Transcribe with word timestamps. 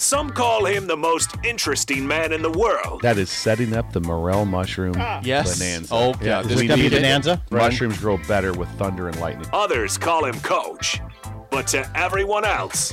Some 0.00 0.30
call 0.30 0.64
him 0.64 0.86
the 0.86 0.96
most 0.96 1.32
interesting 1.44 2.06
man 2.06 2.32
in 2.32 2.40
the 2.40 2.52
world. 2.52 3.02
That 3.02 3.18
is 3.18 3.30
setting 3.30 3.74
up 3.74 3.92
the 3.92 4.00
morel 4.00 4.44
mushroom 4.44 4.94
ah. 4.96 5.20
Yes. 5.24 5.58
bonanza. 5.58 5.92
Oh, 5.92 6.14
yeah. 6.22 6.40
we 6.42 6.48
This 6.48 6.60
need 6.60 6.68
could 6.68 6.76
be 6.76 6.86
it. 6.86 6.92
bonanza? 6.92 7.42
Mushrooms 7.50 7.98
grow 7.98 8.16
better 8.28 8.52
with 8.52 8.68
thunder 8.78 9.08
and 9.08 9.18
lightning. 9.20 9.48
Others 9.52 9.98
call 9.98 10.24
him 10.24 10.38
Coach. 10.40 11.00
But 11.50 11.66
to 11.68 11.90
everyone 11.98 12.44
else, 12.44 12.92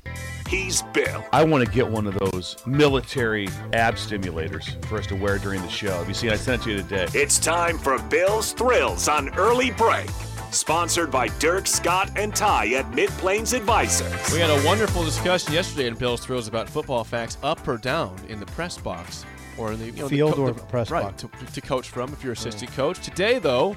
he's 0.50 0.82
Bill. 0.94 1.24
I 1.32 1.44
want 1.44 1.64
to 1.64 1.72
get 1.72 1.88
one 1.88 2.08
of 2.08 2.16
those 2.18 2.56
military 2.66 3.50
ab 3.74 3.96
stimulators 3.96 4.84
for 4.86 4.98
us 4.98 5.06
to 5.08 5.16
wear 5.16 5.38
during 5.38 5.62
the 5.62 5.70
show. 5.70 5.92
Have 5.92 6.08
you 6.08 6.16
seen? 6.16 6.32
I 6.32 6.38
sent 6.38 6.62
it 6.62 6.66
to 6.66 6.72
you 6.72 6.78
today. 6.78 7.08
It's 7.14 7.38
time 7.38 7.78
for 7.78 8.00
Bill's 8.00 8.54
Thrills 8.54 9.08
on 9.08 9.30
Early 9.38 9.70
Break. 9.70 10.10
Sponsored 10.56 11.12
by 11.12 11.28
Dirk, 11.40 11.68
Scott, 11.68 12.10
and 12.16 12.34
Ty 12.34 12.68
at 12.76 12.94
Mid 12.94 13.10
Plains 13.12 13.52
Advisors. 13.54 14.34
We 14.34 14.40
had 14.40 14.50
a 14.50 14.66
wonderful 14.66 15.04
discussion 15.04 15.52
yesterday 15.52 15.88
in 15.88 15.96
Bill's 15.96 16.26
Thrills 16.26 16.48
about 16.48 16.70
football 16.70 17.04
facts 17.04 17.38
up 17.44 17.68
or 17.68 17.78
down 17.78 18.16
in 18.30 18.40
the 18.40 18.46
press 18.48 18.78
box 18.78 19.26
or 19.58 19.74
in 19.74 19.80
the 19.80 19.86
you 19.88 19.92
know, 19.92 20.08
the 20.08 20.16
Field 20.16 20.36
co- 20.36 20.42
or 20.44 20.52
the- 20.54 20.62
press 20.64 20.90
right, 20.90 21.04
box. 21.04 21.24
To, 21.24 21.52
to 21.52 21.62
coach 21.62 21.90
from 21.90 22.14
if 22.14 22.24
you're 22.24 22.34
assistant 22.34 22.72
coach. 22.72 23.00
Today, 23.04 23.38
though, 23.38 23.76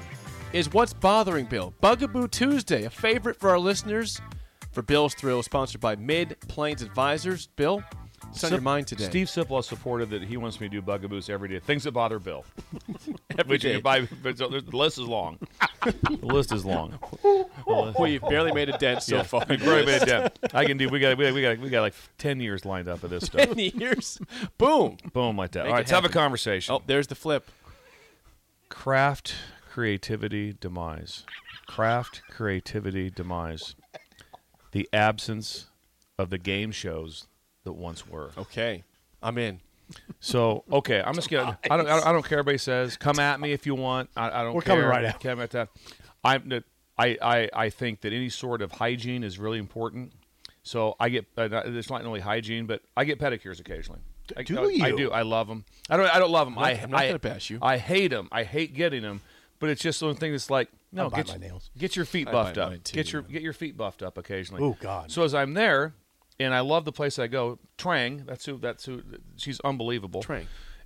is 0.53 0.71
what's 0.71 0.93
bothering 0.93 1.45
Bill. 1.45 1.73
Bugaboo 1.81 2.29
Tuesday, 2.29 2.85
a 2.85 2.89
favorite 2.89 3.35
for 3.35 3.49
our 3.49 3.59
listeners 3.59 4.21
for 4.71 4.81
Bill's 4.81 5.13
Thrills, 5.15 5.45
sponsored 5.45 5.81
by 5.81 5.97
Mid 5.97 6.37
Plains 6.47 6.81
Advisors. 6.81 7.47
Bill, 7.57 7.83
what's 8.29 8.43
on 8.43 8.51
your 8.51 8.61
mind 8.61 8.87
today? 8.87 9.03
Steve 9.05 9.27
Sipple 9.27 9.57
has 9.57 9.67
supported 9.67 10.09
that 10.11 10.23
he 10.23 10.37
wants 10.37 10.59
me 10.61 10.67
to 10.67 10.71
do 10.71 10.81
bugaboos 10.81 11.29
every 11.29 11.49
day. 11.49 11.59
Things 11.59 11.83
that 11.83 11.91
bother 11.91 12.19
Bill. 12.19 12.45
Which 13.45 13.63
you 13.63 13.69
day. 13.69 13.73
can 13.75 13.81
buy, 13.81 14.07
but 14.23 14.37
so 14.37 14.47
the 14.47 14.61
list 14.75 14.97
is 14.97 15.05
long. 15.05 15.37
the 15.83 16.17
list 16.25 16.51
is 16.51 16.65
long. 16.65 16.97
We've 17.99 18.21
barely 18.21 18.51
made 18.51 18.69
a 18.69 18.77
dent 18.77 19.03
so 19.03 19.17
Yeah. 19.17 19.23
far. 19.23 19.45
We 19.49 19.57
barely 19.57 19.85
made 19.85 20.01
a 20.03 20.05
dent. 20.05 20.39
I 20.53 20.65
can 20.65 20.77
do. 20.77 20.89
We 20.89 20.99
got. 20.99 21.17
We 21.17 21.25
got. 21.25 21.33
We 21.33 21.41
got. 21.41 21.59
We 21.59 21.69
got 21.69 21.81
like 21.81 21.93
ten 22.17 22.39
years 22.39 22.65
lined 22.65 22.87
up 22.87 23.03
of 23.03 23.09
this 23.09 23.25
stuff. 23.25 23.41
Ten 23.47 23.57
years. 23.57 24.19
Boom. 24.57 24.97
Boom, 25.13 25.37
like 25.37 25.51
that. 25.51 25.63
Make 25.63 25.67
All 25.67 25.73
right, 25.73 25.79
it 25.79 25.81
let's 25.83 25.91
have 25.91 26.03
a 26.03 26.07
happen. 26.07 26.13
conversation. 26.21 26.75
Oh, 26.75 26.81
there's 26.85 27.07
the 27.07 27.15
flip. 27.15 27.49
Craft 28.69 29.35
creativity 29.69 30.55
demise. 30.59 31.23
Craft 31.67 32.21
creativity 32.29 33.09
demise. 33.09 33.75
The 34.71 34.87
absence 34.93 35.67
of 36.17 36.29
the 36.29 36.37
game 36.37 36.71
shows 36.71 37.25
that 37.63 37.73
once 37.73 38.07
were. 38.07 38.31
Okay. 38.37 38.83
I'm 39.21 39.37
in. 39.37 39.59
So 40.19 40.63
okay, 40.71 41.01
I'm 41.03 41.15
just 41.15 41.29
gonna. 41.29 41.57
I 41.69 41.75
don't. 41.75 41.87
I 41.87 41.95
don't, 41.95 42.07
I 42.07 42.11
don't 42.11 42.23
care. 42.23 42.39
Everybody 42.39 42.59
says, 42.59 42.95
come 42.95 43.19
at 43.19 43.39
me 43.39 43.53
if 43.53 43.65
you 43.65 43.73
want. 43.75 44.09
I, 44.15 44.29
I 44.29 44.43
don't. 44.43 44.53
We're 44.53 44.61
care. 44.61 44.75
coming 44.75 44.89
right 44.89 45.03
at 45.05 45.19
Come 45.19 45.41
at 45.41 45.49
that. 45.51 45.69
I'm. 46.23 46.63
I, 46.97 47.17
I 47.21 47.49
I 47.53 47.69
think 47.69 48.01
that 48.01 48.13
any 48.13 48.29
sort 48.29 48.61
of 48.61 48.71
hygiene 48.73 49.23
is 49.23 49.39
really 49.39 49.57
important. 49.57 50.11
So 50.63 50.95
I 50.99 51.09
get. 51.09 51.25
Uh, 51.37 51.49
it's 51.65 51.89
not 51.89 52.05
only 52.05 52.19
hygiene, 52.19 52.65
but 52.65 52.81
I 52.95 53.03
get 53.03 53.19
pedicures 53.19 53.59
occasionally. 53.59 54.01
I, 54.37 54.43
Do 54.43 54.59
I, 54.59 54.85
I 54.87 54.91
do. 54.91 55.11
I 55.11 55.23
love 55.23 55.47
them. 55.47 55.65
I 55.89 55.97
don't. 55.97 56.13
I 56.13 56.19
don't 56.19 56.31
love 56.31 56.45
them. 56.45 56.55
not- 56.55 56.65
I, 56.65 56.71
I'm 56.73 56.91
not 56.91 57.01
gonna 57.01 57.19
pass 57.19 57.49
you. 57.49 57.57
I 57.61 57.77
hate 57.77 58.09
them. 58.09 58.29
I 58.31 58.43
hate 58.43 58.73
getting 58.75 59.01
them. 59.01 59.21
But 59.59 59.69
it's 59.71 59.81
just 59.81 60.01
one 60.01 60.15
thing 60.15 60.31
that's 60.31 60.49
like 60.49 60.69
no. 60.91 61.07
I 61.11 61.17
get, 61.17 61.27
my 61.29 61.37
nails. 61.37 61.69
get 61.77 61.95
your 61.95 62.05
feet 62.05 62.31
buffed 62.31 62.57
up. 62.57 62.71
too, 62.83 62.93
Get 62.93 63.11
your 63.11 63.23
yeah. 63.27 63.33
get 63.33 63.41
your 63.41 63.53
feet 63.53 63.75
buffed 63.75 64.03
up 64.03 64.17
occasionally. 64.17 64.63
Oh, 64.63 64.77
God. 64.79 65.11
So 65.11 65.23
as 65.23 65.33
I'm 65.33 65.53
there, 65.53 65.93
and 66.39 66.53
I 66.53 66.59
love 66.61 66.85
the 66.85 66.91
place 66.91 67.19
I 67.19 67.27
go. 67.27 67.59
Trang. 67.77 68.25
That's 68.25 68.45
who. 68.45 68.57
That's 68.57 68.85
who. 68.85 69.01
She's 69.37 69.59
unbelievable. 69.61 70.21
Trang. 70.23 70.45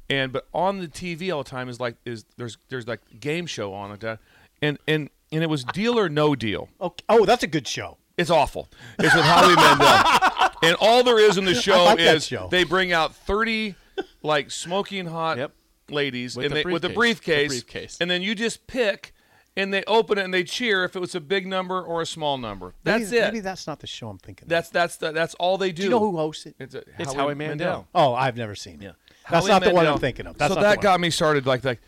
And 0.09 0.31
but 0.34 0.47
on 0.53 0.80
the 0.80 0.88
TV 0.88 1.34
all 1.34 1.44
the 1.44 1.50
time 1.50 1.69
is 1.69 1.80
like 1.80 1.96
is 2.06 2.25
there's 2.38 2.58
there's 2.69 2.88
like 2.88 3.00
game 3.19 3.46
show 3.46 3.74
on 3.74 3.90
like 3.92 4.00
that, 4.02 4.19
uh, 4.19 4.22
and 4.62 4.78
and 4.88 5.09
and 5.31 5.44
it 5.44 5.50
was 5.50 5.63
deal 5.63 5.97
or 5.97 6.09
no 6.09 6.36
deal. 6.36 6.69
Okay. 6.81 7.03
Oh, 7.09 7.25
that's 7.25 7.44
a 7.44 7.47
good 7.47 7.68
show. 7.68 7.97
It's 8.18 8.30
awful. 8.30 8.69
It's 9.00 9.16
with 9.16 9.24
Howie 9.25 9.56
Mandel, 9.56 10.52
and 10.62 10.75
all 10.80 11.03
there 11.03 11.18
is 11.19 11.38
in 11.38 11.46
the 11.46 11.56
show 11.56 11.86
like 11.86 12.00
is 12.00 12.28
show. 12.28 12.47
they 12.52 12.63
bring 12.63 12.92
out 12.92 13.16
thirty 13.16 13.75
like 14.22 14.52
smoking 14.52 15.06
hot 15.08 15.38
Yep. 15.38 15.52
ladies 15.90 16.36
With 16.36 16.46
and 16.47 16.56
the 16.56 16.63
they, 16.63 16.72
with 16.72 16.81
briefcase. 16.94 16.96
briefcase, 16.96 17.50
The 17.50 17.56
briefcase. 17.74 17.97
and 18.02 18.12
then 18.12 18.22
you 18.22 18.36
just 18.36 18.68
pick. 18.68 19.12
And 19.56 19.72
they 19.72 19.84
open 19.86 20.18
it 20.18 20.24
and 20.24 20.34
they 20.34 20.44
cheer 20.44 20.84
if 20.84 20.96
it 20.96 21.00
was 21.00 21.14
a 21.14 21.22
big 21.22 21.46
number 21.46 21.80
or 21.80 22.02
a 22.02 22.08
small 22.08 22.40
number. 22.40 22.74
That's 22.84 23.12
maybe, 23.12 23.18
it. 23.18 23.25
Maybe 23.25 23.40
that's 23.40 23.68
not 23.68 23.80
the 23.80 23.88
show 23.88 24.09
I'm 24.09 24.18
thinking. 24.18 24.46
of. 24.46 24.50
that's 24.50 24.69
that's 24.69 24.97
the, 24.97 25.12
that's 25.12 25.36
all 25.36 25.59
they 25.59 25.72
do. 25.72 25.75
Do 25.75 25.84
you 25.84 25.90
know 25.91 26.00
who 26.00 26.18
hosts 26.18 26.47
it? 26.47 26.56
It's, 26.59 26.74
a, 26.74 26.84
It's 26.97 27.14
Howie 27.14 27.36
Mandel. 27.36 27.88
Oh, 27.94 28.16
I've 28.16 28.36
never 28.36 28.56
seen 28.56 28.81
it. 28.81 28.86
Yeah. 28.86 28.92
That's 29.30 29.46
Howie 29.46 29.52
not 29.52 29.63
the 29.63 29.74
one 29.74 29.86
I'm 29.86 30.00
thinking 30.00 30.25
of. 30.25 30.38
That's 30.38 30.53
so 30.53 30.59
not 30.59 30.63
that 30.63 30.81
got 30.81 31.00
me 31.00 31.12
started 31.12 31.46
like 31.46 31.63
like 31.63 31.81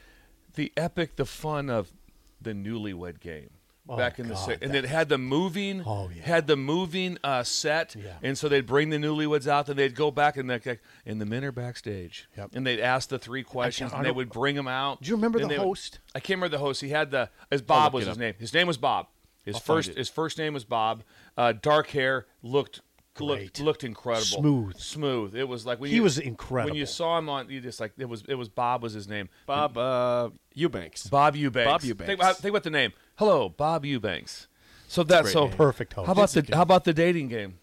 the 0.53 0.71
epic, 0.77 1.15
the 1.15 1.25
fun 1.25 1.69
of 1.69 1.91
the 2.39 2.53
newlywed 2.53 3.19
game. 3.19 3.49
Oh, 3.87 3.95
back 3.97 4.17
in 4.17 4.27
the 4.27 4.33
God, 4.33 4.45
six, 4.45 4.61
and 4.63 4.73
it 4.73 4.85
had 4.85 5.09
the 5.09 5.17
moving, 5.19 5.83
Oh, 5.85 6.09
yeah. 6.15 6.23
had 6.23 6.47
the 6.47 6.55
moving 6.55 7.19
uh, 7.23 7.43
set, 7.43 7.95
Yeah. 7.95 8.13
and 8.23 8.35
so 8.35 8.49
they'd 8.49 8.65
bring 8.65 8.89
the 8.89 8.97
newlyweds 8.97 9.45
out, 9.47 9.69
and 9.69 9.77
they'd 9.77 9.93
go 9.93 10.09
back 10.09 10.37
and 10.37 10.49
like, 10.49 10.81
and 11.05 11.21
the 11.21 11.25
men 11.25 11.43
are 11.43 11.51
backstage, 11.51 12.27
Yep. 12.35 12.51
and 12.55 12.65
they'd 12.65 12.79
ask 12.79 13.09
the 13.09 13.19
three 13.19 13.43
questions, 13.43 13.91
and 13.93 14.03
they 14.03 14.11
would 14.11 14.29
bring 14.31 14.55
them 14.55 14.67
out. 14.67 15.01
Do 15.03 15.09
you 15.09 15.15
remember 15.15 15.37
the 15.39 15.47
they 15.47 15.57
would- 15.59 15.65
host? 15.67 15.99
I 16.15 16.19
can't 16.19 16.37
remember 16.39 16.57
the 16.57 16.63
host. 16.63 16.81
He 16.81 16.89
had 16.89 17.11
the 17.11 17.29
as 17.51 17.61
Bob 17.61 17.93
was 17.93 18.07
his 18.07 18.17
name. 18.17 18.33
His 18.39 18.53
name 18.55 18.65
was 18.65 18.77
Bob. 18.77 19.07
His 19.43 19.55
I'll 19.57 19.61
first 19.61 19.93
his 19.93 20.09
first 20.09 20.39
name 20.39 20.55
was 20.55 20.65
Bob. 20.65 21.03
Uh, 21.37 21.51
dark 21.51 21.89
hair, 21.91 22.25
looked 22.41 22.81
Great. 23.15 23.59
looked 23.59 23.83
incredible, 23.83 24.25
Smooth. 24.25 24.77
smooth. 24.77 25.35
It 25.35 25.47
was 25.47 25.65
like 25.65 25.79
when 25.79 25.89
He 25.89 25.97
you, 25.97 26.03
was 26.03 26.19
When 26.71 26.75
you 26.75 26.85
saw 26.85 27.17
him 27.17 27.29
on, 27.29 27.49
you 27.49 27.61
just 27.61 27.79
like 27.79 27.93
it 27.97 28.09
was 28.09 28.23
it 28.27 28.35
was 28.35 28.49
Bob 28.49 28.83
was 28.83 28.93
his 28.93 29.07
name. 29.07 29.29
Bob 29.45 29.77
uh, 29.77 30.29
Eubanks. 30.53 31.07
Bob 31.07 31.35
Eubanks. 31.35 31.71
Bob 31.71 31.83
Eubanks. 31.83 32.07
Think 32.07 32.19
about, 32.19 32.37
think 32.37 32.49
about 32.51 32.63
the 32.63 32.69
name. 32.69 32.93
Hello, 33.15 33.49
Bob 33.49 33.85
Eubanks. 33.85 34.47
So 34.87 35.03
that's 35.03 35.23
great 35.23 35.33
so 35.33 35.47
name. 35.47 35.57
Perfect 35.57 35.93
host. 35.93 36.05
How 36.07 36.11
about 36.11 36.35
It's 36.35 36.49
the 36.49 36.55
how 36.55 36.61
about 36.61 36.83
the 36.83 36.93
dating 36.93 37.29
game? 37.29 37.59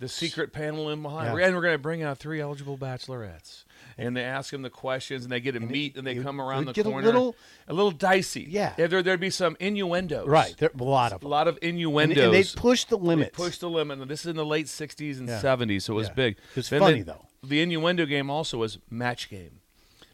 The 0.00 0.08
secret 0.08 0.52
panel 0.52 0.90
in 0.90 1.02
behind, 1.02 1.36
Yeah. 1.36 1.46
and 1.46 1.56
we're 1.56 1.62
going 1.62 1.74
to 1.74 1.78
bring 1.78 2.04
out 2.04 2.18
three 2.18 2.40
eligible 2.40 2.78
bachelorettes, 2.78 3.64
and 3.96 4.16
they 4.16 4.22
ask 4.22 4.52
them 4.52 4.62
the 4.62 4.70
questions, 4.70 5.24
and 5.24 5.32
they 5.32 5.40
get 5.40 5.52
to 5.52 5.60
meet, 5.60 5.96
and 5.96 6.06
they 6.06 6.14
come 6.14 6.40
around 6.40 6.66
the 6.66 6.72
get 6.72 6.86
a 6.86 6.90
corner, 6.90 7.04
little- 7.06 7.34
a 7.66 7.72
little 7.74 7.90
dicey. 7.90 8.46
Yeah. 8.48 8.74
there 8.76 9.02
there'd 9.02 9.18
be 9.18 9.30
some 9.30 9.56
innuendos. 9.58 10.28
Right. 10.28 10.54
There 10.56 10.70
a 10.78 10.84
lot 10.84 11.12
of 11.12 11.24
a 11.24 11.28
lot 11.28 11.48
of 11.48 11.58
innuendos. 11.62 12.16
and 12.24 12.32
they 12.32 12.44
push 12.44 12.84
the 12.84 12.96
They 12.96 13.04
limits. 13.04 13.36
pushed 13.36 13.60
the 13.60 13.68
limit. 13.68 13.98
And 13.98 14.08
this 14.08 14.20
is 14.20 14.26
in 14.26 14.36
the 14.36 14.46
late 14.46 14.66
'60s 14.68 15.18
and 15.18 15.28
Yeah. 15.28 15.40
'70s, 15.40 15.84
so 15.84 15.94
it 15.94 15.96
was 15.96 16.08
Yeah. 16.08 16.14
big. 16.14 16.36
It 16.50 16.56
was 16.56 16.68
Then 16.70 16.80
funny, 16.80 17.02
though. 17.02 17.26
The 17.42 17.60
innuendo 17.60 18.06
game 18.06 18.30
also 18.30 18.58
was 18.58 18.78
match 18.90 19.28
game. 19.28 19.60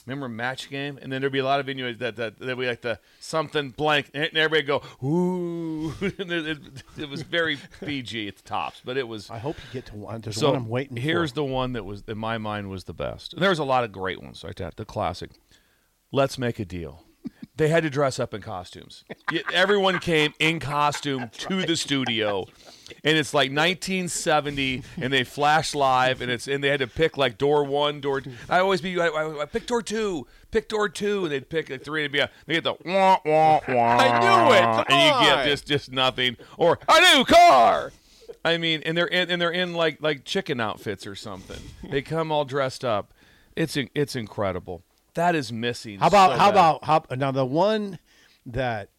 Remember 0.06 0.28
match 0.28 0.68
game? 0.68 0.98
And 1.00 1.10
then 1.10 1.20
there'd 1.20 1.32
be 1.32 1.38
a 1.38 1.44
lot 1.44 1.60
of 1.60 1.68
innuendos 1.68 1.98
that 2.00 2.16
that 2.16 2.38
there'd 2.38 2.58
be 2.58 2.66
like 2.66 2.82
the 2.82 2.98
something 3.20 3.70
blank, 3.70 4.10
and 4.12 4.36
everybody 4.36 4.62
go 4.62 4.82
ooh. 5.06 5.92
It, 6.00 6.58
it, 6.98 7.08
was 7.08 7.22
very 7.22 7.58
PG 7.80 8.28
at 8.28 8.36
the 8.36 8.42
tops, 8.42 8.80
but 8.84 8.96
it 8.96 9.08
was. 9.08 9.30
I 9.30 9.38
hope 9.38 9.56
you 9.56 9.72
get 9.72 9.86
to 9.86 9.96
one. 9.96 10.20
There's 10.20 10.36
So 10.36 10.48
one 10.48 10.56
I'm 10.56 10.68
waiting 10.68 10.96
for. 10.96 11.02
here's 11.02 11.30
for. 11.30 11.36
the 11.36 11.44
one 11.44 11.72
that 11.72 11.84
was 11.84 12.02
in 12.06 12.18
my 12.18 12.38
mind 12.38 12.70
was 12.70 12.84
the 12.84 12.92
best. 12.94 13.32
And 13.32 13.42
there 13.42 13.50
was 13.50 13.58
a 13.58 13.64
lot 13.64 13.84
of 13.84 13.92
great 13.92 14.22
ones 14.22 14.44
like 14.44 14.56
that. 14.56 14.76
The 14.76 14.84
classic. 14.84 15.30
Let's 16.12 16.38
make 16.38 16.58
a 16.58 16.64
deal. 16.64 17.04
They 17.56 17.68
had 17.68 17.84
to 17.84 17.90
dress 17.90 18.18
up 18.18 18.34
in 18.34 18.42
costumes. 18.42 19.04
Everyone 19.52 19.98
came 20.00 20.34
in 20.40 20.58
costume 20.58 21.30
to 21.32 21.64
the 21.64 21.76
studio, 21.76 22.46
and 23.02 23.16
it's 23.16 23.34
like 23.34 23.50
1970, 23.50 24.82
and 25.00 25.12
they 25.12 25.24
flash 25.24 25.74
live, 25.74 26.20
and 26.20 26.30
it's 26.30 26.46
and 26.46 26.62
they 26.62 26.68
had 26.68 26.80
to 26.80 26.86
pick 26.86 27.16
like 27.16 27.38
door 27.38 27.64
one, 27.64 28.00
door. 28.00 28.20
Two. 28.20 28.32
I 28.48 28.58
always 28.58 28.80
be 28.80 28.98
I, 29.00 29.06
I, 29.08 29.42
I 29.42 29.44
pick 29.46 29.66
door 29.66 29.82
two, 29.82 30.26
pick 30.50 30.68
door 30.68 30.88
two, 30.88 31.24
and 31.24 31.32
they'd 31.32 31.48
pick 31.48 31.70
like 31.70 31.82
three, 31.82 32.04
and 32.04 32.12
be 32.12 32.20
a, 32.20 32.30
they 32.46 32.54
get 32.54 32.64
the 32.64 32.74
wah 32.84 33.18
wah 33.24 33.60
wah. 33.68 33.96
I 33.96 34.18
knew 34.20 34.54
it. 34.54 34.62
Come 34.62 34.84
and 34.88 35.26
you 35.26 35.26
get 35.34 35.46
just 35.46 35.66
just 35.66 35.92
nothing 35.92 36.36
or 36.58 36.78
a 36.88 37.16
new 37.16 37.24
car. 37.24 37.92
I 38.44 38.58
mean, 38.58 38.82
and 38.84 38.96
they're 38.96 39.06
in 39.06 39.30
and 39.30 39.40
they're 39.40 39.50
in 39.50 39.74
like 39.74 39.98
like 40.00 40.24
chicken 40.24 40.60
outfits 40.60 41.06
or 41.06 41.14
something. 41.14 41.60
They 41.90 42.02
come 42.02 42.30
all 42.30 42.44
dressed 42.44 42.84
up. 42.84 43.14
It's 43.56 43.76
in- 43.76 43.90
it's 43.94 44.16
incredible. 44.16 44.82
That 45.14 45.34
is 45.34 45.52
missing. 45.52 46.00
How 46.00 46.08
about 46.08 46.32
so 46.32 46.38
how 46.38 46.50
bad. 46.50 46.54
about 46.54 46.84
how 46.84 47.16
now 47.16 47.30
the 47.30 47.46
one 47.46 47.98
that 48.44 48.90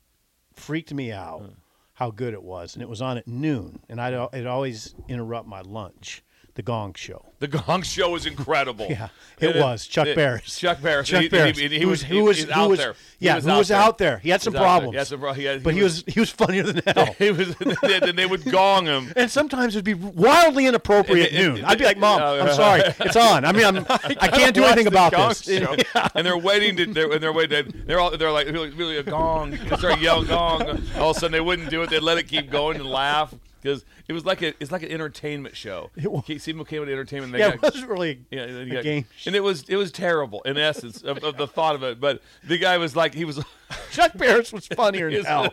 freaked 0.53 0.93
me 0.93 1.11
out 1.11 1.51
how 1.95 2.11
good 2.11 2.33
it 2.33 2.43
was 2.43 2.75
and 2.75 2.81
it 2.81 2.89
was 2.89 3.01
on 3.01 3.17
at 3.17 3.27
noon 3.27 3.79
and 3.89 3.99
I'd 3.99 4.13
it 4.33 4.47
always 4.47 4.95
interrupt 5.07 5.47
my 5.47 5.61
lunch. 5.61 6.23
The 6.55 6.61
Gong 6.61 6.93
Show. 6.93 7.25
The 7.39 7.49
Gong 7.49 7.81
Show 7.81 8.11
was 8.11 8.25
incredible. 8.25 8.87
Yeah, 8.89 9.09
it 9.41 9.55
And 9.57 9.59
was. 9.65 9.85
Chuck 9.87 10.07
it- 10.07 10.15
Barris. 10.15 10.57
Chuck 10.57 10.81
Barris. 10.81 11.09
Chuck 11.09 11.17
He- 11.19 11.25
he- 11.25 11.29
Barris. 11.29 11.57
he- 11.57 11.67
he 11.67 11.85
was- 11.85 12.01
who 12.01 12.23
was 12.23 12.49
out 12.49 12.69
was- 12.69 12.79
there. 12.79 12.93
He 13.19 13.25
Yeah, 13.25 13.35
was 13.35 13.43
who 13.43 13.49
out 13.51 13.57
was 13.57 13.67
there. 13.67 13.77
out 13.77 13.97
there. 13.97 14.17
He 14.19 14.29
had 14.29 14.41
some 14.41 14.53
He's 14.53 14.59
out 14.59 14.61
there. 14.61 14.65
problems. 14.69 14.93
He 14.93 14.97
had 14.97 15.07
some 15.07 15.19
pro- 15.19 15.33
he 15.33 15.43
had- 15.43 15.61
but 15.63 15.73
he 15.73 15.79
he 15.79 15.83
was- 15.83 16.03
he 16.07 16.19
was 16.21 16.29
funnier 16.29 16.63
than 16.63 16.81
hell. 16.95 17.13
He 17.19 17.31
was. 17.31 17.53
Then 17.81 18.15
they 18.15 18.25
would 18.25 18.45
gong 18.49 18.85
him. 18.85 19.11
And 19.17 19.29
sometimes 19.29 19.75
it'd 19.75 19.83
be 19.83 19.93
wildly 19.95 20.65
inappropriate 20.65 21.31
And- 21.33 21.37
and- 21.45 21.55
noon. 21.55 21.65
I'd 21.65 21.77
be 21.77 21.83
like, 21.83 21.97
"Mom, 21.97 22.21
I'm 22.21 22.53
sorry, 22.55 22.83
it's 23.01 23.17
on. 23.17 23.43
I 23.43 23.51
mean, 23.51 23.65
I'm, 23.65 23.85
I 23.89 24.29
can't 24.29 24.55
do 24.55 24.63
anything 24.63 24.87
about 24.87 25.11
this." 25.11 25.41
show. 25.43 25.75
and 26.15 26.25
they're 26.25 26.37
waiting 26.37 26.77
to. 26.77 26.85
They're, 26.85 27.11
and 27.11 27.21
they're 27.21 27.33
waiting. 27.33 27.83
They're 27.85 27.99
all. 27.99 28.15
They're 28.17 28.31
like 28.31 28.47
really, 28.47 28.69
really 28.69 28.95
a 28.95 29.03
gong. 29.03 29.51
They 29.51 29.75
start 29.75 29.99
yelling 29.99 30.27
gong. 30.29 30.61
All 30.97 31.09
of 31.11 31.17
a 31.17 31.19
sudden 31.19 31.33
they 31.33 31.41
wouldn't 31.41 31.69
do 31.69 31.81
it. 31.81 31.89
They'd 31.89 31.99
let 31.99 32.17
it 32.17 32.29
keep 32.29 32.49
going 32.49 32.77
and 32.77 32.85
laugh 32.85 33.33
because 33.65 33.83
it 34.07 34.13
was 34.13 34.25
like 34.25 34.41
a. 34.43 34.53
It's 34.61 34.71
like 34.71 34.83
an 34.83 34.91
entertainment 34.91 35.55
show. 35.57 35.89
It 35.97 36.11
was. 36.11 36.23
See, 36.27 36.37
people 36.53 36.65
came 36.65 36.81
with 36.81 36.89
entertainment. 36.89 37.33
They 37.33 37.39
yeah, 37.39 37.47
got, 37.49 37.55
it 37.55 37.61
wasn't 37.63 37.89
really 37.89 38.25
Yeah, 38.29 38.43
a 38.43 38.65
got- 38.65 38.83
game. 38.83 39.05
and 39.25 39.35
it 39.35 39.41
was 39.41 39.67
it 39.67 39.75
was 39.75 39.91
terrible 39.91 40.41
in 40.43 40.57
essence 40.57 41.01
of, 41.01 41.23
of 41.23 41.37
the 41.37 41.47
thought 41.47 41.75
of 41.75 41.83
it. 41.83 41.99
But 41.99 42.21
the 42.43 42.57
guy 42.57 42.77
was 42.77 42.95
like 42.95 43.13
he 43.15 43.25
was. 43.25 43.43
Chuck 43.91 44.11
Barris 44.15 44.53
was 44.53 44.67
funnier 44.67 45.09
than 45.11 45.25
hell. 45.25 45.51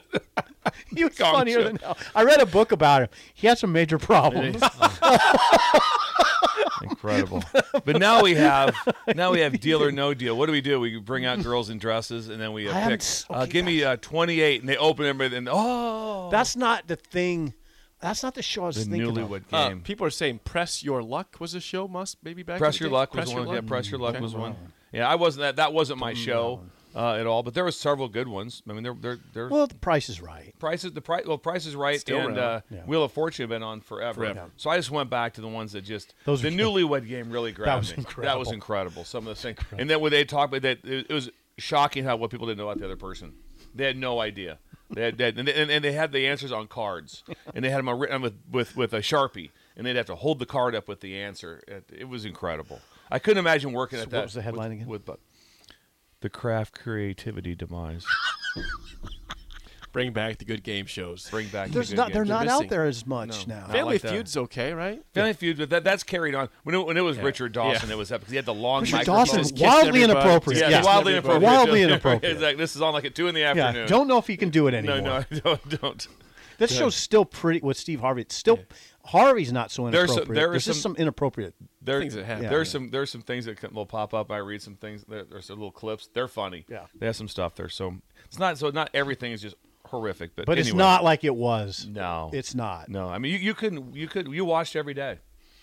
he 0.94 1.04
was 1.04 1.14
Gong 1.16 1.32
funnier 1.34 1.60
show. 1.60 1.64
than 1.64 1.76
hell. 1.76 1.96
I 2.14 2.24
read 2.24 2.40
a 2.40 2.46
book 2.46 2.70
about 2.72 3.02
him. 3.02 3.08
He 3.32 3.46
had 3.46 3.56
some 3.58 3.72
major 3.72 3.98
problems. 3.98 4.62
Incredible. 6.82 7.42
but 7.84 7.98
now 7.98 8.22
we 8.22 8.34
have 8.34 8.74
now 9.14 9.30
we 9.32 9.40
have 9.40 9.58
deal 9.60 9.82
or 9.82 9.92
no 9.92 10.12
deal. 10.14 10.36
What 10.36 10.46
do 10.46 10.52
we 10.52 10.60
do? 10.60 10.80
We 10.80 10.98
bring 10.98 11.24
out 11.24 11.42
girls 11.42 11.70
in 11.70 11.78
dresses 11.78 12.28
and 12.28 12.40
then 12.40 12.52
we 12.52 12.68
uh, 12.68 12.72
haven't 12.72 12.90
pick. 12.90 13.00
s- 13.00 13.24
uh, 13.30 13.46
give 13.46 13.64
me 13.64 13.82
uh, 13.84 13.96
28 14.00 14.60
and 14.60 14.68
they 14.68 14.76
open 14.76 15.06
everything. 15.06 15.38
And, 15.38 15.48
oh, 15.50 16.28
That's 16.30 16.56
not 16.56 16.88
the 16.88 16.96
thing. 16.96 17.54
That's 18.02 18.22
not 18.22 18.34
the 18.34 18.42
show 18.42 18.64
I 18.64 18.66
was 18.66 18.76
the 18.84 18.90
thinking 18.90 19.14
newlywed 19.14 19.36
of. 19.46 19.54
Uh, 19.54 19.68
game. 19.70 19.80
people 19.80 20.06
are 20.06 20.10
saying 20.10 20.40
"Press 20.44 20.82
Your 20.82 21.02
Luck" 21.02 21.36
was 21.40 21.54
a 21.54 21.60
show. 21.60 21.88
Must 21.88 22.18
maybe 22.22 22.42
back. 22.42 22.58
Press 22.58 22.74
in 22.74 22.78
the 22.80 22.84
Your 22.84 22.90
day? 22.90 22.94
Luck 22.96 23.12
Press 23.12 23.26
was 23.26 23.32
Your 23.34 23.46
one. 23.46 23.54
Yeah, 23.54 23.60
Press 23.62 23.90
Your 23.90 24.00
Luck 24.00 24.14
Okay. 24.16 24.22
was 24.22 24.34
one. 24.34 24.56
Yeah, 24.92 25.08
I 25.08 25.14
wasn't 25.14 25.42
that. 25.42 25.56
That 25.56 25.72
wasn't 25.72 25.98
my 26.00 26.12
show 26.12 26.60
uh, 26.94 27.14
at 27.14 27.26
all. 27.26 27.42
But 27.42 27.54
there 27.54 27.64
was 27.64 27.78
several 27.78 28.08
good 28.08 28.28
ones. 28.28 28.62
I 28.68 28.72
mean, 28.72 28.82
they're 28.82 28.92
they're 28.94 29.18
they're 29.32 29.48
Well, 29.48 29.66
the 29.68 29.74
price 29.76 30.08
is 30.08 30.20
right. 30.20 30.52
prices. 30.58 30.92
The 30.92 31.00
price. 31.00 31.24
Well, 31.26 31.38
Price 31.38 31.64
is 31.64 31.74
Right 31.76 31.98
Still 32.00 32.26
and 32.28 32.36
uh, 32.38 32.60
Yeah. 32.70 32.80
Wheel 32.86 33.04
of 33.04 33.12
Fortune 33.12 33.44
have 33.44 33.50
been 33.50 33.62
on 33.62 33.80
forever. 33.80 34.14
Forever. 34.20 34.50
So 34.56 34.68
I 34.68 34.76
just 34.76 34.90
went 34.90 35.08
back 35.08 35.34
to 35.34 35.40
the 35.40 35.48
ones 35.48 35.72
that 35.72 35.82
just 35.82 36.12
Those 36.24 36.42
the 36.42 36.48
are- 36.48 36.50
newlywed 36.50 37.06
game 37.08 37.30
really 37.30 37.52
grabbed 37.52 37.78
was 37.78 37.96
me. 37.96 38.04
That 38.22 38.38
was 38.38 38.50
incredible. 38.50 38.52
incredible. 38.52 39.04
Some 39.04 39.26
of 39.28 39.36
the 39.36 39.40
things, 39.40 39.58
and 39.78 39.88
then 39.88 40.00
when 40.00 40.10
they 40.10 40.24
talked 40.24 40.52
about 40.52 40.62
that, 40.62 40.84
it, 40.84 41.06
it 41.08 41.14
was 41.14 41.30
shocking 41.56 42.02
how 42.04 42.16
what 42.16 42.30
people 42.30 42.46
didn't 42.48 42.58
know 42.58 42.68
about 42.68 42.78
the 42.80 42.84
other 42.84 42.96
person. 42.96 43.34
They 43.74 43.84
had 43.86 43.96
no 43.96 44.20
idea. 44.20 44.58
They 44.94 45.02
had, 45.02 45.18
they 45.18 45.24
had- 45.26 45.38
and, 45.38 45.48
they, 45.48 45.54
and, 45.54 45.70
and 45.70 45.84
they 45.84 45.92
had 45.92 46.12
the 46.12 46.26
answers 46.26 46.52
on 46.52 46.66
cards, 46.68 47.22
and 47.54 47.64
they 47.64 47.70
had 47.70 47.78
them 47.78 47.88
on 47.88 47.98
written 47.98 48.20
with, 48.22 48.34
with 48.50 48.76
with 48.76 48.92
a 48.92 48.98
sharpie, 49.00 49.50
and 49.76 49.86
they'd 49.86 49.96
have 49.96 50.06
to 50.06 50.14
hold 50.16 50.38
the 50.38 50.46
card 50.46 50.74
up 50.74 50.88
with 50.88 51.00
the 51.00 51.18
answer. 51.18 51.62
It, 51.66 51.84
it 52.00 52.04
was 52.08 52.24
incredible. 52.24 52.80
I 53.10 53.18
couldn't 53.18 53.38
imagine 53.38 53.72
working 53.72 53.98
So 53.98 54.02
at 54.02 54.06
what 54.08 54.12
that. 54.12 54.24
was 54.24 54.34
the 54.34 54.42
headline 54.42 54.70
with, 54.70 54.76
again? 54.78 54.88
With, 54.88 55.04
but 55.06 55.18
the 56.20 56.30
craft 56.30 56.78
creativity 56.78 57.54
demise. 57.54 58.04
Bring 59.92 60.12
back 60.12 60.38
the 60.38 60.44
good 60.46 60.62
game 60.62 60.86
shows. 60.86 61.28
Bring 61.30 61.48
back. 61.48 61.68
the 61.68 61.74
There's 61.74 61.90
good 61.90 61.96
not. 61.96 62.12
They're 62.12 62.22
games. 62.24 62.28
not 62.30 62.44
missing. 62.46 62.64
out 62.64 62.70
there 62.70 62.86
as 62.86 63.06
much 63.06 63.46
No. 63.46 63.56
now. 63.56 63.66
Family 63.66 63.94
like 63.94 64.02
that. 64.02 64.10
Feud's 64.12 64.36
okay, 64.36 64.72
right? 64.72 65.02
Family 65.12 65.34
Feud, 65.34 65.58
but 65.58 65.68
that, 65.70 65.84
that's 65.84 66.02
carried 66.02 66.34
on. 66.34 66.48
When 66.64 66.74
it, 66.74 66.86
when 66.86 66.96
it 66.96 67.02
was 67.02 67.18
Richard 67.18 67.52
Dawson, 67.52 67.88
Yeah. 67.90 67.94
it 67.94 67.98
was 67.98 68.10
epic. 68.10 68.28
He 68.30 68.36
had 68.36 68.46
the 68.46 68.54
long 68.54 68.82
Richard 68.82 68.96
microphone. 69.06 69.16
Dawson, 69.16 69.38
Just 69.42 69.58
wildly 69.60 69.88
everybody. 70.02 70.12
inappropriate. 70.12 70.60
Yeah, 70.60 70.68
Yeah, 70.70 70.82
wildly 70.84 71.14
Everybody. 71.14 71.36
inappropriate. 71.36 71.42
Wildly 71.66 71.82
inappropriate. 71.82 72.32
It's 72.32 72.42
like, 72.42 72.56
this 72.56 72.74
is 72.74 72.80
on 72.82 72.94
like 72.94 73.04
at 73.04 73.14
two 73.14 73.28
in 73.28 73.34
the 73.34 73.40
Yeah, 73.42 73.50
afternoon. 73.50 73.88
don't 73.88 74.08
know 74.08 74.18
if 74.18 74.28
you 74.30 74.36
can 74.38 74.48
do 74.48 74.66
it 74.66 74.72
anymore. 74.74 75.26
no, 75.30 75.40
don't, 75.44 75.80
don't. 75.80 76.08
That 76.58 76.70
show's 76.70 76.94
still 76.94 77.24
pretty 77.24 77.60
with 77.60 77.76
Steve 77.76 78.00
Harvey. 78.00 78.22
It's 78.22 78.34
still 78.36 78.60
Harvey's 79.04 79.52
not 79.52 79.70
so 79.72 79.90
There's 79.90 80.10
some- 80.10 80.18
inappropriate. 80.18 80.34
there 80.40 80.50
There's 80.50 80.62
is 80.62 80.66
just 80.66 80.82
some- 80.82 80.92
some 80.94 81.00
inappropriate. 81.02 81.54
There, 81.82 81.98
Things 82.00 82.14
that 82.14 82.24
happen. 82.24 82.46
There's 82.48 82.68
Yeah. 82.68 82.72
some 82.72 82.90
there's 82.90 83.10
some 83.10 83.22
things 83.22 83.46
that 83.46 83.56
can, 83.58 83.74
will 83.74 83.86
pop 83.86 84.14
up. 84.14 84.30
I 84.30 84.36
read 84.38 84.62
some 84.62 84.76
things. 84.76 85.04
There, 85.08 85.24
there's 85.24 85.46
some 85.46 85.58
little 85.58 85.72
clips. 85.72 86.08
They're 86.14 86.28
funny. 86.28 86.64
Yeah. 86.68 86.86
they 86.94 87.06
have 87.06 87.16
some 87.16 87.26
stuff 87.26 87.56
there. 87.56 87.68
So 87.68 87.96
it's 88.26 88.38
not 88.38 88.58
so 88.58 88.70
not 88.70 88.90
everything 88.94 89.32
is 89.32 89.42
just 89.42 89.56
horrific. 89.92 90.34
But 90.34 90.46
But 90.46 90.58
it's 90.58 90.74
not 90.74 91.04
like 91.04 91.22
it 91.22 91.34
was. 91.36 91.86
No, 91.88 92.30
It's 92.32 92.54
not. 92.54 92.88
No, 92.88 93.08
I 93.08 93.18
mean 93.18 93.32
you, 93.32 93.38
you 93.38 93.54
couldn't 93.54 93.94
you 93.94 94.08
could 94.08 94.26
you 94.26 94.44
watched 94.44 94.74
every 94.74 94.94
day. 94.94 95.18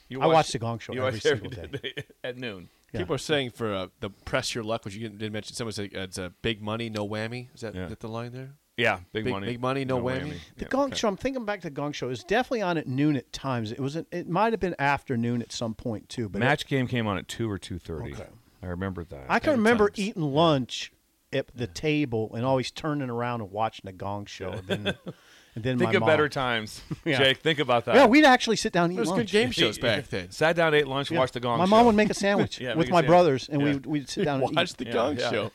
You 0.07 0.21
I 0.21 0.27
watched 0.27 0.53
The 0.53 0.59
Gong 0.59 0.79
Show 0.79 0.93
you 0.93 0.99
every 1.05 1.17
watched 1.17 1.23
single 1.23 1.49
day 1.51 1.93
at 2.23 2.37
noon. 2.37 2.69
Yeah. 2.93 3.01
People 3.01 3.15
are 3.15 3.19
saying 3.19 3.51
for 3.51 3.71
uh, 3.73 3.87
the 3.99 4.09
press 4.09 4.55
your 4.55 4.63
luck, 4.63 4.83
which 4.85 4.95
you 4.95 5.07
didn't 5.09 5.31
mention. 5.33 5.55
Someone 5.55 5.73
said 5.73 5.91
uh, 5.95 5.99
it's 6.01 6.17
a 6.17 6.33
big 6.41 6.61
money, 6.61 6.89
no 6.89 7.07
whammy. 7.07 7.49
Is 7.53 7.61
that, 7.61 7.75
Yeah. 7.75 7.85
that 7.87 7.99
the 7.99 8.07
line 8.07 8.31
there? 8.31 8.55
Yeah, 8.77 8.99
big, 9.11 9.25
Big- 9.25 9.33
money. 9.33 9.45
big 9.47 9.59
money, 9.61 9.83
no 9.85 9.99
whammy. 10.01 10.35
The 10.55 10.63
Yeah, 10.63 10.67
Gong 10.69 10.85
okay. 10.87 10.95
Show. 10.95 11.09
I'm 11.09 11.17
thinking 11.17 11.43
back 11.45 11.59
to 11.61 11.67
the 11.67 11.71
Gong 11.75 11.91
Show. 11.91 12.07
It 12.07 12.11
was 12.11 12.23
definitely 12.23 12.61
on 12.63 12.77
at 12.79 12.87
noon 12.87 13.17
at 13.17 13.31
times. 13.33 13.71
It 13.73 13.79
was. 13.79 13.95
It 13.97 14.27
might 14.29 14.53
have 14.53 14.59
been 14.61 14.73
afternoon 14.79 15.41
at 15.41 15.51
some 15.51 15.75
point 15.75 16.07
too. 16.09 16.29
But 16.29 16.41
it- 16.41 16.45
Match 16.45 16.65
game 16.65 16.87
came 16.87 17.05
on 17.05 17.17
at 17.19 17.27
two 17.27 17.51
or 17.51 17.57
two 17.59 17.77
thirty. 17.77 18.13
Okay. 18.13 18.25
I 18.63 18.67
remember 18.67 19.03
that. 19.03 19.25
I 19.29 19.39
can 19.39 19.51
remember 19.51 19.89
times. 19.89 19.99
eating 19.99 20.23
lunch 20.23 20.91
at 21.31 21.47
the 21.55 21.67
table 21.67 22.31
and 22.35 22.45
always 22.45 22.71
turning 22.71 23.09
around 23.09 23.41
and 23.41 23.51
watching 23.51 23.83
the 23.85 23.91
Gong 23.91 24.25
Show. 24.25 24.51
And 24.51 24.67
then, 24.67 24.87
and 25.55 25.63
then 25.63 25.77
Think 25.77 25.91
my 25.91 25.93
of 25.93 25.99
mom- 26.01 26.07
better 26.09 26.27
times, 26.29 26.81
Yeah. 27.05 27.17
Jake. 27.19 27.37
Think 27.39 27.59
about 27.59 27.85
that. 27.85 27.95
Yeah, 27.95 28.05
we'd 28.07 28.25
actually 28.25 28.55
sit 28.55 28.73
down 28.73 28.85
and 28.85 28.93
eat 28.93 28.95
There 28.97 29.01
was 29.01 29.09
lunch. 29.09 29.31
good 29.31 29.37
game 29.39 29.51
shows 29.51 29.77
back 29.77 30.07
then. 30.07 30.31
Sat 30.31 30.55
down, 30.55 30.73
ate 30.73 30.87
lunch, 30.87 31.11
Yeah. 31.11 31.19
watched 31.19 31.33
the 31.33 31.39
Gong 31.39 31.59
My 31.59 31.65
Show. 31.65 31.69
mom 31.69 31.85
would 31.85 31.95
make 31.95 32.09
a 32.09 32.13
sandwich 32.13 32.59
Yeah, 32.61 32.75
with 32.75 32.87
a 32.87 32.91
my 32.91 32.97
sandwich. 32.97 33.07
brothers, 33.07 33.49
and 33.49 33.61
Yeah. 33.61 33.67
we'd, 33.73 33.85
we'd 33.85 34.09
sit 34.09 34.25
down 34.25 34.41
and 34.43 34.55
Watch 34.55 34.71
eat. 34.71 34.77
the 34.77 34.85
Yeah, 34.85 34.91
Gong 34.93 35.17
yeah. 35.19 35.29
Show 35.31 35.51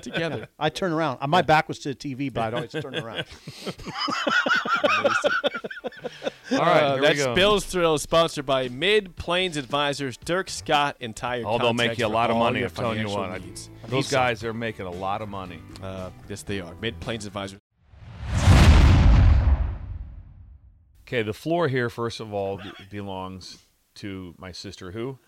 together. 0.00 0.48
I'd 0.58 0.74
turn 0.74 0.92
around. 0.92 1.18
My 1.28 1.42
back 1.42 1.68
was 1.68 1.78
to 1.80 1.90
the 1.90 1.94
TV, 1.94 2.32
but 2.32 2.42
I'd 2.42 2.54
always 2.54 2.70
turn 2.72 2.94
around. 2.96 3.26
All 6.52 6.58
right, 6.58 6.82
Uh, 6.82 6.96
that's. 6.96 7.26
Bill's 7.34 7.64
Thrill, 7.64 7.98
sponsored 7.98 8.46
by 8.46 8.68
Mid 8.68 9.16
Plains 9.16 9.56
Advisors, 9.56 10.16
Dirk 10.16 10.50
Scott, 10.50 10.96
and 11.00 11.14
Ty. 11.14 11.42
Oh, 11.42 11.58
they'll 11.58 11.72
make 11.72 11.98
you 11.98 12.06
a 12.06 12.08
lot 12.08 12.30
of 12.30 12.36
money. 12.36 12.62
I'm 12.62 12.70
telling 12.70 12.98
you 13.00 13.08
what. 13.08 13.42
Needs. 13.42 13.70
Those 13.86 14.04
These 14.04 14.10
guys 14.12 14.44
are 14.44 14.52
making 14.54 14.86
a 14.86 14.90
lot 14.90 15.22
of 15.22 15.28
money. 15.28 15.58
Uh, 15.82 16.10
yes, 16.28 16.42
they 16.42 16.60
are. 16.60 16.74
Mid 16.80 16.98
Plains 17.00 17.26
Advisors. 17.26 17.58
Okay, 21.06 21.22
the 21.22 21.34
floor 21.34 21.68
here, 21.68 21.90
first 21.90 22.20
of 22.20 22.32
all, 22.32 22.60
belongs 22.90 23.58
to 23.96 24.34
my 24.38 24.52
sister. 24.52 24.90
Who? 24.92 25.18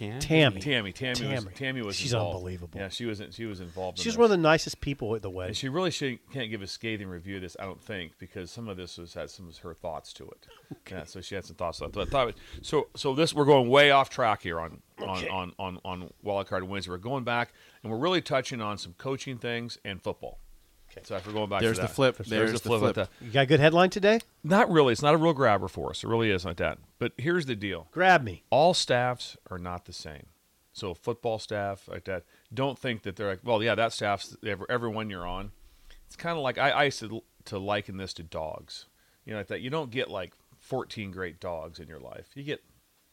Tammy. 0.00 0.20
Tammy. 0.20 0.60
Tammy. 0.60 0.92
Tammy. 0.92 1.34
Was, 1.34 1.44
Tammy. 1.44 1.54
Tammy 1.56 1.82
was. 1.82 1.96
She's 1.96 2.12
involved. 2.12 2.36
unbelievable. 2.36 2.80
Yeah, 2.80 2.88
she 2.88 3.04
was. 3.04 3.22
She 3.30 3.44
was 3.44 3.60
involved. 3.60 3.98
She's 3.98 4.06
this. 4.12 4.16
one 4.16 4.24
of 4.24 4.30
the 4.30 4.36
nicest 4.36 4.80
people 4.80 5.14
at 5.14 5.22
the 5.22 5.28
And 5.28 5.36
wedding. 5.36 5.54
she 5.54 5.68
really 5.68 5.90
should, 5.90 6.18
can't 6.32 6.50
give 6.50 6.62
a 6.62 6.66
scathing 6.66 7.08
review 7.08 7.36
of 7.36 7.42
this, 7.42 7.56
I 7.60 7.64
don't 7.64 7.82
think, 7.82 8.12
because 8.18 8.50
some 8.50 8.68
of 8.68 8.76
this 8.76 8.98
was 8.98 9.14
had 9.14 9.30
some 9.30 9.48
of 9.48 9.56
her 9.58 9.74
thoughts 9.74 10.12
to 10.14 10.24
it. 10.28 10.46
Yeah, 10.90 11.04
so 11.04 11.20
she 11.20 11.34
had 11.34 11.44
some 11.44 11.56
thoughts. 11.56 11.80
But 11.80 11.96
I 11.96 12.04
thought 12.04 12.34
so. 12.62 12.88
So 12.96 13.14
this 13.14 13.34
we're 13.34 13.44
going 13.44 13.68
way 13.68 13.90
off 13.90 14.08
track 14.10 14.42
here 14.42 14.58
on 14.58 14.80
on 15.00 15.28
on 15.28 15.52
on, 15.58 15.78
on 15.84 16.10
wild 16.22 16.46
card 16.48 16.64
Wednesday. 16.64 16.90
We're 16.90 16.98
going 16.98 17.24
back 17.24 17.52
and 17.82 17.92
we're 17.92 17.98
really 17.98 18.20
touching 18.22 18.60
on 18.60 18.78
some 18.78 18.94
coaching 18.98 19.38
things 19.38 19.78
and 19.84 20.02
football. 20.02 20.38
Okay. 20.90 21.00
So 21.04 21.16
if 21.16 21.26
we're 21.26 21.32
going 21.32 21.48
back, 21.48 21.60
to 21.60 21.66
that. 21.66 21.66
There's 21.66 21.76
to 21.78 21.82
the 21.82 21.86
that. 21.88 21.94
flip. 21.94 22.16
There's, 22.16 22.28
There's 22.28 22.52
the 22.62 22.68
the 22.68 22.78
flip. 22.78 22.94
flip. 22.94 23.08
You 23.20 23.30
got 23.30 23.42
a 23.42 23.46
good 23.46 23.60
headline 23.60 23.90
today? 23.90 24.20
not 24.42 24.70
really. 24.70 24.92
It's 24.92 25.02
not 25.02 25.14
a 25.14 25.18
real 25.18 25.32
grabber 25.32 25.68
for 25.68 25.90
us. 25.90 26.02
It 26.02 26.08
really 26.08 26.30
is 26.30 26.44
like 26.44 26.56
that. 26.56 26.78
But 26.98 27.12
here's 27.16 27.46
the 27.46 27.56
deal: 27.56 27.88
Grab 27.92 28.22
me. 28.22 28.42
all 28.50 28.74
staffs 28.74 29.36
are 29.50 29.58
not 29.58 29.84
the 29.84 29.92
same. 29.92 30.26
So 30.72 30.94
football 30.94 31.38
staff 31.38 31.88
like 31.88 32.04
that, 32.04 32.24
don't 32.54 32.78
think 32.78 33.02
that 33.02 33.16
they're 33.16 33.28
like, 33.28 33.40
well, 33.42 33.62
yeah, 33.62 33.74
that 33.74 33.92
staff's 33.92 34.36
every, 34.46 34.66
everyone 34.70 35.10
you're 35.10 35.26
on. 35.26 35.50
It's 36.06 36.16
kind 36.16 36.36
of 36.36 36.42
like 36.42 36.58
I, 36.58 36.70
I 36.70 36.84
used 36.84 37.00
to, 37.00 37.22
to 37.46 37.58
liken 37.58 37.96
this 37.96 38.12
to 38.14 38.22
dogs. 38.22 38.86
You 39.24 39.32
know, 39.32 39.38
like 39.40 39.48
that. 39.48 39.60
You 39.60 39.70
don't 39.70 39.90
get 39.90 40.10
like 40.10 40.32
14 40.58 41.10
great 41.10 41.40
dogs 41.40 41.78
in 41.80 41.88
your 41.88 41.98
life. 42.00 42.28
You 42.34 42.42
get 42.44 42.62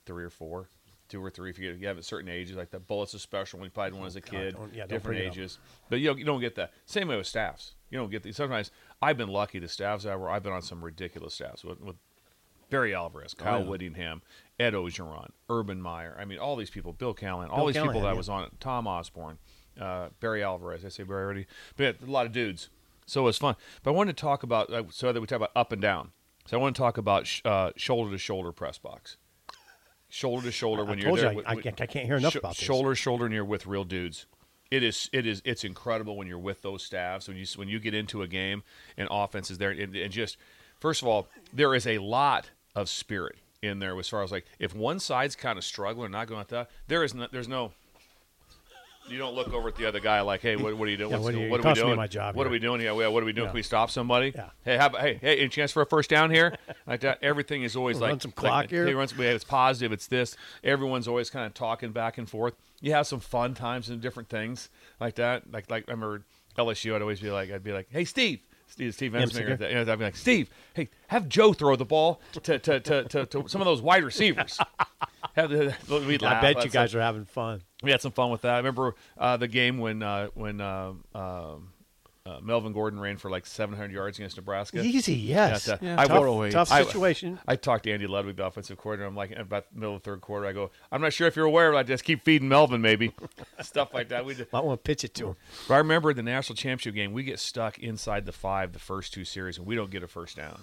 three 0.06 0.24
or 0.24 0.30
four, 0.30 0.70
two 1.08 1.24
or 1.24 1.30
three 1.30 1.50
if 1.50 1.60
you, 1.60 1.72
you 1.74 1.88
have 1.88 1.98
at 1.98 2.06
certain 2.06 2.30
ages. 2.30 2.56
Like 2.56 2.72
the 2.72 2.80
Bullets 2.80 3.16
are 3.16 3.20
special 3.20 3.60
when 3.60 3.66
you 3.66 3.72
played 3.72 3.94
one 3.94 4.06
as 4.06 4.16
a 4.16 4.22
kid, 4.22 4.56
yeah, 4.74 4.84
different 4.84 5.04
bring 5.04 5.20
it 5.20 5.28
up. 5.28 5.34
ages. 5.34 5.60
But 5.90 6.00
you 6.00 6.08
don't, 6.08 6.20
you 6.20 6.26
don't 6.26 6.42
get 6.42 6.56
that. 6.56 6.74
Same 6.86 7.08
way 7.08 7.18
with 7.18 7.28
staffs. 7.28 7.76
You 7.90 7.98
don't 7.98 8.12
get 8.12 8.24
these. 8.24 8.36
Sometimes 8.36 8.72
I've 9.02 9.18
been 9.18 9.30
lucky. 9.30 9.60
The 9.60 9.68
staffs 9.68 10.06
I 10.06 10.16
were, 10.16 10.30
I've 10.30 10.44
been 10.44 10.54
on 10.54 10.62
some 10.62 10.84
ridiculous 10.84 11.34
staffs 11.34 11.64
with, 11.64 11.80
with 11.80 11.96
Barry 12.70 12.94
Alvarez, 12.94 13.34
Kyle 13.34 13.64
Whittingham, 13.64 14.22
Ed 14.60 14.74
Orgeron, 14.74 15.30
Urban 15.50 15.82
Meyer. 15.82 16.18
I 16.20 16.26
mean, 16.26 16.38
all 16.38 16.56
these 16.56 16.70
people, 16.70 16.92
Bill 16.94 17.14
Callahan, 17.14 17.50
all 17.50 17.60
Bill 17.60 17.68
these 17.68 17.82
people 17.82 18.02
that 18.02 18.08
yeah. 18.08 18.14
was 18.14 18.30
on 18.30 18.44
it, 18.44 18.52
Tom 18.60 18.88
Osborne, 18.88 19.38
uh, 19.80 20.10
Barry 20.20 20.44
Alvarez. 20.44 20.84
I 20.84 20.90
say 20.90 21.04
Barry 21.04 21.24
already, 21.24 21.48
but 21.78 22.02
a 22.02 22.12
lot 22.12 22.26
of 22.26 22.32
dudes. 22.34 22.70
So 23.06 23.22
it 23.22 23.24
was 23.24 23.38
fun. 23.38 23.56
But 23.84 23.92
I 23.92 23.94
wanted 23.94 24.18
to 24.18 24.22
talk 24.22 24.44
about 24.44 24.70
uh, 24.70 24.84
so 24.90 25.14
that 25.14 25.22
we 25.22 25.28
talk 25.28 25.38
about 25.38 25.52
up 25.56 25.72
and 25.72 25.82
down. 25.82 26.12
So 26.46 26.58
I 26.58 26.62
want 26.62 26.76
to 26.76 26.82
talk 26.82 26.98
about 26.98 27.26
sh- 27.26 27.42
uh, 27.46 27.72
shoulder 27.78 28.12
to 28.12 28.18
shoulder 28.18 28.52
press 28.52 28.78
box, 28.78 29.18
shoulder 30.10 30.46
to 30.46 30.52
shoulder 30.52 30.84
when 30.86 31.00
I 31.00 31.02
you're 31.02 31.10
told 31.10 31.20
there. 31.20 31.32
you, 31.32 31.38
with- 31.38 31.48
I, 31.48 31.52
I, 31.52 31.56
can't- 31.56 31.82
I 31.82 31.86
can't 31.86 32.06
hear 32.06 32.18
enough 32.18 32.34
Sh- 32.34 32.38
about 32.38 32.56
this. 32.56 32.64
shoulder 32.66 32.90
to 32.92 32.96
shoulder 32.96 33.26
and 33.26 33.34
you're 33.34 33.46
with 33.46 33.66
real 33.68 33.84
dudes. 33.84 34.26
It 34.70 34.84
is 34.84 35.10
it 35.14 35.26
is 35.26 35.42
it's 35.46 35.64
incredible 35.64 36.18
when 36.18 36.28
you're 36.28 36.38
with 36.38 36.62
those 36.62 36.84
staffs 36.84 37.30
when 37.30 37.38
you 37.38 37.46
when 37.56 37.70
you 37.70 37.80
get 37.80 37.94
into 37.94 38.22
a 38.22 38.28
game 38.28 38.64
and 38.98 39.08
offense 39.10 39.50
is 39.50 39.58
there 39.60 39.70
and, 39.72 39.96
and 39.96 40.12
just 40.12 40.36
first 40.78 41.02
of 41.02 41.08
all 41.08 41.28
there 41.54 41.74
is 41.74 41.88
a 41.88 42.00
lot 42.00 42.50
of 42.76 42.90
spirit 42.90 43.38
in 43.62 43.80
there 43.80 43.98
as 43.98 44.10
far 44.10 44.24
as 44.24 44.32
like 44.32 44.46
if 44.60 44.76
one 44.76 45.00
side's 45.00 45.38
kind 45.38 45.58
of 45.58 45.64
struggling 45.64 46.12
not 46.12 46.28
going 46.28 46.40
like 46.40 46.50
that 46.50 46.70
there 46.90 47.02
is 47.06 47.14
no, 47.16 47.28
there's 47.32 47.48
no 47.48 47.72
You 49.10 49.18
don't 49.18 49.36
look 49.36 49.54
over 49.54 49.70
at 49.70 49.76
the 49.76 49.86
other 49.88 50.00
guy 50.00 50.22
like, 50.22 50.42
"Hey, 50.42 50.56
what, 50.56 50.76
what 50.78 50.88
are 50.88 50.92
you 50.92 50.98
doing? 50.98 51.12
Yeah, 51.12 51.18
what 51.20 51.34
are 51.34 51.38
you- 51.38 51.50
what 51.50 51.64
are 51.66 51.70
we 51.70 51.74
doing? 51.76 51.96
my 51.96 52.08
job 52.08 52.36
What 52.36 52.44
here." 52.44 52.50
are 52.50 52.52
we 52.52 52.60
doing? 52.60 52.82
Yeah, 52.82 52.92
what 52.92 53.24
are 53.24 53.26
we 53.26 53.32
doing? 53.34 53.46
Yeah. 53.46 53.52
Can 53.52 53.56
we 53.56 53.64
stop 53.64 53.90
somebody? 53.90 54.34
Yeah. 54.36 54.50
Hey, 54.66 54.78
how 54.78 54.90
hey, 54.90 55.20
hey, 55.22 55.38
any 55.40 55.50
chance 55.50 55.72
for 55.72 55.82
a 55.82 55.86
first 55.86 56.10
down 56.10 56.32
here? 56.32 56.56
Like 56.86 57.02
that. 57.02 57.20
Everything 57.22 57.64
is 57.64 57.76
always 57.76 57.98
Run 58.00 58.12
like 58.12 58.22
some 58.22 58.30
like, 58.30 58.36
clock 58.36 58.70
here? 58.70 58.86
Hey, 58.86 58.94
run 58.94 59.08
some, 59.08 59.18
hey, 59.20 59.28
it's 59.30 59.44
positive. 59.44 59.92
It's 59.92 60.08
this. 60.08 60.36
Everyone's 60.64 61.08
always 61.08 61.30
kind 61.30 61.46
of 61.46 61.54
talking 61.54 61.92
back 61.92 62.18
and 62.18 62.30
forth. 62.30 62.56
You 62.82 62.92
have 62.94 63.08
some 63.08 63.20
fun 63.20 63.54
times 63.54 63.90
and 63.90 64.02
different 64.02 64.30
things 64.30 64.70
like 65.00 65.16
that. 65.16 65.52
Like 65.52 65.70
like 65.72 65.86
I 65.88 65.92
remember 65.92 66.24
LSU. 66.58 66.96
I'd 66.96 67.02
always 67.02 67.20
be 67.20 67.32
like, 67.32 67.52
I'd 67.52 67.64
be 67.64 67.72
like, 67.74 67.88
Hey, 67.90 68.04
Steve. 68.06 68.40
Steve, 68.68 68.94
Steve. 68.94 69.14
You 69.14 69.20
know, 69.20 69.82
I'd 69.82 70.00
be 70.00 70.06
like, 70.06 70.16
Steve, 70.16 70.50
hey, 70.74 70.90
have 71.08 71.28
Joe 71.28 71.54
throw 71.54 71.76
the 71.76 71.86
ball 71.86 72.22
to, 72.34 72.60
to, 72.60 72.80
to, 72.80 73.04
to, 73.06 73.26
to 73.26 73.48
some 73.48 73.62
of 73.62 73.66
those 73.66 73.82
wide 73.82 74.04
receivers. 74.04 74.60
have 75.36 75.50
the, 75.50 75.76
we'd 76.08 76.24
I 76.24 76.42
bet 76.42 76.64
you 76.64 76.70
guys 76.70 76.94
are 76.94 77.02
having 77.02 77.26
fun. 77.26 77.62
we 77.82 77.92
had 77.92 78.02
some 78.02 78.12
fun 78.12 78.30
with 78.30 78.42
that. 78.42 78.56
I 78.56 78.58
remember 78.58 78.96
uh, 79.18 79.38
the 79.38 79.48
game 79.48 79.78
when 79.78 80.04
uh, 80.04 80.28
when 80.34 80.62
uh, 80.62 80.94
um 81.16 81.70
uh, 82.28 82.40
Melvin 82.42 82.74
Gordon 82.74 83.00
ran 83.00 83.16
for 83.18 83.30
like 83.32 83.46
700 83.46 83.92
yards 83.92 84.18
against 84.20 84.36
Nebraska. 84.36 84.82
Easy, 84.82 85.14
yes. 85.14 85.66
That's, 85.66 85.82
uh, 85.82 85.86
Yeah, 85.86 85.96
I 86.02 86.06
tough- 86.08 86.26
wa- 86.26 86.50
tough 86.50 86.72
I- 86.72 86.84
situation. 86.84 87.40
I 87.48 87.56
talked 87.56 87.86
to 87.86 87.92
Andy 87.92 88.06
Ludwig, 88.08 88.36
the 88.36 88.46
offensive 88.46 88.78
coordinator. 88.78 89.08
I'm 89.08 89.16
like, 89.16 89.32
about 89.32 89.72
the 89.74 89.80
middle 89.80 89.96
of 89.96 90.04
the 90.04 90.10
third 90.12 90.22
quarter, 90.22 90.46
I 90.46 90.52
go, 90.52 90.72
I'm 90.92 91.02
not 91.02 91.14
sure 91.14 91.28
if 91.28 91.36
you're 91.38 91.46
aware, 91.46 91.72
but 91.72 91.78
I 91.78 91.84
just 91.84 92.04
keep 92.04 92.24
feeding 92.24 92.50
Melvin, 92.50 92.82
maybe 92.82 93.14
stuff 93.62 93.94
like 93.94 94.10
that. 94.10 94.26
We 94.26 94.36
just, 94.36 94.52
Might 94.52 94.64
want 94.66 94.84
to 94.84 94.88
pitch 94.88 95.04
it 95.06 95.14
to 95.16 95.28
him. 95.30 95.36
but 95.68 95.76
I 95.76 95.78
remember 95.78 96.14
the 96.14 96.24
national 96.24 96.56
championship 96.58 96.96
game, 96.96 97.14
we 97.14 97.24
get 97.24 97.40
stuck 97.40 97.80
inside 97.80 98.26
the 98.26 98.32
five 98.34 98.74
the 98.74 98.80
first 98.80 99.14
two 99.14 99.24
series, 99.24 99.58
and 99.58 99.66
we 99.66 99.76
don't 99.76 99.90
get 99.92 100.04
a 100.04 100.08
first 100.08 100.36
down. 100.36 100.60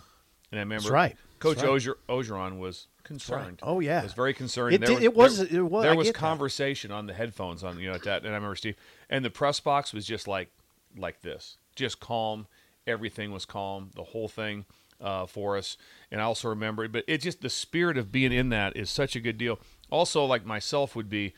And 0.50 0.58
I 0.60 0.62
remember 0.62 0.82
That's 0.82 0.90
right. 0.92 1.16
Coach 1.40 1.56
That's 1.56 1.66
right. 1.66 1.72
Oger- 1.72 1.96
Orgeron 2.08 2.58
was 2.58 2.86
concerned. 3.02 3.58
Oh, 3.62 3.80
yeah. 3.80 4.02
was 4.02 4.12
very 4.12 4.32
concerned. 4.34 4.74
It 4.74 4.78
There 4.80 4.88
did- 4.96 5.02
it 5.02 5.14
was- 5.14 5.38
There, 5.38 5.60
it 5.60 5.62
was- 5.62 5.82
there 5.82 5.92
I 5.92 5.96
was 5.96 6.06
get 6.08 6.14
that. 6.14 6.20
conversation 6.20 6.90
on 6.92 7.06
the 7.06 7.12
headphones 7.14 7.64
on 7.64 7.78
you 7.78 7.88
know 7.88 7.94
at 7.94 8.04
that, 8.04 8.22
and 8.22 8.30
I 8.30 8.34
remember 8.34 8.54
Steve 8.56 8.76
and 9.10 9.24
the 9.24 9.30
press 9.30 9.60
box 9.60 9.92
was 9.92 10.06
just 10.06 10.28
like 10.28 10.50
like 10.96 11.22
this, 11.22 11.56
just 11.76 12.00
calm. 12.00 12.46
Everything 12.86 13.32
was 13.32 13.44
calm. 13.46 13.90
The 13.94 14.04
whole 14.04 14.28
thing 14.28 14.66
uh, 15.00 15.26
for 15.26 15.56
us, 15.56 15.76
and 16.10 16.20
I 16.20 16.24
also 16.24 16.48
remember. 16.48 16.84
It, 16.84 16.92
but 16.92 17.04
it 17.06 17.18
just 17.22 17.40
the 17.40 17.50
spirit 17.50 17.96
of 17.96 18.12
being 18.12 18.32
in 18.32 18.50
that 18.50 18.76
is 18.76 18.90
such 18.90 19.16
a 19.16 19.20
good 19.20 19.38
deal. 19.38 19.58
Also, 19.90 20.24
like 20.24 20.44
myself 20.44 20.94
would 20.96 21.08
be. 21.08 21.34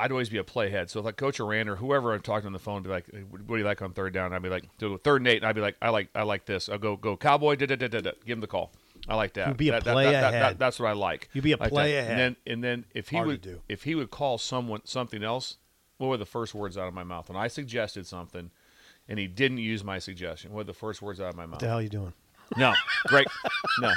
I'd 0.00 0.12
always 0.12 0.28
be 0.28 0.38
a 0.38 0.44
playhead. 0.44 0.90
So 0.90 1.00
if 1.00 1.06
like 1.06 1.16
Coach 1.16 1.40
Aranda 1.40 1.72
or 1.72 1.76
whoever 1.76 2.14
I'm 2.14 2.20
talking 2.20 2.46
on 2.46 2.52
the 2.52 2.60
phone, 2.60 2.84
be 2.84 2.88
like, 2.88 3.06
"What 3.30 3.46
do 3.48 3.56
you 3.56 3.64
like 3.64 3.82
on 3.82 3.92
third 3.94 4.12
down?" 4.12 4.32
I'd 4.32 4.42
be 4.42 4.48
like, 4.48 4.64
"Do 4.78 4.96
third 4.98 5.22
and 5.22 5.26
eight. 5.26 5.38
And 5.38 5.46
I'd 5.46 5.56
be 5.56 5.60
like, 5.60 5.76
"I 5.82 5.88
like, 5.88 6.08
I 6.14 6.22
like 6.22 6.44
this." 6.44 6.68
I'll 6.68 6.78
go, 6.78 6.94
go 6.96 7.16
Cowboy. 7.16 7.56
Da, 7.56 7.66
da, 7.66 7.74
da, 7.74 7.88
da, 7.88 8.00
da. 8.02 8.10
Give 8.24 8.36
him 8.36 8.40
the 8.40 8.46
call. 8.46 8.70
I 9.08 9.16
like 9.16 9.32
that. 9.32 9.48
You'd 9.48 9.56
be 9.56 9.70
a 9.70 9.72
That- 9.72 9.82
play 9.82 10.04
that- 10.04 10.20
that- 10.20 10.30
that- 10.30 10.58
that's 10.58 10.78
what 10.78 10.88
I 10.88 10.92
like. 10.92 11.28
You'd 11.32 11.42
be 11.42 11.50
a 11.52 11.56
Like 11.56 11.70
play 11.70 11.96
ahead. 11.96 12.10
And 12.12 12.20
then, 12.20 12.36
and 12.46 12.62
then 12.64 12.84
if 12.94 13.08
he 13.08 13.16
Hard 13.16 13.26
would, 13.28 13.40
do. 13.40 13.60
if 13.68 13.82
he 13.84 13.96
would 13.96 14.10
call 14.12 14.38
someone 14.38 14.82
something 14.84 15.24
else, 15.24 15.56
what 15.96 16.06
were 16.08 16.16
the 16.16 16.24
first 16.26 16.54
words 16.54 16.78
out 16.78 16.86
of 16.86 16.94
my 16.94 17.02
mouth 17.04 17.28
when 17.28 17.36
I 17.36 17.48
suggested 17.48 18.06
something, 18.06 18.52
and 19.08 19.18
he 19.18 19.26
didn't 19.26 19.58
use 19.58 19.82
my 19.84 19.98
suggestion? 19.98 20.52
What 20.52 20.66
the 20.66 20.74
first 20.74 21.00
words 21.02 21.20
out 21.20 21.28
of 21.30 21.36
my 21.36 21.46
mouth? 21.46 21.52
What 21.52 21.60
the 21.60 21.68
hell 21.68 21.78
are 21.78 21.82
you 21.82 21.88
doing? 21.88 22.12
No, 22.56 22.72
great. 23.06 23.26
no. 23.80 23.92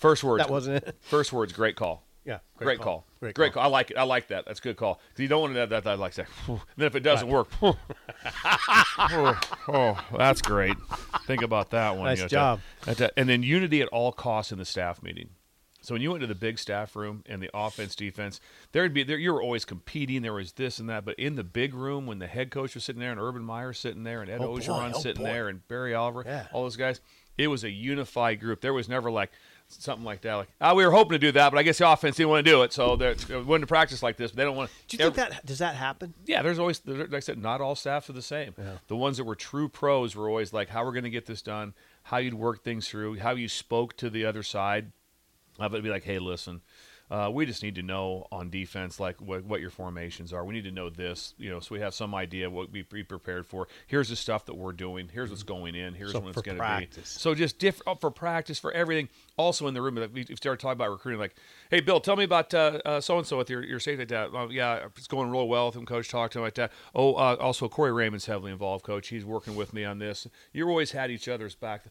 First 0.00 0.24
words. 0.24 0.42
That 0.42 0.50
wasn't 0.50 0.76
it. 0.84 0.96
First 1.00 1.32
words. 1.32 1.52
Great 1.52 1.76
call. 1.76 2.04
Yeah. 2.24 2.40
Great, 2.58 2.78
call. 2.78 3.06
Great, 3.20 3.34
Great 3.34 3.52
call. 3.54 3.62
I 3.62 3.68
like 3.68 3.90
it. 3.90 3.96
I 3.96 4.02
like 4.02 4.28
that. 4.28 4.44
That's 4.44 4.58
a 4.58 4.62
good 4.62 4.76
call. 4.76 5.00
Because 5.08 5.22
you 5.22 5.28
don't 5.28 5.40
want 5.40 5.54
to 5.54 5.60
have 5.60 5.70
that, 5.70 5.84
that 5.84 5.98
like 5.98 6.12
say, 6.12 6.24
"Phew." 6.44 6.60
then 6.76 6.86
if 6.86 6.94
it 6.94 7.00
doesn't 7.00 7.26
work, 7.28 7.48
oh, 7.62 7.74
oh, 9.68 9.98
that's 10.16 10.42
great. 10.42 10.76
Think 11.26 11.42
about 11.42 11.70
that 11.70 11.96
one. 11.96 12.04
Nice 12.04 12.18
you 12.18 12.24
know, 12.24 12.28
job. 12.28 12.60
that- 12.84 12.96
that- 12.98 13.12
and 13.16 13.28
then 13.28 13.42
unity 13.42 13.80
at 13.80 13.88
all 13.88 14.12
costs 14.12 14.52
in 14.52 14.58
the 14.58 14.64
staff 14.64 15.02
meeting. 15.02 15.30
So 15.88 15.94
when 15.94 16.02
you 16.02 16.10
went 16.10 16.20
to 16.20 16.26
the 16.26 16.34
big 16.34 16.58
staff 16.58 16.94
room 16.94 17.24
and 17.24 17.42
the 17.42 17.48
offense 17.54 17.96
defense, 17.96 18.42
there'd 18.72 18.92
be 18.92 19.04
there 19.04 19.16
you 19.16 19.32
were 19.32 19.40
always 19.42 19.64
competing. 19.64 20.20
There 20.20 20.34
was 20.34 20.52
this 20.52 20.78
and 20.80 20.90
that, 20.90 21.06
but 21.06 21.18
in 21.18 21.34
the 21.34 21.42
big 21.42 21.72
room 21.72 22.04
when 22.04 22.18
the 22.18 22.26
head 22.26 22.50
coach 22.50 22.74
was 22.74 22.84
sitting 22.84 23.00
there 23.00 23.10
and 23.10 23.18
Urban 23.18 23.42
Meyer 23.42 23.72
sitting 23.72 24.02
there 24.02 24.20
and 24.20 24.30
Ed 24.30 24.42
Oh. 24.42 24.50
Orgeron 24.54 24.92
Oh, 24.94 24.98
sitting 24.98 25.22
boy. 25.24 25.30
there 25.32 25.48
and 25.48 25.66
Barry 25.66 25.94
Oliver, 25.94 26.24
Yeah. 26.26 26.46
all 26.52 26.64
those 26.64 26.76
guys, 26.76 27.00
it 27.38 27.48
was 27.48 27.64
a 27.64 27.70
unified 27.70 28.38
group. 28.38 28.60
There 28.60 28.74
was 28.74 28.86
never 28.86 29.10
like 29.10 29.30
something 29.68 30.04
like 30.04 30.20
that. 30.22 30.34
Like, 30.34 30.48
ah, 30.60 30.74
we 30.74 30.84
were 30.84 30.92
hoping 30.92 31.12
to 31.12 31.18
do 31.18 31.32
that, 31.32 31.50
but 31.52 31.56
I 31.58 31.62
guess 31.62 31.78
the 31.78 31.90
offense 31.90 32.16
didn't 32.16 32.28
want 32.28 32.44
to 32.44 32.50
do 32.52 32.62
it, 32.64 32.72
so 32.74 32.94
they're 32.96 33.14
they 33.14 33.38
went 33.40 33.62
to 33.62 33.66
practice 33.66 34.02
like 34.02 34.18
this. 34.18 34.30
But 34.32 34.36
they 34.36 34.44
don't 34.44 34.56
want. 34.56 34.70
Do 34.88 34.96
you 34.98 35.04
think 35.04 35.14
that 35.14 35.46
does 35.46 35.60
that 35.60 35.74
happen? 35.74 36.12
Yeah, 36.26 36.42
there's 36.42 36.58
always, 36.58 36.82
like 36.84 37.14
I 37.14 37.20
said, 37.20 37.38
not 37.38 37.62
all 37.62 37.74
staffs 37.74 38.10
are 38.10 38.14
the 38.14 38.20
same. 38.20 38.54
The 38.88 38.96
ones 38.96 39.16
that 39.16 39.24
were 39.24 39.36
true 39.36 39.70
pros 39.70 40.14
were 40.14 40.28
always 40.28 40.52
like, 40.52 40.68
how 40.68 40.84
we're 40.84 40.92
going 40.92 41.04
to 41.04 41.10
get 41.10 41.24
this 41.24 41.40
done, 41.40 41.72
how 42.02 42.18
you'd 42.18 42.34
work 42.34 42.62
things 42.62 42.88
through, 42.88 43.20
how 43.20 43.30
you 43.30 43.48
spoke 43.48 43.96
to 43.96 44.10
the 44.10 44.26
other 44.26 44.42
side. 44.42 44.92
Uh, 45.58 45.68
but 45.68 45.82
be 45.82 45.90
like, 45.90 46.04
hey, 46.04 46.18
listen, 46.18 46.60
uh, 47.10 47.30
we 47.32 47.46
just 47.46 47.62
need 47.62 47.74
to 47.74 47.82
know 47.82 48.26
on 48.30 48.50
defense, 48.50 49.00
like 49.00 49.18
what, 49.18 49.42
what 49.42 49.62
your 49.62 49.70
formations 49.70 50.30
are. 50.30 50.44
We 50.44 50.52
need 50.52 50.64
to 50.64 50.70
know 50.70 50.90
this, 50.90 51.32
you 51.38 51.48
know, 51.48 51.58
so 51.58 51.74
we 51.74 51.80
have 51.80 51.94
some 51.94 52.14
idea 52.14 52.50
what 52.50 52.70
we 52.70 52.82
be 52.82 53.02
prepared 53.02 53.46
for. 53.46 53.66
Here's 53.86 54.10
the 54.10 54.16
stuff 54.16 54.44
that 54.44 54.54
we're 54.54 54.72
doing. 54.72 55.08
Here's 55.10 55.30
what's 55.30 55.42
going 55.42 55.74
in. 55.74 55.94
Here's 55.94 56.12
So 56.12 56.20
when 56.20 56.28
it's 56.28 56.42
going 56.42 56.58
to 56.58 56.62
be. 56.62 56.66
practice. 56.66 57.08
So 57.08 57.34
just 57.34 57.58
different 57.58 57.98
for 58.02 58.10
practice 58.10 58.58
for 58.58 58.72
everything. 58.72 59.08
Also 59.38 59.66
in 59.68 59.72
the 59.74 59.80
room, 59.80 59.94
like, 59.94 60.12
we 60.12 60.24
started 60.36 60.60
talking 60.60 60.72
about 60.72 60.90
recruiting. 60.90 61.18
Like, 61.18 61.34
hey, 61.70 61.80
Bill, 61.80 61.98
tell 61.98 62.14
me 62.14 62.24
about 62.24 62.52
so 62.52 63.16
and 63.16 63.26
so 63.26 63.38
with 63.38 63.48
your 63.48 63.64
your 63.64 63.80
safety. 63.80 64.02
Like 64.02 64.08
that. 64.08 64.30
Oh, 64.34 64.50
yeah, 64.50 64.86
it's 64.94 65.06
going 65.06 65.30
real 65.30 65.48
well 65.48 65.66
with 65.66 65.76
him. 65.76 65.86
Coach 65.86 66.10
talked 66.10 66.34
to 66.34 66.40
him 66.40 66.44
like 66.44 66.56
that. 66.56 66.72
Oh, 66.94 67.14
uh, 67.14 67.36
also 67.40 67.68
Corey 67.68 67.92
Raymond's 67.92 68.26
heavily 68.26 68.52
involved. 68.52 68.84
Coach, 68.84 69.08
he's 69.08 69.24
working 69.24 69.56
with 69.56 69.72
me 69.72 69.82
on 69.84 69.98
this. 69.98 70.26
You 70.52 70.68
always 70.68 70.92
had 70.92 71.10
each 71.10 71.26
other's 71.26 71.54
back. 71.54 71.84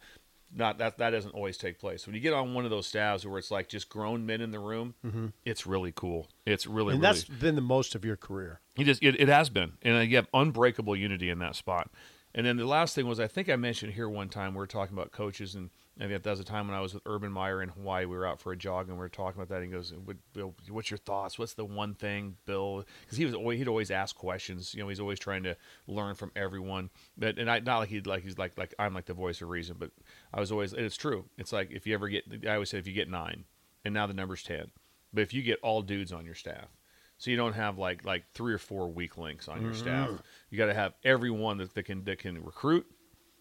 Not 0.54 0.78
that 0.78 0.98
that 1.00 1.10
doesn't 1.10 1.32
always 1.32 1.58
take 1.58 1.78
place. 1.78 2.06
When 2.08 2.16
you 2.16 2.22
get 2.22 2.34
on 2.34 2.54
one 2.54 2.64
of 2.64 2.72
those 2.72 2.88
staffs 2.88 3.26
where 3.26 3.38
it's 3.38 3.52
like 3.52 3.68
just 3.68 3.90
grown 3.90 4.26
men 4.26 4.40
in 4.42 4.52
the 4.52 4.60
room, 4.60 4.96
it's 5.46 5.68
really 5.68 5.92
cool. 5.94 6.30
It's 6.46 6.66
really 6.66 6.94
And 6.94 7.02
really 7.02 7.14
that's 7.20 7.26
been 7.26 7.56
the 7.56 7.62
most 7.62 7.96
of 7.96 8.06
your 8.06 8.16
career. 8.16 8.62
it 8.78 8.86
just 8.86 9.04
it, 9.04 9.20
it 9.20 9.28
has 9.28 9.50
been, 9.50 9.74
and 9.82 9.98
uh, 9.98 10.00
you 10.00 10.16
have 10.16 10.28
unbreakable 10.34 10.96
unity 10.96 11.30
in 11.30 11.40
that 11.40 11.56
spot. 11.56 11.92
And 12.34 12.46
then 12.46 12.58
the 12.58 12.66
last 12.66 12.96
thing 12.96 13.08
was 13.08 13.20
I 13.20 13.28
think 13.28 13.50
I 13.50 13.56
mentioned 13.56 13.94
here 13.94 14.08
one 14.08 14.30
time 14.30 14.54
we 14.54 14.58
were 14.60 14.68
talking 14.68 14.96
about 14.96 15.12
coaches, 15.12 15.54
and 15.56 15.70
Think 16.00 16.24
that 16.24 16.30
was 16.30 16.40
a 16.40 16.44
time 16.44 16.68
when 16.68 16.78
I 16.78 16.82
was 16.82 16.94
with 16.94 17.02
Urban 17.08 17.32
Meyer 17.32 17.64
in 17.64 17.70
Hawaii. 17.70 18.06
We 18.06 18.16
were 18.16 18.28
out 18.28 18.40
for 18.40 18.52
a 18.52 18.58
jog, 18.58 18.88
and 18.88 18.98
we 18.98 19.00
were 19.00 19.10
talking 19.10 19.42
about 19.42 19.50
that. 19.50 19.64
And 19.64 19.66
he 19.66 19.72
goes, 19.72 19.94
"What- 19.94 20.18
"Bill, 20.34 20.54
what's 20.70 20.92
your 20.92 21.00
thoughts? 21.00 21.40
What's 21.40 21.56
the 21.56 21.66
one 21.66 21.96
thing, 21.96 22.38
Bill?" 22.46 22.86
Because 23.02 23.18
he 23.18 23.26
was 23.26 23.34
always, 23.34 23.58
he'd 23.58 23.68
always 23.68 23.90
ask 23.90 24.16
questions. 24.16 24.76
You 24.76 24.84
know, 24.84 24.90
he's 24.90 25.00
always 25.00 25.18
trying 25.18 25.42
to 25.44 25.58
learn 25.88 26.14
from 26.14 26.32
everyone. 26.36 26.92
But 27.18 27.40
and 27.40 27.50
I 27.50 27.60
not 27.60 27.80
like 27.80 27.90
he'd 27.90 28.06
like 28.06 28.24
he's 28.24 28.38
like 28.38 28.58
like 28.58 28.76
I'm 28.78 28.94
like 28.94 29.06
the 29.06 29.16
voice 29.16 29.42
of 29.42 29.50
reason, 29.50 29.78
but 29.80 29.92
I 30.32 30.40
was 30.40 30.52
always 30.52 30.74
and 30.74 30.86
it's 30.86 30.98
true. 30.98 31.26
It's 31.38 31.52
like 31.52 31.72
if 31.72 31.88
you 31.88 31.96
ever 31.96 32.10
get 32.10 32.46
I 32.48 32.54
always 32.54 32.70
say 32.70 32.78
if 32.78 32.86
you 32.86 32.94
get 32.94 33.10
nine, 33.10 33.46
and 33.84 33.94
now 33.94 34.06
the 34.06 34.14
number's 34.14 34.44
ten, 34.44 34.72
but 35.12 35.22
if 35.22 35.34
you 35.34 35.42
get 35.42 35.60
all 35.64 35.82
dudes 35.82 36.12
on 36.12 36.26
your 36.26 36.36
staff. 36.36 36.68
So 37.20 37.32
you 37.32 37.38
don't 37.38 37.54
have 37.54 37.80
like 37.80 38.06
like 38.06 38.26
three 38.34 38.54
or 38.54 38.60
four 38.60 38.88
weak 38.90 39.18
links 39.18 39.48
on 39.48 39.62
your 39.62 39.72
mm-hmm. 39.72 39.80
staff. 39.80 40.22
You 40.52 40.58
got 40.60 40.68
to 40.68 40.76
have 40.76 40.94
everyone 41.04 41.58
that, 41.58 41.74
that 41.74 41.84
can 41.84 42.04
that 42.04 42.20
can 42.20 42.44
recruit, 42.44 42.86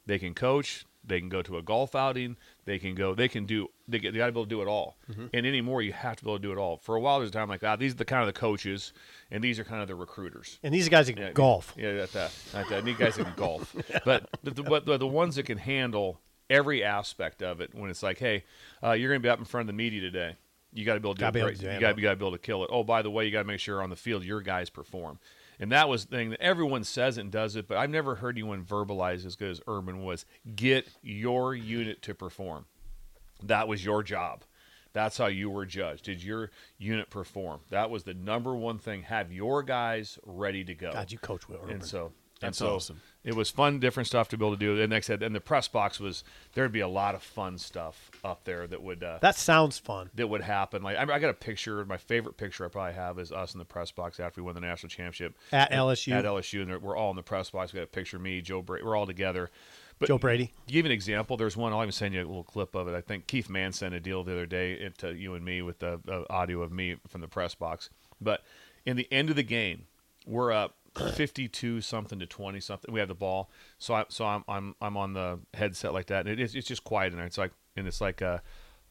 they 0.07 0.19
can 0.19 0.33
coach, 0.33 0.87
they 1.07 1.21
can 1.21 1.29
go 1.29 1.41
to 1.43 1.57
a 1.57 1.63
golf 1.63 1.95
outing, 1.95 2.37
they 2.65 2.79
can 2.79 2.95
go, 2.95 3.15
they 3.15 3.29
can 3.29 3.47
do, 3.47 3.69
they, 3.87 3.99
get, 3.99 4.13
they 4.13 4.19
got 4.19 4.27
to 4.27 4.33
be 4.33 4.39
able 4.41 4.45
to 4.45 4.49
do 4.51 4.61
it 4.63 4.67
all. 4.69 4.97
And 5.33 5.47
anymore, 5.47 5.83
you 5.83 5.93
have 5.93 6.17
to 6.17 6.25
be 6.25 6.31
able 6.31 6.39
to 6.39 6.43
do 6.43 6.53
it 6.53 6.59
all. 6.59 6.79
For 6.79 6.97
a 6.97 7.01
while, 7.01 7.19
there's 7.19 7.31
a 7.31 7.33
time 7.33 7.49
like 7.49 7.61
that. 7.61 7.79
These 7.79 7.93
are 7.93 7.97
the 7.99 8.05
kind 8.05 8.23
of 8.23 8.27
the 8.27 8.39
coaches, 8.39 8.93
and 9.31 9.43
these 9.43 9.59
are 9.59 9.65
kind 9.65 9.83
of 9.83 9.89
the 9.89 9.95
recruiters. 9.95 10.59
And 10.63 10.75
these 10.75 10.89
guys 10.89 11.09
can 11.09 11.17
Yeah, 11.19 11.33
golf. 11.33 11.73
Yeah, 11.77 11.95
that's 11.95 12.13
that. 12.13 12.33
That's 12.53 12.69
that. 12.71 12.83
I 12.83 12.85
need 12.85 12.99
guys 12.99 13.17
that 13.17 13.25
can 13.25 13.35
golf. 13.37 13.75
But 14.05 14.29
the, 14.43 14.51
the, 14.51 14.63
but 14.63 14.85
the, 14.87 14.97
the 14.99 15.07
ones 15.07 15.37
that 15.37 15.45
can 15.45 15.59
handle 15.59 16.21
every 16.51 16.83
aspect 16.85 17.43
of 17.43 17.61
it 17.61 17.75
when 17.75 17.91
it's 17.91 18.03
like, 18.03 18.19
hey, 18.19 18.45
uh, 18.83 18.93
you're 18.93 19.11
going 19.11 19.21
to 19.21 19.27
be 19.27 19.31
up 19.31 19.39
in 19.39 19.45
front 19.45 19.63
of 19.63 19.67
the 19.69 19.73
media 19.77 20.01
today. 20.01 20.37
You 20.73 20.85
got 20.85 20.95
to 20.95 21.01
be 21.01 21.09
able 21.09 21.15
to 21.15 21.19
do 21.19 21.25
Gotta 21.25 21.31
it 21.31 21.33
be 21.33 21.39
able 21.41 21.49
great. 21.49 21.59
to 21.61 21.75
You 21.75 21.81
got 21.81 21.89
to 21.91 21.95
be 21.95 22.07
able 22.07 22.33
to 22.33 22.39
kill 22.39 22.63
it. 22.65 22.71
Oh, 22.73 22.85
by 22.85 23.01
the 23.03 23.11
way, 23.11 23.25
you 23.25 23.31
got 23.31 23.39
to 23.43 23.45
make 23.47 23.61
sure 23.61 23.83
on 23.83 23.91
the 23.91 23.97
field 23.97 24.25
your 24.25 24.43
guys 24.43 24.69
perform. 24.69 25.19
And 25.59 25.73
that 25.73 25.89
was 25.89 26.07
the 26.07 26.17
thing 26.17 26.31
that 26.31 26.41
everyone 26.41 26.85
says 26.85 27.19
and 27.19 27.31
does 27.31 27.57
it, 27.57 27.67
but 27.67 27.79
I've 27.79 27.91
never 27.91 28.17
heard 28.17 28.37
anyone 28.37 28.65
verbalize 28.65 29.25
as 29.25 29.37
good 29.37 29.51
as 29.51 29.61
Urban 29.67 30.05
was. 30.05 30.27
Get 30.55 30.89
your 31.03 31.55
unit 31.55 32.03
to 32.03 32.15
perform. 32.15 32.67
That 33.43 33.69
was 33.69 33.85
your 33.85 34.03
job. 34.03 34.45
That's 34.93 35.19
how 35.19 35.27
you 35.27 35.51
were 35.51 35.67
judged. 35.67 36.05
Did 36.05 36.23
your 36.23 36.51
unit 36.79 37.11
perform? 37.11 37.61
That 37.69 37.91
was 37.91 38.05
the 38.05 38.15
number 38.15 38.57
one 38.57 38.79
thing. 38.79 39.03
Have 39.03 39.31
your 39.31 39.63
guys 39.63 40.19
ready 40.25 40.65
to 40.65 40.75
go. 40.75 40.93
God, 40.93 41.13
you 41.13 41.19
coach 41.19 41.49
well. 41.49 41.61
And 41.63 41.71
Urban. 41.71 41.83
so 41.83 42.13
That's 42.41 42.61
and 42.61 42.69
so 42.69 42.77
awesome. 42.77 43.01
It 43.27 43.35
was 43.35 43.51
fun, 43.51 43.81
different 43.81 44.07
stuff 44.07 44.29
to 44.29 44.39
be 44.39 44.47
able 44.47 44.55
to 44.55 44.59
do. 44.61 44.81
And 44.81 44.93
like 44.93 44.99
I 44.99 45.01
said, 45.01 45.21
and 45.21 45.35
the 45.35 45.41
press 45.41 45.67
box 45.67 45.99
was 45.99 46.23
there'd 46.55 46.71
be 46.71 46.81
a 46.81 46.89
lot 46.89 47.17
of 47.17 47.25
fun 47.25 47.59
stuff 47.59 48.09
up 48.25 48.45
there 48.45 48.69
that 48.69 48.81
would 48.81 49.03
uh, 49.03 49.19
that 49.21 49.35
sounds 49.35 49.79
fun. 49.79 50.11
that 50.15 50.29
would 50.29 50.43
happen. 50.43 50.83
Like 50.83 50.97
I, 50.97 51.03
I 51.03 51.19
got 51.19 51.31
a 51.31 51.35
picture. 51.35 51.85
My 51.85 51.97
favorite 51.97 52.37
picture 52.37 52.65
I 52.65 52.69
probably 52.69 52.95
have 52.95 53.19
is 53.19 53.33
us 53.33 53.53
in 53.53 53.59
the 53.59 53.65
press 53.65 53.91
box 53.91 54.21
after 54.21 54.41
we 54.41 54.47
won 54.47 54.55
the 54.55 54.61
national 54.61 54.91
championship 54.91 55.37
At 55.51 55.73
LSU? 55.73 56.13
At 56.13 56.25
LSU, 56.25 56.63
and 56.63 56.81
we're 56.81 56.97
all 56.97 57.11
in 57.11 57.17
the 57.17 57.23
press 57.25 57.51
box. 57.51 57.73
We 57.73 57.79
got 57.79 57.85
a 57.85 57.89
picture 57.89 58.17
of 58.17 58.23
me, 58.23 58.41
Joe 58.41 58.63
Brady. 58.63 58.85
We're 58.85 58.95
all 58.95 59.07
together. 59.07 59.51
But 59.99 60.09
Joe 60.09 60.19
Brady. 60.19 60.53
to 60.67 60.73
give 60.73 60.85
you 60.85 60.91
an 60.91 60.93
example, 60.93 61.37
there's 61.37 61.57
one. 61.57 61.73
I'll 61.73 61.83
even 61.83 61.91
send 61.91 62.15
you 62.15 62.21
a 62.21 62.27
little 62.27 62.45
clip 62.45 62.77
of 62.77 62.87
it. 62.87 62.95
I 62.95 63.01
think 63.01 63.27
Keith 63.27 63.49
Mann 63.49 63.73
sent 63.73 63.95
a 63.95 64.01
deal 64.01 64.23
the 64.23 64.33
other 64.33 64.47
day 64.47 64.89
to 64.99 65.15
you 65.15 65.35
and 65.35 65.45
me 65.45 65.63
with 65.63 65.81
the 65.81 66.01
uh, 66.09 66.23
audio 66.31 66.63
of 66.63 66.71
me 66.71 66.97
from 67.09 67.23
the 67.23 67.29
press 67.29 67.55
box. 67.55 67.91
But 68.21 68.43
in 68.85 68.97
the 68.97 69.09
end 69.11 69.31
of 69.31 69.37
the 69.37 69.43
game, 69.43 69.87
we're 70.27 70.53
up 70.53 70.77
52 70.97 71.81
something 71.81 72.19
to 72.19 72.27
20 72.27 72.61
something. 72.61 72.93
We 72.93 73.01
have 73.01 73.09
the 73.09 73.15
ball, 73.15 73.51
so 73.79 73.95
I 73.95 74.05
so 74.09 74.25
I'm 74.25 74.45
I'm 74.49 74.75
I'm 74.81 74.97
on 74.97 75.13
the 75.13 75.39
headset 75.55 75.93
like 75.93 76.07
that, 76.07 76.27
and 76.27 76.29
it 76.29 76.41
is 76.41 76.55
it's 76.55 76.67
just 76.67 76.85
quiet 76.85 77.13
in 77.13 77.19
there. 77.19 77.27
It's 77.27 77.39
like 77.39 77.53
and 77.77 77.87
it's 77.87 78.01
like 78.01 78.23
uh, 78.23 78.39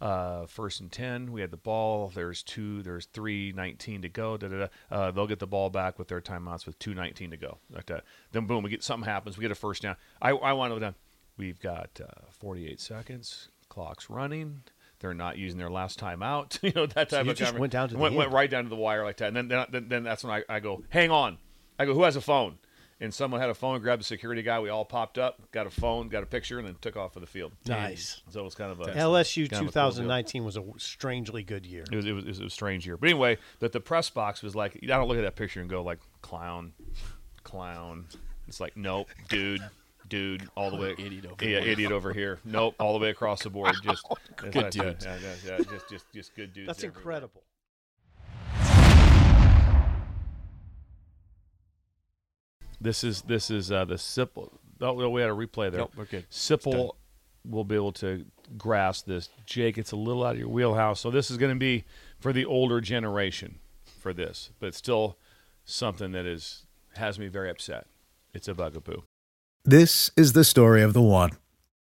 Uh, 0.02 0.46
first 0.46 0.82
and 0.82 0.92
ten, 0.92 1.32
we 1.32 1.40
had 1.40 1.52
the 1.52 1.58
ball. 1.58 2.12
There's 2.14 2.44
two. 2.44 2.84
There's 2.84 3.06
three 3.08 3.54
nineteen 3.56 4.02
to 4.02 4.10
go. 4.10 4.36
Da, 4.38 4.50
da, 4.50 4.58
da. 4.58 4.68
Uh, 4.92 5.12
they'll 5.12 5.26
get 5.26 5.40
the 5.40 5.48
ball 5.48 5.70
back 5.70 5.98
with 5.98 6.10
their 6.10 6.20
timeouts 6.22 6.66
with 6.66 6.78
two 6.80 6.94
nineteen 6.94 7.32
to 7.32 7.38
go. 7.38 7.60
Like 7.72 7.86
that. 7.86 8.04
Then 8.34 8.46
boom, 8.46 8.62
we 8.64 8.70
get 8.70 8.84
something 8.84 9.10
happens. 9.10 9.38
We 9.38 9.42
get 9.42 9.52
a 9.52 9.56
first 9.56 9.82
down. 9.84 9.96
I 10.22 10.32
I 10.32 10.54
want 10.54 10.74
to 10.74 10.80
down. 10.80 10.96
We've 11.38 11.60
got 11.60 12.00
uh, 12.02 12.28
48 12.32 12.80
seconds. 12.80 13.50
Clock's 13.68 14.10
running. 14.10 14.62
They're 15.00 15.14
not 15.14 15.38
using 15.38 15.58
their 15.60 15.70
last 15.70 16.00
timeout. 16.00 16.60
you 16.64 16.72
know 16.76 16.86
that 16.88 17.10
type 17.10 17.26
you 17.26 17.32
of 17.32 17.38
just 17.38 17.56
went 17.56 17.74
down 17.74 17.90
to 17.90 17.96
the 17.96 18.00
went, 18.00 18.16
went 18.16 18.32
right 18.32 18.50
down 18.50 18.64
to 18.64 18.70
the 18.70 18.76
wire 18.76 19.04
like 19.04 19.18
that. 19.18 19.28
And 19.30 19.36
then 19.38 19.48
then, 19.48 19.66
then, 19.70 19.88
then 19.90 20.04
that's 20.04 20.24
when 20.24 20.34
I, 20.34 20.44
I 20.56 20.60
go, 20.60 20.84
hang 20.90 21.12
on. 21.12 21.38
I 21.78 21.86
go, 21.86 21.94
who 21.94 22.04
has 22.04 22.16
a 22.16 22.22
phone? 22.22 22.58
And 23.02 23.14
someone 23.14 23.42
had 23.42 23.50
a 23.50 23.54
phone, 23.54 23.82
grabbed 23.82 24.00
the 24.00 24.06
security 24.06 24.42
guy. 24.42 24.58
We 24.62 24.70
all 24.70 24.86
popped 24.86 25.18
up, 25.18 25.52
got 25.52 25.68
a 25.68 25.70
phone, 25.70 26.08
got 26.08 26.24
a 26.24 26.26
picture, 26.26 26.60
and 26.60 26.68
then 26.68 26.78
took 26.80 26.96
off 26.96 27.14
for 27.14 27.20
the 27.20 27.28
field. 27.28 27.52
Nice. 27.68 28.22
So 28.30 28.40
it 28.40 28.44
was 28.44 28.56
kind 28.56 28.72
of 28.72 28.80
a 28.80 28.86
LSU 28.86 29.50
kind 29.50 29.68
of 29.68 29.70
a 29.70 29.72
cool 29.74 29.92
deal. 29.92 30.04
2019 30.04 30.46
was 30.46 30.56
a 30.56 30.64
strangely 30.78 31.44
good 31.44 31.66
year. 31.66 31.84
It 31.92 31.96
was, 31.96 32.06
it 32.06 32.14
was, 32.14 32.24
it 32.24 32.30
was 32.30 32.40
a 32.40 32.50
strange 32.50 32.88
year. 32.88 32.96
But 32.96 33.10
anyway, 33.10 33.38
that 33.60 33.74
the 33.74 33.82
press 33.82 34.10
box 34.10 34.42
was 34.42 34.56
like, 34.56 34.80
I 34.82 34.86
don't 34.86 35.10
look 35.10 35.18
at 35.18 35.24
that 35.24 35.36
picture 35.36 35.60
and 35.60 35.70
go 35.70 35.84
like, 35.84 36.00
clown, 36.22 36.72
clown. 37.44 38.06
It's 38.48 38.62
like, 38.62 38.78
nope, 38.78 39.10
dude, 39.28 39.62
dude, 40.08 40.48
all 40.56 40.72
the 40.72 40.78
way, 40.78 40.96
Idiot 40.98 41.26
over 41.26 41.44
yeah, 41.44 41.60
here. 41.60 41.70
idiot 41.72 41.92
over 41.92 42.14
here. 42.14 42.40
Nope, 42.46 42.76
all 42.80 42.94
the 42.94 43.00
way 43.00 43.10
across 43.10 43.44
the 43.44 43.50
board. 43.50 43.76
Just 43.84 44.08
Good 44.38 44.70
dude. 44.70 44.98
Yeah, 45.04 45.18
yeah, 45.22 45.34
yeah, 45.46 45.58
just, 45.58 45.90
just, 45.90 46.06
just 46.14 46.36
good 46.36 46.54
dudes. 46.54 46.68
That's 46.68 46.80
everywhere. 46.84 47.00
incredible. 47.00 47.44
This 52.86 53.04
is 53.04 53.24
this 53.24 53.50
is 53.50 53.72
uh, 53.72 53.84
the 53.86 53.96
Sipple. 53.96 54.52
Oh, 54.80 55.10
we 55.10 55.20
had 55.20 55.32
a 55.32 55.34
replay 55.34 55.72
there. 55.72 55.80
Nope, 55.80 55.94
we're 55.98 56.06
good. 56.06 56.30
Sipple 56.30 56.92
will 57.44 57.64
be 57.64 57.74
able 57.74 57.94
to 57.94 58.26
grasp 58.60 59.08
this. 59.08 59.30
Jake, 59.48 59.80
it's 59.80 59.92
a 59.92 59.96
little 59.96 60.24
out 60.24 60.34
of 60.34 60.40
your 60.40 60.50
wheelhouse. 60.50 61.00
So 61.00 61.10
this 61.10 61.32
is 61.32 61.38
going 61.38 61.52
to 61.52 61.60
be 61.60 61.86
for 62.20 62.32
the 62.32 62.46
older 62.46 62.82
generation 62.82 63.58
for 64.00 64.14
this, 64.14 64.52
but 64.60 64.68
it's 64.68 64.78
still 64.78 65.18
something 65.64 66.12
that 66.12 66.28
is 66.28 66.68
has 66.96 67.18
me 67.18 67.28
very 67.28 67.50
upset. 67.50 67.88
It's 68.36 68.48
a 68.48 68.54
bugaboo. 68.54 69.02
This 69.64 70.12
is 70.16 70.34
the 70.34 70.44
story 70.44 70.84
of 70.84 70.94
the 70.94 71.02
one. 71.02 71.32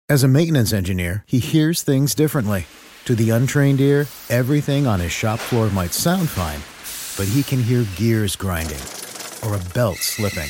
As 0.09 0.23
a 0.23 0.27
maintenance 0.27 0.73
engineer, 0.73 1.23
he 1.27 1.37
hears 1.37 1.83
things 1.83 2.15
differently. 2.15 2.65
To 3.05 3.13
the 3.13 3.29
untrained 3.29 3.81
ear, 3.81 4.07
everything 4.31 4.87
on 4.87 4.99
his 4.99 5.11
shop 5.11 5.37
floor 5.37 5.69
might 5.69 5.93
sound 5.93 6.27
fine, 6.27 6.61
but 7.17 7.31
he 7.31 7.43
can 7.43 7.61
hear 7.61 7.85
gears 7.97 8.35
grinding 8.35 8.81
or 9.43 9.55
a 9.55 9.73
belt 9.75 9.97
slipping. 9.97 10.49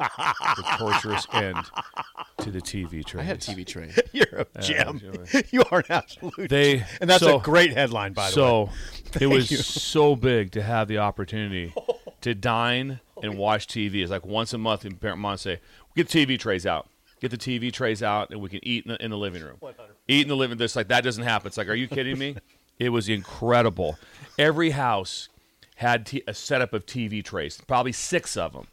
The 0.00 0.64
torturous 0.78 1.26
end 1.32 1.56
to 2.38 2.50
the 2.50 2.60
TV 2.60 3.04
trays. 3.04 3.20
I 3.20 3.24
had 3.24 3.36
a 3.36 3.40
TV 3.40 3.66
tray. 3.66 3.92
You're 4.12 4.46
a 4.54 4.60
gem. 4.60 4.98
sure. 4.98 5.42
you 5.50 5.62
are 5.70 5.80
an 5.80 5.84
absolute. 5.90 6.48
They- 6.48 6.84
and 7.00 7.08
that's 7.10 7.22
so- 7.22 7.38
a 7.38 7.40
great 7.40 7.72
headline, 7.72 8.12
by 8.12 8.30
the 8.30 8.40
way. 8.40 8.70
so 9.12 9.18
it 9.20 9.26
was 9.26 9.50
you. 9.50 9.58
so 9.58 10.16
big 10.16 10.52
to 10.52 10.62
have 10.62 10.88
the 10.88 10.98
opportunity 10.98 11.74
to 12.22 12.34
dine 12.34 13.00
and 13.22 13.36
watch 13.36 13.66
TV. 13.66 13.96
It's 14.02 14.10
like 14.10 14.24
once 14.26 14.52
a 14.52 14.58
month, 14.58 14.86
parent 15.00 15.20
mom 15.20 15.36
say, 15.36 15.60
"Get 15.94 16.08
the 16.08 16.26
TV 16.26 16.38
trays 16.38 16.66
out. 16.66 16.88
Get 17.20 17.30
the 17.30 17.36
TV 17.36 17.70
trays 17.70 18.02
out, 18.02 18.30
and 18.30 18.40
we 18.40 18.48
can 18.48 18.60
eat 18.66 18.86
in 18.86 18.92
the, 18.92 19.04
in 19.04 19.10
the 19.10 19.18
living 19.18 19.42
room. 19.42 19.58
Eat 20.08 20.22
in 20.22 20.28
the 20.28 20.36
living. 20.36 20.56
This 20.56 20.74
like 20.74 20.88
that 20.88 21.04
doesn't 21.04 21.24
happen. 21.24 21.48
It's 21.48 21.58
like, 21.58 21.68
are 21.68 21.74
you 21.74 21.86
kidding 21.86 22.18
me? 22.18 22.36
it 22.78 22.88
was 22.88 23.08
incredible. 23.10 23.98
Every 24.38 24.70
house 24.70 25.28
had 25.76 26.06
t- 26.06 26.22
a 26.26 26.32
setup 26.32 26.72
of 26.72 26.86
TV 26.86 27.22
trays, 27.22 27.60
probably 27.66 27.92
six 27.92 28.36
of 28.38 28.52
them. 28.54 28.66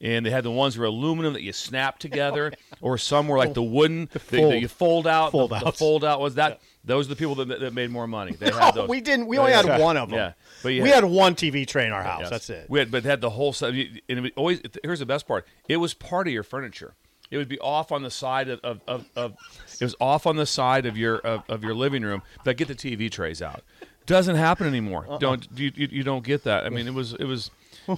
And 0.00 0.26
they 0.26 0.30
had 0.30 0.44
the 0.44 0.50
ones 0.50 0.74
that 0.74 0.80
were 0.80 0.86
aluminum 0.86 1.32
that 1.32 1.42
you 1.42 1.52
snap 1.52 1.98
together, 1.98 2.52
or 2.80 2.98
some 2.98 3.28
were 3.28 3.38
like 3.38 3.54
the 3.54 3.62
wooden 3.62 4.06
that, 4.12 4.26
that 4.26 4.36
fold- 4.36 4.54
you 4.54 4.68
fold 4.68 5.06
out. 5.06 5.32
fold 5.32 5.50
the, 5.50 5.58
the 5.60 5.72
fold 5.72 6.04
out 6.04 6.20
was 6.20 6.34
that. 6.34 6.60
Those 6.84 7.06
are 7.06 7.08
the 7.08 7.16
people 7.16 7.34
that, 7.36 7.46
that 7.60 7.74
made 7.74 7.90
more 7.90 8.06
money. 8.06 8.36
They 8.36 8.50
had 8.52 8.74
those. 8.74 8.88
we 8.88 9.00
didn't. 9.00 9.26
We 9.26 9.38
only 9.38 9.52
had 9.52 9.80
one 9.80 9.96
of 9.96 10.08
them. 10.10 10.18
Yeah, 10.18 10.32
but 10.62 10.68
we 10.68 10.78
had- 10.78 11.02
had 11.02 11.04
one 11.04 11.34
TV 11.34 11.66
tray 11.66 11.86
in 11.86 11.92
our 11.92 12.02
house. 12.02 12.20
Yes. 12.22 12.30
That's 12.30 12.50
it. 12.50 12.70
We 12.70 12.78
had, 12.78 12.90
but 12.90 13.04
had 13.04 13.20
the 13.20 13.30
whole 13.30 13.52
set. 13.52 13.74
And 14.08 14.30
always. 14.36 14.60
Here's 14.84 15.00
the 15.00 15.06
best 15.06 15.26
part. 15.26 15.46
It 15.68 15.78
was 15.78 15.94
part 15.94 16.28
of 16.28 16.32
your 16.32 16.44
furniture. 16.44 16.94
It 17.28 17.38
would 17.38 17.48
be 17.48 17.58
off 17.58 17.90
on 17.90 18.02
the 18.04 18.10
side 18.10 18.48
of, 18.48 18.60
of, 18.60 18.80
of, 18.86 19.04
of 19.16 19.34
it 19.80 19.84
was 19.84 19.94
off 20.00 20.26
on 20.26 20.36
the 20.36 20.46
side 20.46 20.86
of 20.86 20.96
your 20.96 21.16
of, 21.18 21.42
of 21.48 21.62
your 21.64 21.74
living 21.74 22.02
room. 22.02 22.22
But 22.44 22.56
get 22.56 22.68
the 22.68 22.74
TV 22.74 23.10
trays 23.10 23.40
out. 23.42 23.62
Doesn't 24.06 24.36
happen 24.36 24.66
anymore. 24.66 25.04
Uh-uh. 25.08 25.18
Don't 25.18 25.48
you, 25.56 25.72
you 25.74 25.88
you 25.90 26.02
don't 26.04 26.24
get 26.24 26.44
that. 26.44 26.64
I 26.64 26.68
mean, 26.68 26.86
it 26.86 26.94
was 26.94 27.14
it 27.14 27.24
was 27.24 27.50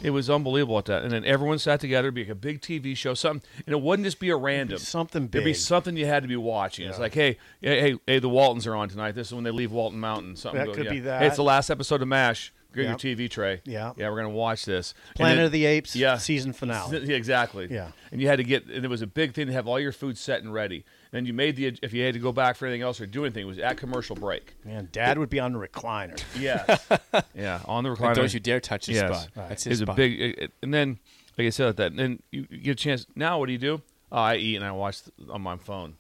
it 0.03 0.11
was 0.11 0.29
unbelievable 0.31 0.79
at 0.79 0.87
that. 0.87 1.03
And 1.03 1.11
then 1.13 1.25
everyone 1.25 1.59
sat 1.59 1.81
together, 1.81 2.09
it'd 2.09 2.15
be 2.15 2.23
like 2.25 2.31
a 2.31 2.35
big 2.35 2.61
TV 2.61 2.97
show, 2.97 3.15
something, 3.15 3.47
and 3.67 3.73
it 3.75 3.81
wouldn't 3.81 4.05
just 4.05 4.19
be 4.21 4.31
a 4.31 4.37
random 4.37 4.79
something 4.79 5.25
It'd 5.33 5.45
be 5.45 5.55
something 5.55 5.97
you 5.97 6.07
had 6.07 6.23
to 6.23 6.29
be 6.29 6.37
watching. 6.37 6.89
It's 6.89 6.99
like, 6.99 7.15
hey, 7.15 7.39
hey, 7.61 7.81
hey, 7.93 7.99
hey, 8.07 8.19
the 8.19 8.29
Waltons 8.29 8.67
are 8.67 8.75
on 8.75 8.89
tonight. 8.89 9.13
This 9.13 9.29
is 9.29 9.35
when 9.35 9.45
they 9.45 9.51
leave 9.51 9.73
Walton 9.73 10.01
Mountain. 10.01 10.37
Something 10.37 10.59
That 10.61 10.67
go- 10.67 10.75
could 10.75 10.85
yeah. 10.87 10.91
be 10.91 11.01
that. 11.01 11.21
Hey, 11.23 11.27
it's 11.29 11.37
the 11.37 11.43
last 11.43 11.71
episode 11.71 12.03
of 12.03 12.09
MASH. 12.09 12.53
Get 12.75 12.85
Yep. 12.85 13.03
your 13.03 13.17
TV 13.17 13.31
tray. 13.31 13.63
Yeah. 13.65 13.95
yeah, 13.97 14.11
we're 14.11 14.17
gonna 14.17 14.29
watch 14.29 14.67
this. 14.67 14.93
Planet 15.15 15.39
then- 15.39 15.47
of 15.47 15.53
the 15.53 15.65
Apes. 15.65 15.97
yeah. 15.97 16.19
Season 16.19 16.53
finale. 16.53 17.01
Yeah, 17.07 17.17
exactly. 17.17 17.67
Yeah. 17.71 17.93
And 18.13 18.21
you 18.21 18.29
had 18.29 18.37
to 18.37 18.45
get, 18.45 18.67
and 18.67 18.85
it 18.85 18.89
was 18.89 19.01
a 19.01 19.07
big 19.07 19.33
thing 19.33 19.47
to 19.47 19.53
have 19.55 19.67
all 19.67 19.81
your 19.81 19.93
food 19.93 20.19
set 20.19 20.43
and 20.43 20.53
ready. 20.53 20.85
And 21.13 21.27
you 21.27 21.33
made 21.33 21.57
the, 21.57 21.79
if 21.83 21.93
you 21.93 22.05
had 22.05 22.15
to 22.15 22.21
go 22.21 22.33
back 22.33 22.57
for 22.57 22.67
anything 22.67 22.83
else 22.83 23.01
or 23.01 23.07
do 23.07 23.25
anything, 23.25 23.45
it 23.45 23.47
was 23.47 23.59
at 23.59 23.77
commercial 23.79 24.15
break. 24.15 24.55
Man, 24.65 24.89
Dad 24.93 25.19
would 25.19 25.31
be 25.31 25.41
on 25.41 25.53
the 25.53 25.59
recliner. 25.59 26.23
Yeah. 26.39 26.77
yeah. 27.35 27.61
On 27.65 27.85
the 27.85 27.91
recliner. 27.91 28.15
Don't 28.15 28.35
you 28.35 28.41
dare 28.41 28.61
touch 28.61 28.87
this 28.87 28.97
Yes. 28.97 29.23
spot. 29.23 29.31
That's 29.35 29.53
It's 29.53 29.65
his 29.65 29.81
a 29.81 29.85
spot. 29.85 29.97
big, 29.97 30.21
it- 30.21 30.39
it- 30.39 30.53
and 30.63 30.73
then, 30.73 30.99
like 31.39 31.47
I 31.47 31.51
said, 31.51 31.77
that, 31.77 31.93
and 31.93 31.99
then 31.99 32.23
you, 32.31 32.47
you 32.51 32.59
get 32.59 32.73
a 32.73 32.75
chance. 32.75 33.07
Now, 33.15 33.39
what 33.39 33.47
do 33.47 33.53
you 33.53 33.59
do? 33.59 33.83
Oh, 34.11 34.17
I 34.19 34.37
eat 34.37 34.57
and 34.57 34.65
I 34.65 34.73
watch 34.73 35.03
on 35.31 35.43
my 35.43 35.57
phone. 35.57 35.97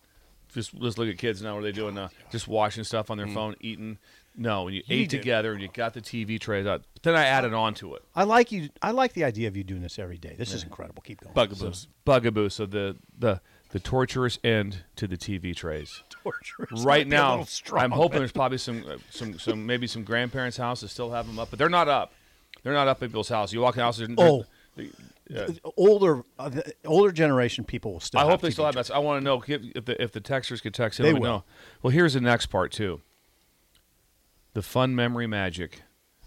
Just 0.52 0.74
just 0.78 0.98
look 0.98 1.08
at 1.08 1.18
kids 1.18 1.42
now. 1.42 1.54
What 1.54 1.60
are 1.60 1.62
they 1.64 1.72
doing 1.72 1.94
now? 1.94 2.08
Oh, 2.10 2.28
just 2.30 2.48
watching 2.48 2.84
stuff 2.84 3.10
on 3.10 3.18
their 3.18 3.26
mm. 3.26 3.34
phone, 3.34 3.54
eating. 3.60 3.98
No, 4.40 4.64
when 4.64 4.74
you, 4.74 4.82
ate 4.88 5.08
did. 5.08 5.18
together 5.18 5.52
and 5.52 5.60
you 5.60 5.68
got 5.68 5.94
the 5.94 6.00
TV 6.00 6.38
trays 6.40 6.64
out. 6.64 6.84
But 6.94 7.02
then 7.02 7.16
I 7.16 7.24
added 7.24 7.52
on 7.54 7.74
to 7.74 7.96
it. 7.96 8.04
I 8.14 8.22
like 8.22 8.52
you. 8.52 8.68
I 8.80 8.92
like 8.92 9.12
the 9.12 9.24
idea 9.24 9.48
of 9.48 9.56
you 9.56 9.64
doing 9.64 9.82
this 9.82 9.98
every 9.98 10.16
day. 10.16 10.36
This 10.38 10.54
is 10.54 10.62
incredible. 10.62 11.02
Keep 11.02 11.22
going. 11.22 11.34
Bugaboos. 11.34 11.88
Bugaboo. 12.06 12.48
So 12.48 12.64
the 12.64 12.96
the 13.18 13.40
the 13.70 13.80
torturous 13.80 14.38
end 14.42 14.78
to 14.96 15.06
the 15.06 15.16
TV 15.16 15.54
trays. 15.54 16.02
Torturous. 16.10 16.84
right 16.84 17.06
Might 17.06 17.10
be 17.10 17.16
a 17.16 17.18
now, 17.18 17.42
strong, 17.44 17.84
I'm 17.84 17.90
hoping 17.90 18.12
but- 18.14 18.18
there's 18.20 18.32
probably 18.32 18.58
some 18.58 18.84
uh, 18.88 18.96
some 19.10 19.38
some 19.38 19.66
maybe 19.66 19.86
some 19.86 20.04
grandparents' 20.04 20.56
houses 20.56 20.90
still 20.90 21.10
have 21.10 21.26
them 21.26 21.38
up, 21.38 21.50
but 21.50 21.58
they're 21.58 21.68
not 21.68 21.88
up. 21.88 22.12
They're 22.62 22.72
not 22.72 22.88
up 22.88 23.02
at 23.02 23.08
people's 23.08 23.28
house. 23.28 23.52
You 23.52 23.60
walk 23.60 23.76
in 23.76 23.80
the 23.80 23.84
house. 23.84 24.00
Oh. 24.18 24.44
there's- 24.76 25.58
older 25.76 26.22
uh, 26.38 26.48
the 26.48 26.72
older 26.86 27.12
generation 27.12 27.64
people 27.64 27.92
will 27.92 28.00
still. 28.00 28.20
I 28.20 28.24
hope 28.24 28.40
they 28.40 28.48
TV 28.48 28.52
still 28.52 28.64
have 28.64 28.74
that. 28.74 28.90
I 28.90 28.98
want 28.98 29.20
to 29.20 29.24
know 29.24 29.42
if 29.46 29.84
the 29.84 30.02
if 30.02 30.12
the 30.12 30.20
texters 30.20 30.62
could 30.62 30.72
text. 30.74 30.98
They 30.98 31.12
will. 31.12 31.20
know. 31.22 31.44
Well, 31.82 31.90
here's 31.90 32.14
the 32.14 32.20
next 32.22 32.46
part 32.46 32.72
too. 32.72 33.02
The 34.54 34.62
fun 34.62 34.94
memory 34.96 35.26
magic 35.26 35.82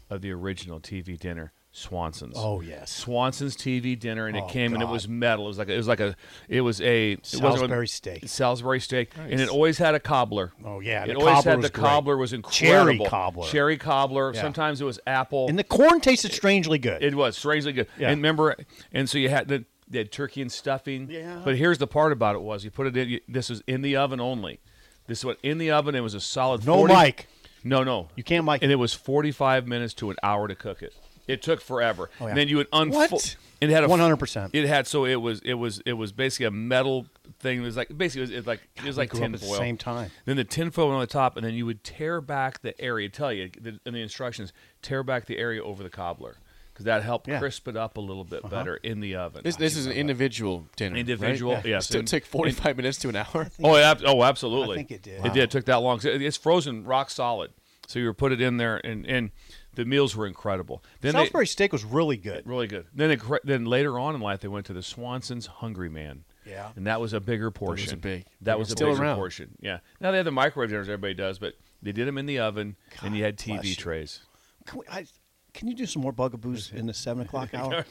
of 0.09 0.21
the 0.21 0.31
original 0.31 0.79
TV 0.79 1.17
dinner, 1.19 1.51
Swanson's. 1.73 2.35
Oh 2.37 2.59
yes. 2.59 2.91
Swanson's 2.91 3.55
TV 3.55 3.97
dinner, 3.97 4.27
and 4.27 4.35
it 4.35 4.43
Oh, 4.43 4.47
came 4.47 4.73
and 4.73 4.83
it 4.83 4.89
was 4.89 5.07
metal. 5.07 5.45
It 5.45 5.47
was 5.49 5.57
like 5.57 5.69
a, 5.69 5.73
it 5.73 5.77
was 5.77 5.87
like 5.87 6.01
a 6.01 6.15
it 6.49 6.61
was 6.61 6.81
a 6.81 7.13
it 7.13 7.25
Salisbury 7.25 7.87
steak. 7.87 8.27
Salisbury 8.27 8.81
steak, 8.81 9.11
and 9.17 9.39
it 9.39 9.47
always 9.47 9.77
had 9.77 9.95
a 9.95 9.99
cobbler. 9.99 10.51
Oh, 10.65 10.81
yeah, 10.81 11.05
it 11.05 11.15
always 11.15 11.43
had 11.45 11.61
the 11.61 11.69
great. 11.69 11.73
cobbler 11.73 12.17
was 12.17 12.33
incredible. 12.33 13.05
Cherry 13.05 13.09
cobbler. 13.09 13.47
cherry 13.47 13.77
cobbler. 13.77 14.33
Yeah. 14.33 14.41
Sometimes 14.41 14.81
it 14.81 14.85
was 14.85 14.99
apple. 15.07 15.47
And 15.47 15.57
the 15.57 15.63
corn 15.63 16.01
tasted 16.01 16.33
strangely 16.33 16.77
good. 16.77 17.01
It 17.01 17.15
was 17.15 17.37
strangely 17.37 17.71
good. 17.71 17.87
Yeah. 17.97 18.09
And 18.09 18.17
remember, 18.19 18.55
and 18.91 19.09
so 19.09 19.17
you 19.17 19.29
had 19.29 19.47
the 19.47 19.63
they 19.87 19.99
had 19.99 20.11
turkey 20.11 20.41
and 20.41 20.51
stuffing. 20.51 21.09
Yeah. 21.09 21.41
But 21.43 21.55
here's 21.57 21.77
the 21.77 21.87
part 21.87 22.11
about 22.11 22.35
it 22.35 22.41
was 22.41 22.65
you 22.65 22.71
put 22.71 22.87
it 22.87 22.97
in. 22.97 23.09
You, 23.09 23.19
this 23.29 23.49
was 23.49 23.63
in 23.65 23.81
the 23.81 23.95
oven 23.95 24.19
only. 24.19 24.59
This 25.07 25.23
went 25.23 25.39
in 25.41 25.57
the 25.57 25.71
oven. 25.71 25.95
It 25.95 26.01
was 26.01 26.13
a 26.13 26.19
solid. 26.21 26.65
no 26.65 26.75
40 26.75 26.93
mic. 26.95 27.27
No, 27.63 27.83
no. 27.83 28.09
You 28.15 28.23
can't 28.23 28.45
mic. 28.45 28.61
And 28.61 28.71
it 28.71 28.75
was 28.75 28.93
45 28.93 29.67
minutes 29.67 29.93
to 29.95 30.09
an 30.09 30.15
hour 30.23 30.47
to 30.47 30.55
cook 30.55 30.81
it. 30.81 30.93
It 31.27 31.41
took 31.41 31.61
forever. 31.61 32.09
Oh, 32.19 32.25
yeah. 32.25 32.29
And 32.29 32.37
then 32.37 32.47
you 32.47 32.57
would 32.57 32.67
unfold. 32.73 33.11
What? 33.11 33.35
It 33.61 33.69
had 33.69 33.83
a 33.83 33.87
100%. 33.87 34.49
It 34.53 34.67
had 34.67 34.87
so 34.87 35.05
it 35.05 35.15
was 35.15 35.39
it 35.41 35.53
was 35.53 35.81
it 35.85 35.93
was 35.93 36.11
basically 36.11 36.47
a 36.47 36.51
metal 36.51 37.05
thing. 37.39 37.59
It 37.61 37.63
was 37.63 37.77
like 37.77 37.95
basically 37.95 38.21
it 38.21 38.23
was, 38.23 38.31
it 38.31 38.35
was 38.37 38.47
like 38.47 38.61
it 38.75 38.83
was 38.83 38.97
like 38.97 39.09
grew 39.11 39.19
up 39.19 39.25
tin 39.25 39.33
at 39.35 39.39
the 39.39 39.45
foil. 39.45 39.57
same 39.57 39.77
time. 39.77 40.09
Then 40.25 40.35
the 40.35 40.43
tin 40.43 40.71
foil 40.71 40.87
went 40.87 40.95
on 40.95 41.01
the 41.01 41.07
top, 41.07 41.37
and 41.37 41.45
then 41.45 41.53
you 41.53 41.67
would 41.67 41.83
tear 41.83 42.21
back 42.21 42.63
the 42.63 42.79
area. 42.81 43.07
Tell 43.07 43.31
you 43.31 43.51
the, 43.59 43.79
in 43.85 43.93
the 43.93 44.01
instructions, 44.01 44.51
tear 44.81 45.03
back 45.03 45.27
the 45.27 45.37
area 45.37 45.63
over 45.63 45.83
the 45.83 45.91
cobbler 45.91 46.37
because 46.73 46.85
that 46.85 47.03
helped 47.03 47.27
Yeah. 47.27 47.39
crisp 47.39 47.67
it 47.67 47.77
up 47.77 47.97
a 47.97 48.01
little 48.01 48.23
bit 48.23 48.43
uh-huh. 48.43 48.55
better 48.55 48.75
in 48.77 48.99
the 48.99 49.15
oven. 49.15 49.41
This, 49.43 49.55
this 49.57 49.75
is 49.75 49.85
an 49.85 49.91
individual 49.91 50.67
dinner. 50.75 50.95
Individual, 50.95 51.55
right? 51.55 51.65
yes. 51.65 51.85
Still 51.85 51.99
And- 51.99 52.07
take 52.07 52.25
45 52.25 52.77
minutes 52.77 52.97
to 52.99 53.09
an 53.09 53.17
hour. 53.17 53.49
Oh, 53.63 53.77
yeah, 53.77 53.93
oh, 54.05 54.23
absolutely. 54.23 54.75
I 54.75 54.77
think 54.77 54.91
it 54.91 55.03
did. 55.03 55.19
It 55.19 55.23
Wow. 55.23 55.33
did. 55.33 55.43
It 55.43 55.51
took 55.51 55.65
that 55.65 55.77
long. 55.77 55.99
It's 56.03 56.37
frozen, 56.37 56.83
rock 56.83 57.09
solid. 57.09 57.51
So 57.87 57.99
you 57.99 58.05
were 58.05 58.13
put 58.13 58.31
it 58.31 58.41
in 58.41 58.57
there, 58.57 58.77
and, 58.77 59.05
and 59.05 59.31
the 59.75 59.85
meals 59.85 60.15
were 60.15 60.27
incredible. 60.27 60.83
Then 61.01 61.13
Salisbury 61.13 61.43
they, 61.43 61.47
steak 61.49 61.71
was 61.71 61.83
really 61.85 62.17
good. 62.17 62.45
really 62.45 62.67
good. 62.67 62.85
Then 62.93 63.09
they, 63.09 63.37
then 63.43 63.65
later 63.65 63.97
on 63.99 64.15
in 64.15 64.21
life, 64.21 64.41
they 64.41 64.47
went 64.47 64.65
to 64.67 64.73
the 64.73 64.83
Swanson's 64.83 65.45
Hungry 65.47 65.89
Man. 65.89 66.23
Yeah. 66.45 66.71
and 66.75 66.87
that 66.87 66.99
was 66.99 67.13
a 67.13 67.19
bigger 67.19 67.51
portion. 67.51 67.99
big- 67.99 68.25
That 68.41 68.57
was 68.57 68.69
a 68.69 68.71
one. 68.71 68.75
Still 68.77 68.89
bigger 68.91 69.03
around. 69.03 69.15
portion. 69.17 69.51
Yeah. 69.61 69.77
Now 69.99 70.09
they 70.11 70.17
have 70.17 70.25
the 70.25 70.31
microwave 70.31 70.69
dinners 70.71 70.89
everybody 70.89 71.13
does, 71.13 71.37
but 71.37 71.53
they 71.83 71.91
did 71.91 72.07
them 72.07 72.17
in 72.17 72.25
the 72.25 72.39
oven, 72.39 72.75
and 73.03 73.15
you 73.15 73.23
had 73.23 73.37
TV 73.37 73.63
you. 73.63 73.75
trays. 73.75 74.21
Can, 74.65 74.79
we, 74.79 74.85
I, 74.91 75.05
can 75.53 75.67
you 75.67 75.75
do 75.75 75.85
some 75.85 76.01
more 76.01 76.11
bugaboos 76.11 76.71
in 76.73 76.87
the 76.87 76.93
seven 76.95 77.23
o'clock 77.25 77.53
hour? 77.53 77.85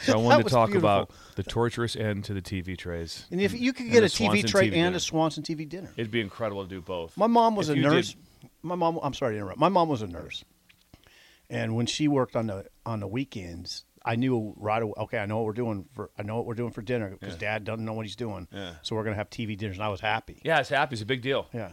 So 0.00 0.12
I 0.14 0.16
wanted 0.22 0.44
to 0.44 0.50
talk 0.50 0.68
beautiful. 0.70 0.88
about 0.88 1.10
the 1.36 1.42
torturous 1.42 1.96
end 1.96 2.24
to 2.24 2.34
the 2.34 2.42
TV 2.42 2.76
trays. 2.78 3.26
And 3.30 3.40
if 3.40 3.52
you 3.58 3.72
could 3.72 3.90
get 3.90 4.02
a 4.02 4.06
TV 4.06 4.10
Swanson 4.26 4.48
tray 4.48 4.62
TV 4.62 4.64
and 4.66 4.72
dinner. 4.74 4.96
a 4.96 5.00
Swanson 5.00 5.42
TV 5.42 5.68
dinner. 5.68 5.92
It'd 5.96 6.10
be 6.12 6.20
incredible 6.20 6.62
to 6.62 6.68
do 6.68 6.80
both. 6.80 7.16
My 7.16 7.26
mom 7.26 7.56
was 7.56 7.68
If 7.70 7.74
a 7.74 7.78
you 7.78 7.82
did- 7.84 7.90
nurse. 7.92 8.16
My 8.62 8.74
mom. 8.74 8.98
I'm 9.02 9.14
sorry 9.14 9.34
to 9.34 9.38
interrupt. 9.38 9.58
My 9.58 9.68
mom 9.68 9.88
was 9.88 10.02
a 10.02 10.06
nurse, 10.06 10.44
and 11.50 11.74
when 11.76 11.86
she 11.86 12.08
worked 12.08 12.36
on 12.36 12.46
the 12.46 12.66
on 12.86 13.00
the 13.00 13.06
weekends, 13.06 13.84
I 14.04 14.16
knew 14.16 14.54
right 14.56 14.82
away. 14.82 14.94
Okay, 14.98 15.18
I 15.18 15.26
know 15.26 15.36
what 15.38 15.46
we're 15.46 15.52
doing 15.52 15.86
for. 15.94 16.10
I 16.18 16.22
know 16.22 16.36
what 16.36 16.46
we're 16.46 16.54
doing 16.54 16.72
for 16.72 16.82
dinner 16.82 17.10
because 17.18 17.36
Dad 17.36 17.64
doesn't 17.64 17.84
know 17.84 17.92
what 17.92 18.06
he's 18.06 18.16
doing. 18.16 18.48
Yeah. 18.52 18.74
So 18.82 18.96
we're 18.96 19.04
gonna 19.04 19.16
have 19.16 19.30
TV 19.30 19.56
dinners, 19.56 19.76
and 19.76 19.84
I 19.84 19.88
was 19.88 20.00
happy. 20.00 20.40
Yeah, 20.44 20.60
it's 20.60 20.68
happy. 20.70 20.94
It's 20.94 21.02
a 21.02 21.06
big 21.06 21.22
deal. 21.22 21.46
Yeah. 21.52 21.70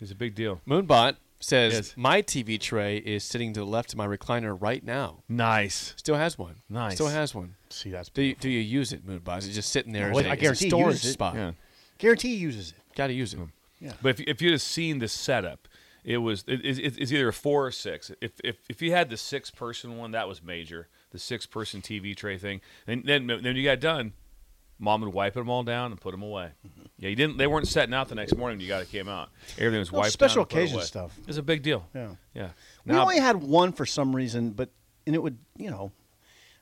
It's 0.00 0.10
a 0.10 0.14
big 0.16 0.34
deal. 0.34 0.60
Moonbot 0.66 1.16
says 1.40 1.72
Yes. 1.72 1.94
my 1.96 2.20
TV 2.22 2.58
tray 2.58 2.96
is 2.98 3.22
sitting 3.22 3.52
to 3.52 3.60
the 3.60 3.66
left 3.66 3.92
of 3.92 3.98
my 3.98 4.06
recliner 4.06 4.56
right 4.60 4.82
now. 4.84 5.22
Nice. 5.28 5.94
Still 5.96 6.16
has 6.16 6.36
one. 6.38 6.56
Nice. 6.68 6.94
Still 6.94 7.08
has 7.08 7.34
one. 7.34 7.54
See, 7.70 7.90
that's 7.90 8.08
Do 8.08 8.22
you, 8.22 8.34
do 8.34 8.48
you 8.50 8.60
use 8.60 8.92
it, 8.92 9.06
Moonbot? 9.06 9.38
Is 9.38 9.48
it 9.48 9.52
just 9.52 9.70
sitting 9.70 9.92
there? 9.92 10.10
Well, 10.10 10.20
as 10.20 10.26
a- 10.26 10.28
I 10.30 10.32
as 10.32 10.38
a 10.38 10.40
guarantee 10.40 10.64
he 10.66 10.70
storage 10.70 10.94
uses 10.94 11.10
it. 11.10 11.12
spot. 11.12 11.34
Yeah. 11.36 11.52
guarantee 11.98 12.28
he 12.28 12.36
uses 12.36 12.70
it. 12.70 12.76
Got 12.96 13.08
to 13.08 13.12
use 13.12 13.34
it. 13.34 13.38
Hmm. 13.38 13.44
Yeah. 13.80 13.92
But 14.02 14.08
if, 14.20 14.20
if 14.26 14.42
you'd 14.42 14.52
have 14.52 14.62
seen 14.62 14.98
the 14.98 15.08
setup, 15.08 15.68
it 16.04 16.18
was 16.18 16.44
it, 16.46 16.64
it, 16.64 16.78
it's 16.98 17.10
either 17.12 17.28
a 17.28 17.32
four 17.32 17.66
or 17.66 17.70
six. 17.72 18.10
If, 18.20 18.32
if 18.44 18.56
if 18.68 18.82
you 18.82 18.92
had 18.92 19.08
the 19.10 19.16
six 19.16 19.50
person 19.50 19.96
one, 19.96 20.10
that 20.12 20.28
was 20.28 20.42
major. 20.42 20.88
The 21.10 21.18
six 21.18 21.46
person 21.46 21.80
TV 21.80 22.14
tray 22.16 22.38
thing, 22.38 22.60
and 22.86 23.04
then 23.04 23.26
then 23.26 23.56
you 23.56 23.64
got 23.64 23.80
done. 23.80 24.12
Mom 24.80 25.00
would 25.02 25.14
wipe 25.14 25.34
them 25.34 25.48
all 25.48 25.62
down 25.62 25.92
and 25.92 26.00
put 26.00 26.10
them 26.10 26.22
away. 26.22 26.50
Mm-hmm. 26.66 26.82
Yeah, 26.98 27.08
you 27.08 27.14
didn't. 27.16 27.36
They 27.38 27.46
weren't 27.46 27.68
setting 27.68 27.94
out 27.94 28.08
the 28.08 28.16
next 28.16 28.36
morning. 28.36 28.58
when 28.58 28.62
You 28.62 28.68
got 28.68 28.82
it 28.82 28.90
came 28.90 29.08
out. 29.08 29.28
Everything 29.56 29.78
was 29.78 29.92
Well, 29.92 30.00
wiped. 30.02 30.12
special 30.12 30.44
down 30.44 30.58
occasion 30.58 30.76
away. 30.78 30.84
stuff. 30.84 31.16
It's 31.28 31.38
a 31.38 31.42
big 31.42 31.62
deal. 31.62 31.86
Yeah. 31.94 32.08
Yeah. 32.34 32.48
We 32.84 32.96
only 32.96 33.20
had 33.20 33.36
one 33.36 33.72
for 33.72 33.86
some 33.86 34.14
reason, 34.14 34.50
but 34.50 34.70
and 35.06 35.14
it 35.14 35.22
would 35.22 35.38
you 35.56 35.70
know, 35.70 35.92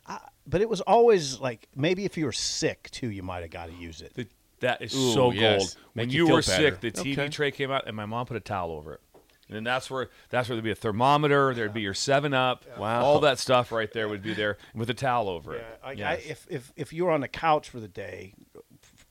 I, 0.06 0.18
but 0.46 0.60
it 0.60 0.68
was 0.68 0.82
always 0.82 1.40
like 1.40 1.68
maybe 1.74 2.04
if 2.04 2.18
you 2.18 2.26
were 2.26 2.32
sick 2.32 2.90
too, 2.90 3.08
you 3.08 3.22
might 3.22 3.40
have 3.40 3.50
got 3.50 3.66
to 3.70 3.74
use 3.74 4.02
it. 4.02 4.12
The, 4.14 4.26
that 4.60 4.82
is 4.82 4.94
Ooh, 4.94 5.12
so 5.14 5.32
yes. 5.32 5.58
gold. 5.58 5.76
When 5.94 6.10
you, 6.10 6.26
you 6.26 6.32
were 6.34 6.42
better. 6.42 6.70
sick, 6.70 6.80
the 6.80 6.92
TV 6.92 7.12
Okay. 7.12 7.28
tray 7.30 7.50
came 7.50 7.70
out, 7.70 7.84
and 7.86 7.96
my 7.96 8.04
mom 8.06 8.26
put 8.26 8.36
a 8.36 8.40
towel 8.40 8.70
over 8.72 8.92
it. 8.94 9.00
And 9.48 9.56
then 9.56 9.64
that's 9.64 9.90
where 9.90 10.08
that's 10.30 10.48
where 10.48 10.56
there'd 10.56 10.64
be 10.64 10.70
a 10.70 10.74
thermometer. 10.74 11.52
There'd 11.52 11.74
be 11.74 11.82
your 11.82 11.94
Seven 11.94 12.32
Up. 12.32 12.64
Wow. 12.78 13.02
all 13.02 13.20
that 13.20 13.38
stuff 13.38 13.70
right 13.72 13.92
there 13.92 14.08
would 14.08 14.22
be 14.22 14.34
there 14.34 14.56
with 14.74 14.88
a 14.88 14.94
towel 14.94 15.28
over 15.28 15.54
it. 15.54 15.64
I, 15.84 15.90
I, 15.90 16.12
if 16.26 16.46
if 16.48 16.72
if 16.76 16.92
you 16.92 17.04
were 17.04 17.10
on 17.10 17.20
the 17.20 17.28
couch 17.28 17.68
for 17.68 17.80
the 17.80 17.88
day, 17.88 18.34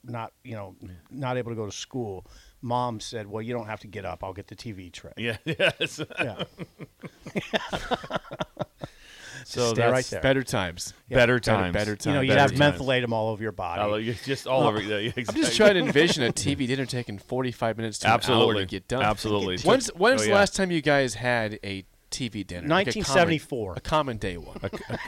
not 0.03 0.33
you 0.43 0.55
know 0.55 0.75
not 1.09 1.37
able 1.37 1.51
to 1.51 1.55
go 1.55 1.65
to 1.65 1.71
school, 1.71 2.25
mom 2.61 2.99
said, 2.99 3.27
"Well, 3.27 3.41
you 3.41 3.53
don't 3.53 3.67
have 3.67 3.81
to 3.81 3.87
get 3.87 4.05
up. 4.05 4.23
I'll 4.23 4.33
get 4.33 4.47
the 4.47 4.55
TV 4.55 4.91
tray." 4.91 5.13
yeah, 5.17 5.37
yes. 5.45 6.01
Yeah. 6.19 6.43
so 9.45 9.73
stay 9.73 9.83
right 9.83 9.95
that's 9.95 10.09
there. 10.09 10.21
better, 10.21 10.41
Better 10.41 10.43
times. 10.51 10.93
better 11.09 11.15
Better, 11.15 11.39
times. 11.39 11.73
better 11.73 11.95
times. 11.95 12.05
You 12.05 12.13
know, 12.13 12.21
you'd 12.21 12.37
have 12.37 12.55
times. 12.55 12.79
mentholatum 12.79 13.11
all 13.11 13.29
over 13.29 13.41
your 13.43 13.51
body. 13.51 13.81
Oh, 14.09 14.13
just 14.25 14.47
all 14.47 14.63
over. 14.67 14.81
Yeah, 14.81 15.11
I'm 15.17 15.35
just 15.35 15.55
trying 15.57 15.73
to 15.75 15.79
envision 15.85 16.23
a 16.23 16.31
TV 16.31 16.67
dinner 16.67 16.85
taking 16.85 17.17
45 17.17 17.77
minutes 17.77 17.99
to 17.99 18.07
an 18.07 18.11
hour 18.11 18.15
Absolutely. 18.15 18.63
to 18.63 18.65
get 18.69 18.87
done. 18.87 19.01
Absolutely. 19.03 19.57
When's 19.59 19.87
when's 19.89 20.21
Oh, 20.21 20.23
the 20.23 20.29
yeah. 20.29 20.35
last 20.35 20.55
time 20.55 20.71
you 20.71 20.81
guys 20.81 21.13
had 21.15 21.59
a 21.63 21.83
TV 22.11 22.45
dinner? 22.45 22.67
Like 22.67 22.87
a 22.87 22.91
common- 22.91 23.05
1974. 23.05 23.73
A 23.77 23.79
common 23.81 24.17
day 24.17 24.37
one. 24.37 24.57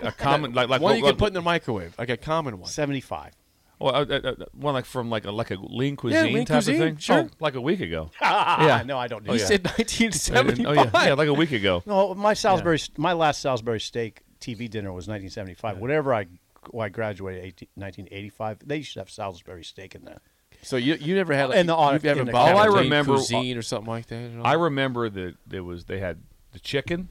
a 0.04 0.12
common 0.12 0.54
like 0.54 0.69
like 0.69 0.82
one 0.82 0.91
what- 0.91 0.98
you 0.98 1.04
what- 1.04 1.10
can 1.12 1.17
put 1.17 1.28
in 1.28 1.34
the 1.34 1.41
microwave, 1.41 1.96
like 1.98 2.10
a 2.10 2.17
common 2.17 2.60
one. 2.60 2.69
Seventy-five. 2.69 3.34
Well, 3.80 3.96
uh, 3.96 4.06
uh, 4.10 4.14
uh, 4.40 4.46
one 4.54 4.74
like 4.74 4.86
from 4.86 5.10
like 5.10 5.26
a 5.26 5.32
like 5.32 5.52
a 5.52 5.56
lean 5.56 5.96
cuisine 5.96 6.34
lean 6.34 6.46
type 6.46 6.56
cuisine, 6.64 6.76
of 6.76 6.80
thing. 6.82 6.98
sure. 6.98 7.18
Oh, 7.20 7.30
like 7.40 7.56
a 7.56 7.62
week 7.62 7.80
ago. 7.82 8.12
yeah. 8.22 8.84
No, 8.86 8.98
I 8.98 9.08
don't 9.08 9.24
do 9.24 9.32
Oh, 9.32 9.34
You 9.34 9.40
that. 9.40 9.44
yeah. 9.44 9.48
said 9.48 9.68
I 9.68 9.72
1975. 9.78 10.68
oh 10.68 10.74
yeah, 11.00 11.06
yeah, 11.08 11.14
like 11.14 11.28
a 11.28 11.34
week 11.34 11.52
ago. 11.52 11.84
No, 11.86 12.14
my 12.16 12.34
Salisbury, 12.34 12.80
my 12.98 13.14
last 13.14 13.42
Salisbury 13.42 13.80
steak 13.80 14.22
TV 14.40 14.70
dinner 14.70 14.92
was 14.92 15.08
1975. 15.08 15.78
Whatever 15.80 16.14
I, 16.14 16.26
when 16.72 16.86
I 16.86 16.90
graduated 16.90 17.44
18, 17.44 17.68
1985, 17.76 18.60
they 18.66 18.78
used 18.78 18.94
to 18.94 19.00
have 19.00 19.10
Salisbury 19.10 19.64
steak 19.64 19.96
in 19.96 20.06
there. 20.06 20.20
So 20.62 20.78
you 20.78 20.96
you 20.96 21.14
never 21.16 21.34
had 21.34 21.50
like 21.50 21.58
In 21.58 21.66
the- 21.68 21.76
on- 21.76 21.94
you've 21.94 22.06
ever 22.06 22.22
in 22.22 22.26
the 22.28 22.32
bought 22.32 22.52
All 22.54 22.58
I 22.60 22.68
lean 22.68 22.84
remember- 22.86 23.14
cuisine 23.16 23.58
or 23.58 23.62
something 23.62 23.90
like 23.90 24.08
that. 24.08 24.16
at 24.32 24.38
all? 24.40 24.48
I 24.48 24.54
remember 24.54 25.10
that 25.10 25.36
there 25.46 25.64
was 25.64 25.86
they 25.86 26.00
had 26.00 26.22
the 26.54 26.60
chicken, 26.60 27.10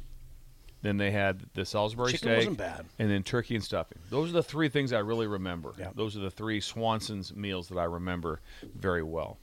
then 0.83 0.97
they 0.99 1.11
had 1.11 1.43
the 1.55 1.65
Salisbury 1.65 2.13
Chicken 2.13 2.19
steak, 2.29 2.37
wasn't 2.39 2.59
bad. 2.59 2.87
and 2.99 3.11
then 3.11 3.23
turkey 3.23 3.55
and 3.55 3.63
stuffing. 3.65 3.99
Those 4.11 4.31
are 4.31 4.35
the 4.35 4.43
three 4.43 4.69
things 4.69 4.93
I 4.93 4.99
really 4.99 5.27
remember. 5.27 5.73
Yeah. 5.79 5.91
Those 5.95 6.17
are 6.17 6.21
the 6.21 6.31
three 6.31 6.61
Swanson's 6.61 7.35
meals 7.35 7.69
that 7.69 7.79
I 7.79 7.85
remember 7.85 8.41
very 8.75 9.03
well. 9.03 9.39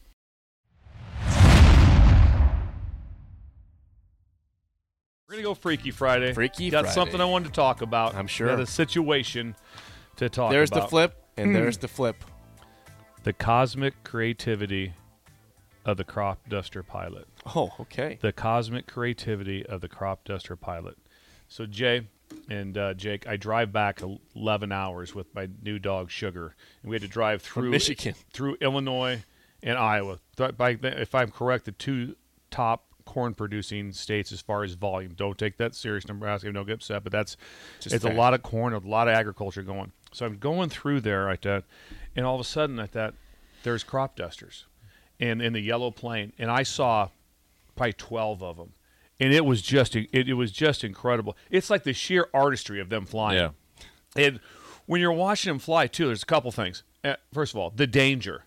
We're 5.28 5.36
gonna 5.36 5.44
go 5.44 5.54
Freaky 5.54 5.92
Friday. 5.92 6.34
Freaky 6.34 6.70
Got 6.70 6.86
Friday. 6.86 6.96
something 6.96 7.22
I 7.22 7.26
wanted 7.26 7.50
to 7.50 7.54
talk 7.54 7.82
about. 7.82 8.16
I'm 8.16 8.28
sure. 8.28 8.48
Got 8.48 8.60
a 8.62 8.66
situation 8.66 9.56
to 10.18 10.28
talk 10.28 10.52
there's 10.52 10.72
about. 10.72 10.82
the 10.84 10.88
flip, 10.88 11.24
Hmm. 11.36 11.42
and 11.42 11.56
there's 11.56 11.78
the 11.78 11.88
flip. 11.88 12.16
The 13.24 13.34
cosmic 13.34 14.04
creativity 14.04 14.94
of 15.86 15.98
the 15.98 16.04
crop 16.04 16.40
duster 16.50 16.82
pilot. 16.84 17.28
Oh, 17.56 17.72
okay. 17.80 18.18
the 18.22 18.32
cosmic 18.34 18.88
creativity 18.88 19.66
of 19.66 19.82
the 19.82 19.88
crop 19.88 20.24
duster 20.26 20.56
pilot. 20.56 20.98
So 21.50 21.66
Jay 21.66 22.08
and 22.48 22.78
uh, 22.78 22.94
Jake, 22.94 23.28
I 23.28 23.36
drive 23.36 23.74
back 23.74 24.02
11 24.36 24.72
hours 24.72 25.14
with 25.14 25.34
my 25.36 25.50
new 25.62 25.80
dog 25.80 26.12
Sugar, 26.12 26.56
and 26.82 26.90
we 26.90 26.96
had 26.96 27.02
to 27.02 27.08
drive 27.08 27.42
through 27.42 27.72
Michigan. 27.72 28.14
through 28.32 28.58
Illinois 28.62 29.24
and 29.62 29.78
Iowa. 29.78 30.20
By 30.38 30.78
If 30.82 31.16
I'm 31.16 31.32
correct, 31.32 31.66
the 31.66 31.72
two 31.72 32.16
top 32.52 32.86
corn 33.06 33.34
producing 33.34 33.92
states 33.92 34.32
as 34.32 34.40
far 34.40 34.64
as 34.64 34.74
volume. 34.74 35.14
Don't 35.16 35.38
take 35.38 35.58
that 35.58 35.74
serious, 35.74 36.08
Nebraska. 36.08 36.52
Don't 36.52 36.68
get 36.68 36.76
upset, 36.76 37.04
but 37.04 37.12
that's 37.12 37.36
Just 37.80 37.96
it's 37.96 38.06
a 38.06 38.12
lot 38.12 38.36
of 38.36 38.44
corn, 38.44 38.74
a 38.74 38.78
lot 38.78 39.08
of 39.08 39.16
agriculture 39.16 39.64
going. 39.64 39.92
So 40.12 40.28
I'm 40.28 40.38
going 40.38 40.70
through 40.70 41.02
there 41.02 41.26
like 41.26 41.42
that, 41.42 41.64
and 42.16 42.26
all 42.26 42.36
of 42.36 42.42
a 42.42 42.46
sudden 42.46 42.80
at 42.80 42.92
that, 42.94 43.16
there's 43.64 43.84
crop 43.84 44.16
dusters, 44.16 44.66
and 45.20 45.42
in 45.42 45.54
the 45.54 45.60
yellow 45.60 45.92
plane, 45.92 46.34
and 46.38 46.50
I 46.52 46.64
saw 46.64 47.10
probably 47.76 47.94
12 47.94 48.44
of 48.44 48.58
them 48.58 48.74
and 49.20 49.34
it 49.34 49.46
was 49.46 49.62
just 49.62 49.96
it, 49.96 50.10
it 50.12 50.34
was 50.34 50.52
just 50.52 50.84
incredible. 50.84 51.36
It's 51.50 51.70
like 51.70 51.84
the 51.84 51.94
sheer 51.94 52.28
artistry 52.34 52.80
of 52.80 52.90
them 52.90 53.06
flying. 53.06 53.38
Yeah. 53.38 53.50
and 54.16 54.40
when 54.86 55.02
you're 55.02 55.12
watching 55.12 55.52
them 55.52 55.60
fly 55.60 55.88
too 55.88 56.08
there's 56.08 56.24
a 56.24 56.28
couple 56.28 56.52
things. 56.52 56.84
Uh, 57.04 57.16
first 57.34 57.54
of 57.54 57.60
all 57.60 57.70
the 57.70 57.88
danger. 57.88 58.46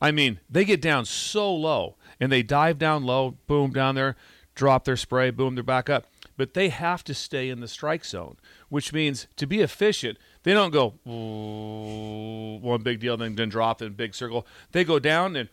I 0.00 0.10
mean 0.10 0.40
they 0.50 0.64
get 0.64 0.82
down 0.82 1.04
so 1.04 1.54
low 1.54 1.96
and 2.20 2.30
they 2.30 2.42
dive 2.42 2.78
down 2.78 3.04
low 3.04 3.36
boom 3.46 3.72
down 3.72 3.94
there 3.94 4.16
drop 4.54 4.84
their 4.84 4.96
spray 4.96 5.30
boom 5.30 5.54
they're 5.54 5.64
back 5.64 5.88
up. 5.88 6.06
But 6.36 6.54
they 6.54 6.68
have 6.68 7.04
to 7.04 7.14
stay 7.14 7.48
in 7.48 7.60
the 7.60 7.68
strike 7.68 8.04
zone 8.04 8.36
which 8.68 8.92
means 8.92 9.28
to 9.36 9.46
be 9.46 9.60
efficient 9.60 10.18
they 10.44 10.52
don't 10.52 10.72
go 10.72 10.94
one 12.60 12.82
big 12.82 13.00
deal 13.00 13.16
then, 13.16 13.34
then 13.34 13.48
drop 13.48 13.80
in 13.82 13.94
big 13.94 14.14
circle. 14.14 14.46
They 14.72 14.84
go 14.84 14.98
down 14.98 15.36
and 15.36 15.48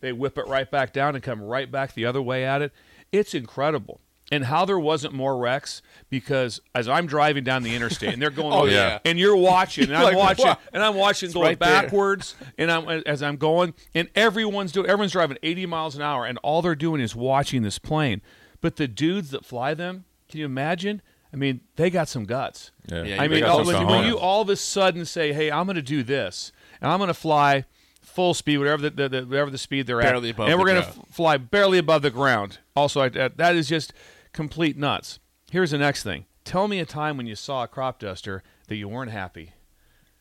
they 0.00 0.12
whip 0.12 0.38
it 0.38 0.46
right 0.48 0.68
back 0.70 0.92
down 0.92 1.14
and 1.14 1.22
come 1.22 1.40
right 1.42 1.70
back 1.70 1.94
the 1.94 2.06
other 2.06 2.20
way 2.22 2.44
at 2.44 2.62
it. 2.62 2.72
It's 3.12 3.34
incredible. 3.34 4.00
And 4.30 4.46
how 4.46 4.64
there 4.64 4.78
wasn't 4.78 5.12
more 5.12 5.36
wrecks 5.36 5.82
because 6.08 6.58
as 6.74 6.88
I'm 6.88 7.06
driving 7.06 7.44
down 7.44 7.62
the 7.64 7.74
interstate 7.74 8.14
and 8.14 8.22
they're 8.22 8.30
going, 8.30 8.52
Oh, 8.54 8.64
yeah. 8.64 8.98
and 9.04 9.18
you're 9.18 9.36
watching, 9.36 9.84
and 9.84 9.96
I'm 9.98 10.04
Like, 10.04 10.16
watching, 10.16 10.46
wow. 10.46 10.58
and 10.72 10.82
I'm 10.82 10.94
watching 10.94 11.30
going 11.32 11.48
right 11.48 11.58
there. 11.60 11.82
backwards, 11.82 12.34
and 12.56 12.70
I'm 12.70 12.88
as 13.04 13.22
I'm 13.22 13.36
going, 13.36 13.74
and 13.94 14.08
everyone's 14.14 14.72
doing, 14.72 14.86
everyone's 14.86 15.12
driving 15.12 15.36
80 15.42 15.66
miles 15.66 15.96
an 15.96 16.02
hour, 16.02 16.24
and 16.24 16.38
all 16.42 16.62
they're 16.62 16.74
doing 16.74 17.02
is 17.02 17.14
watching 17.14 17.60
this 17.60 17.78
plane. 17.78 18.22
But 18.62 18.76
the 18.76 18.88
dudes 18.88 19.32
that 19.32 19.44
fly 19.44 19.74
them, 19.74 20.04
can 20.30 20.40
you 20.40 20.46
imagine? 20.46 21.02
I 21.30 21.36
mean, 21.36 21.60
they 21.76 21.90
got 21.90 22.08
some 22.08 22.24
guts. 22.24 22.70
Yeah. 22.90 23.02
Yeah, 23.02 23.22
I 23.22 23.28
mean, 23.28 23.44
all- 23.44 23.66
when, 23.66 23.86
when 23.86 24.06
you 24.06 24.18
all 24.18 24.40
of 24.40 24.48
a 24.48 24.56
sudden 24.56 25.04
say, 25.04 25.34
"Hey, 25.34 25.50
I'm 25.50 25.66
going 25.66 25.76
to 25.76 25.82
do 25.82 26.02
this, 26.02 26.52
and 26.80 26.90
I'm 26.90 26.98
going 27.00 27.08
to 27.08 27.14
fly 27.14 27.66
full 28.02 28.34
speed, 28.34 28.58
whatever 28.58 28.82
the, 28.82 28.90
the, 28.90 29.08
the 29.08 29.26
whatever 29.26 29.50
the 29.50 29.58
speed 29.58 29.86
they're 29.86 30.00
Barely 30.00 30.28
at, 30.30 30.34
above 30.34 30.48
and 30.48 30.54
the 30.54 30.58
we're 30.62 30.66
going 30.70 30.82
to 30.84 30.90
ground. 30.92 31.08
fly 31.10 31.36
barely 31.36 31.78
above 31.78 32.02
the 32.02 32.10
ground." 32.10 32.58
Also, 32.76 33.00
I, 33.00 33.08
that 33.10 33.36
that 33.38 33.56
is 33.56 33.68
just 33.68 33.92
complete 34.32 34.76
nuts. 34.76 35.18
Here's 35.50 35.70
the 35.70 35.78
next 35.78 36.02
thing. 36.02 36.26
Tell 36.44 36.66
me 36.68 36.78
a 36.80 36.86
time 36.86 37.16
when 37.16 37.26
you 37.26 37.34
saw 37.36 37.62
a 37.64 37.68
crop 37.68 37.98
duster 37.98 38.42
that 38.68 38.76
you 38.76 38.88
weren't 38.88 39.10
happy. 39.10 39.52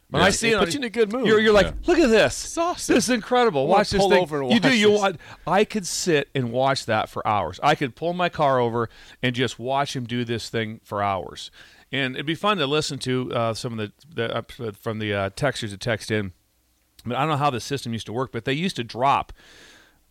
When 0.09 0.21
Yeah. 0.21 0.27
I 0.27 0.29
see 0.31 0.49
It 0.51 0.55
it, 0.55 0.59
puts 0.59 0.73
you 0.73 0.79
in 0.79 0.83
a 0.83 0.89
good 0.89 1.11
mood. 1.13 1.25
You're, 1.25 1.39
you're 1.39 1.53
like, 1.53 1.67
Yeah. 1.67 1.73
look 1.87 1.97
at 1.99 2.09
this. 2.09 2.57
Awesome. 2.57 2.93
This 2.95 3.05
is 3.05 3.09
incredible. 3.09 3.65
Watch 3.65 3.91
this 3.91 4.05
thing. 4.05 4.27
you 4.51 4.59
do. 4.59 4.67
watch 4.67 4.73
You 4.75 4.89
this. 4.91 4.99
want? 4.99 5.17
I 5.47 5.63
could 5.63 5.87
sit 5.87 6.27
and 6.35 6.51
watch 6.51 6.85
that 6.85 7.07
for 7.09 7.25
hours. 7.25 7.61
I 7.63 7.75
could 7.75 7.95
pull 7.95 8.11
my 8.11 8.27
car 8.27 8.59
over 8.59 8.89
and 9.23 9.33
just 9.33 9.57
watch 9.57 9.95
him 9.95 10.03
do 10.05 10.25
this 10.25 10.49
thing 10.49 10.81
for 10.83 11.01
hours. 11.01 11.49
And 11.93 12.15
it'd 12.15 12.25
be 12.25 12.35
fun 12.35 12.57
to 12.57 12.67
listen 12.67 12.99
to 12.99 13.33
uh, 13.33 13.53
some 13.53 13.79
of 13.79 13.91
the, 14.09 14.15
the 14.15 14.37
uh, 14.37 14.71
from 14.73 14.99
the 14.99 15.13
uh, 15.13 15.29
texters 15.31 15.71
that 15.71 15.79
text 15.79 16.11
in. 16.11 16.33
But 17.05 17.17
I 17.17 17.21
don't 17.21 17.29
know 17.29 17.37
how 17.37 17.49
the 17.49 17.59
system 17.59 17.93
used 17.93 18.05
to 18.07 18.13
work, 18.13 18.31
but 18.31 18.45
they 18.45 18.53
used 18.53 18.75
to 18.77 18.83
drop 18.83 19.33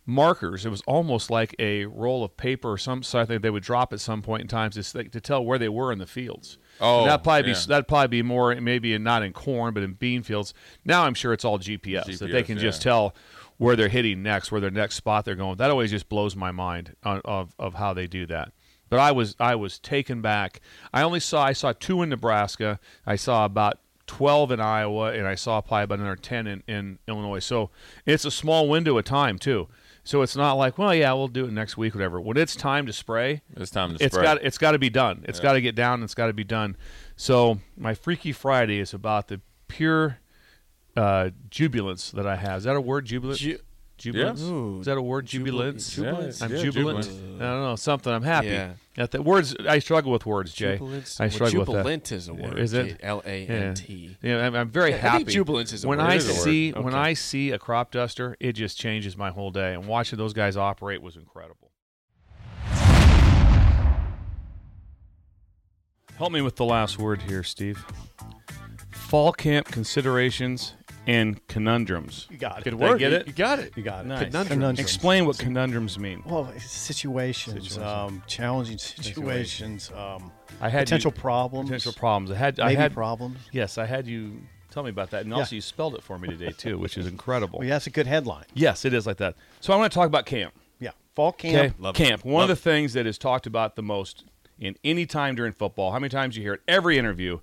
markers. 0.05 0.65
It 0.65 0.69
was 0.69 0.81
almost 0.87 1.29
like 1.29 1.55
a 1.59 1.85
roll 1.85 2.23
of 2.23 2.35
paper 2.37 2.71
or 2.71 2.77
some 2.77 3.03
something 3.03 3.39
they 3.39 3.49
would 3.49 3.63
drop 3.63 3.93
at 3.93 3.99
some 3.99 4.21
point 4.21 4.41
in 4.41 4.47
time 4.47 4.71
to, 4.71 4.83
to 4.83 5.21
tell 5.21 5.43
where 5.43 5.57
they 5.57 5.69
were 5.69 5.91
in 5.91 5.99
the 5.99 6.07
fields. 6.07 6.57
Oh, 6.79 6.99
And 6.99 7.09
that'd 7.09 7.23
probably 7.23 7.51
yeah. 7.51 7.57
be 7.57 7.67
that'd 7.67 7.87
probably 7.87 8.07
be 8.07 8.23
more 8.23 8.55
maybe 8.55 8.93
in, 8.93 9.03
not 9.03 9.23
in 9.23 9.33
corn 9.33 9.73
but 9.73 9.83
in 9.83 9.93
bean 9.93 10.23
fields. 10.23 10.53
Now 10.85 11.03
I'm 11.05 11.13
sure 11.13 11.33
it's 11.33 11.45
all 11.45 11.59
GPS, 11.59 12.19
that 12.19 12.31
they 12.31 12.43
can 12.43 12.57
yeah. 12.57 12.63
just 12.63 12.81
tell 12.81 13.15
where 13.57 13.75
they're 13.75 13.89
hitting 13.89 14.23
next, 14.23 14.51
where 14.51 14.59
their 14.59 14.71
next 14.71 14.95
spot 14.95 15.25
they're 15.25 15.35
going. 15.35 15.57
That 15.57 15.69
always 15.69 15.91
just 15.91 16.09
blows 16.09 16.35
my 16.35 16.51
mind 16.51 16.95
on, 17.03 17.21
of 17.25 17.55
of 17.59 17.75
how 17.75 17.93
they 17.93 18.07
do 18.07 18.25
that. 18.27 18.53
But 18.89 18.99
I 18.99 19.11
was 19.11 19.35
I 19.39 19.55
was 19.55 19.79
taken 19.79 20.21
back. 20.21 20.61
I 20.91 21.03
only 21.03 21.19
saw 21.19 21.43
I 21.43 21.53
saw 21.53 21.71
two 21.71 22.01
in 22.01 22.09
Nebraska. 22.09 22.79
I 23.05 23.15
saw 23.15 23.45
about 23.45 23.79
12 24.11 24.51
in 24.51 24.59
Iowa, 24.59 25.13
and 25.13 25.25
I 25.25 25.35
saw 25.35 25.61
probably 25.61 25.83
about 25.85 25.99
another 25.99 26.17
10 26.17 26.45
in, 26.45 26.63
in 26.67 26.99
Illinois. 27.07 27.39
So 27.39 27.69
it's 28.05 28.25
a 28.25 28.31
small 28.31 28.67
window 28.67 28.97
of 28.97 29.05
time 29.05 29.39
too. 29.39 29.69
So 30.03 30.21
it's 30.21 30.35
not 30.35 30.53
like, 30.55 30.77
well, 30.77 30.93
yeah, 30.93 31.13
we'll 31.13 31.29
do 31.29 31.45
it 31.45 31.51
next 31.53 31.77
week, 31.77 31.93
whatever. 31.95 32.19
When 32.19 32.35
it's 32.35 32.53
time 32.53 32.85
to 32.87 32.91
spray, 32.93 33.41
It's 33.55 33.71
time 33.71 33.95
to 33.95 34.03
it's 34.03 34.13
spray. 34.13 34.23
got 34.25 34.43
it's 34.43 34.57
got 34.57 34.71
to 34.73 34.79
be 34.79 34.89
done. 34.89 35.23
It's 35.29 35.39
got 35.39 35.53
to 35.53 35.61
get 35.61 35.75
down. 35.75 36.03
It's 36.03 36.13
got 36.13 36.27
to 36.27 36.33
be 36.33 36.43
done. 36.43 36.75
So 37.15 37.59
my 37.77 37.93
Freaky 37.93 38.33
Friday 38.33 38.79
is 38.79 38.93
about 38.93 39.29
the 39.29 39.39
pure 39.69 40.17
uh, 40.97 41.29
jubilance 41.49 42.11
that 42.11 42.27
I 42.27 42.35
have. 42.35 42.57
Is 42.57 42.63
that 42.65 42.75
a 42.75 42.81
word? 42.81 43.05
Jubilant. 43.05 43.39
Ju- 43.39 43.59
Jubilance? 44.01 44.41
Yeah. 44.41 44.47
Ooh, 44.49 44.79
Is 44.81 44.85
that 44.87 44.97
a 44.97 45.01
word? 45.01 45.25
Jubilance. 45.25 45.95
Jubilance. 45.95 46.41
I'm 46.41 46.51
Yeah, 46.51 46.61
jubilant. 46.63 47.05
jubilant. 47.05 47.41
I 47.41 47.45
don't 47.45 47.61
know 47.63 47.75
something. 47.75 48.11
I'm 48.13 48.23
happy. 48.23 48.47
Yeah. 48.47 48.73
At 48.97 49.11
the 49.11 49.21
words, 49.21 49.55
I 49.67 49.79
struggle 49.79 50.11
with 50.11 50.25
words, 50.25 50.53
Jay. 50.53 50.73
Jubilance. 50.77 51.19
I 51.19 51.23
well, 51.25 51.31
struggle 51.31 51.59
with 51.59 51.67
that. 51.67 51.73
jubilant 51.77 52.11
is 52.11 52.27
a 52.27 52.33
word. 52.33 52.59
Is 52.59 52.73
it? 52.73 52.99
L 53.01 53.21
A 53.25 53.47
N 53.47 53.73
T. 53.75 54.17
Yeah, 54.21 54.45
I'm, 54.45 54.55
I'm 54.55 54.69
very 54.69 54.89
Yeah, 54.91 54.95
I 54.97 54.99
happy. 54.99 55.17
think 55.19 55.29
jubilance 55.29 55.71
is 55.73 55.83
a 55.83 55.87
when 55.87 55.99
word. 55.99 56.05
I 56.05 56.13
It 56.15 56.17
is 56.17 56.29
a 56.29 56.33
word. 56.33 56.41
see 56.43 56.71
when 56.71 56.93
I 56.93 57.13
see 57.13 57.51
a 57.51 57.57
crop 57.59 57.91
duster, 57.91 58.35
it 58.39 58.53
just 58.53 58.77
changes 58.77 59.15
my 59.15 59.29
whole 59.31 59.51
day. 59.51 59.73
And 59.73 59.87
watching 59.87 60.17
those 60.17 60.33
guys 60.33 60.57
operate 60.57 61.01
was 61.01 61.15
incredible. 61.15 61.71
Help 66.17 66.31
me 66.31 66.41
with 66.41 66.55
the 66.55 66.65
last 66.65 66.99
word 66.99 67.21
here, 67.23 67.43
Steve. 67.43 67.83
Fall 68.91 69.33
camp 69.33 69.67
considerations 69.67 70.73
and 71.07 71.45
conundrums. 71.47 72.27
You 72.29 72.37
got 72.37 72.59
it. 72.59 72.63
Good 72.63 72.77
Did 72.77 72.85
I 72.85 72.89
word. 72.91 72.99
get 72.99 73.13
it? 73.13 73.27
You 73.27 73.33
got 73.33 73.59
it. 73.59 73.73
You 73.75 73.83
got 73.83 74.05
it. 74.05 74.07
Nice. 74.07 74.19
Conundrums. 74.25 74.49
Conundrums. 74.49 74.79
Explain 74.79 75.25
what 75.25 75.37
conundrums 75.37 75.97
mean. 75.97 76.23
Well, 76.25 76.51
it's 76.55 76.69
situations, 76.69 77.77
um, 77.77 78.21
challenging 78.27 78.77
situations, 78.77 79.91
um, 79.95 80.31
I 80.59 80.69
had 80.69 80.85
potential 80.85 81.11
you, 81.15 81.21
problems, 81.21 81.69
potential 81.69 81.93
problems. 81.93 82.31
I 82.31 82.35
had 82.35 82.59
I 82.59 82.67
maybe 82.67 82.75
had 82.75 82.93
problems. 82.93 83.39
yes, 83.51 83.77
I 83.77 83.85
had 83.85 84.05
you 84.07 84.41
tell 84.69 84.83
me 84.83 84.89
about 84.89 85.09
that, 85.11 85.23
and 85.23 85.33
also 85.33 85.55
you 85.55 85.61
spelled 85.61 85.95
it 85.95 86.03
for 86.03 86.19
me 86.19 86.29
today 86.29 86.51
too, 86.51 86.77
which 86.77 86.97
is 86.97 87.07
incredible. 87.07 87.59
Well, 87.59 87.67
yeah, 87.67 87.75
that's 87.75 87.87
a 87.87 87.91
good 87.91 88.07
headline. 88.07 88.45
Yes, 88.53 88.85
it 88.85 88.93
is 88.93 89.07
like 89.07 89.17
that. 89.17 89.35
So 89.59 89.73
I 89.73 89.77
want 89.77 89.91
to 89.91 89.95
talk 89.95 90.07
about 90.07 90.25
camp. 90.25 90.53
Yeah, 90.79 90.91
fall 91.15 91.31
camp. 91.31 91.75
Okay, 91.83 92.09
camp. 92.09 92.25
One 92.25 92.43
of 92.43 92.49
the 92.49 92.55
things 92.55 92.93
that 92.93 93.07
is 93.07 93.17
talked 93.17 93.47
about 93.47 93.75
the 93.75 93.83
most 93.83 94.25
in 94.59 94.75
any 94.83 95.05
time 95.05 95.35
during 95.35 95.53
football. 95.53 95.91
How 95.91 95.99
many 95.99 96.09
times 96.09 96.37
you 96.37 96.43
hear 96.43 96.53
it? 96.53 96.61
Every 96.67 96.97
interview. 96.97 97.39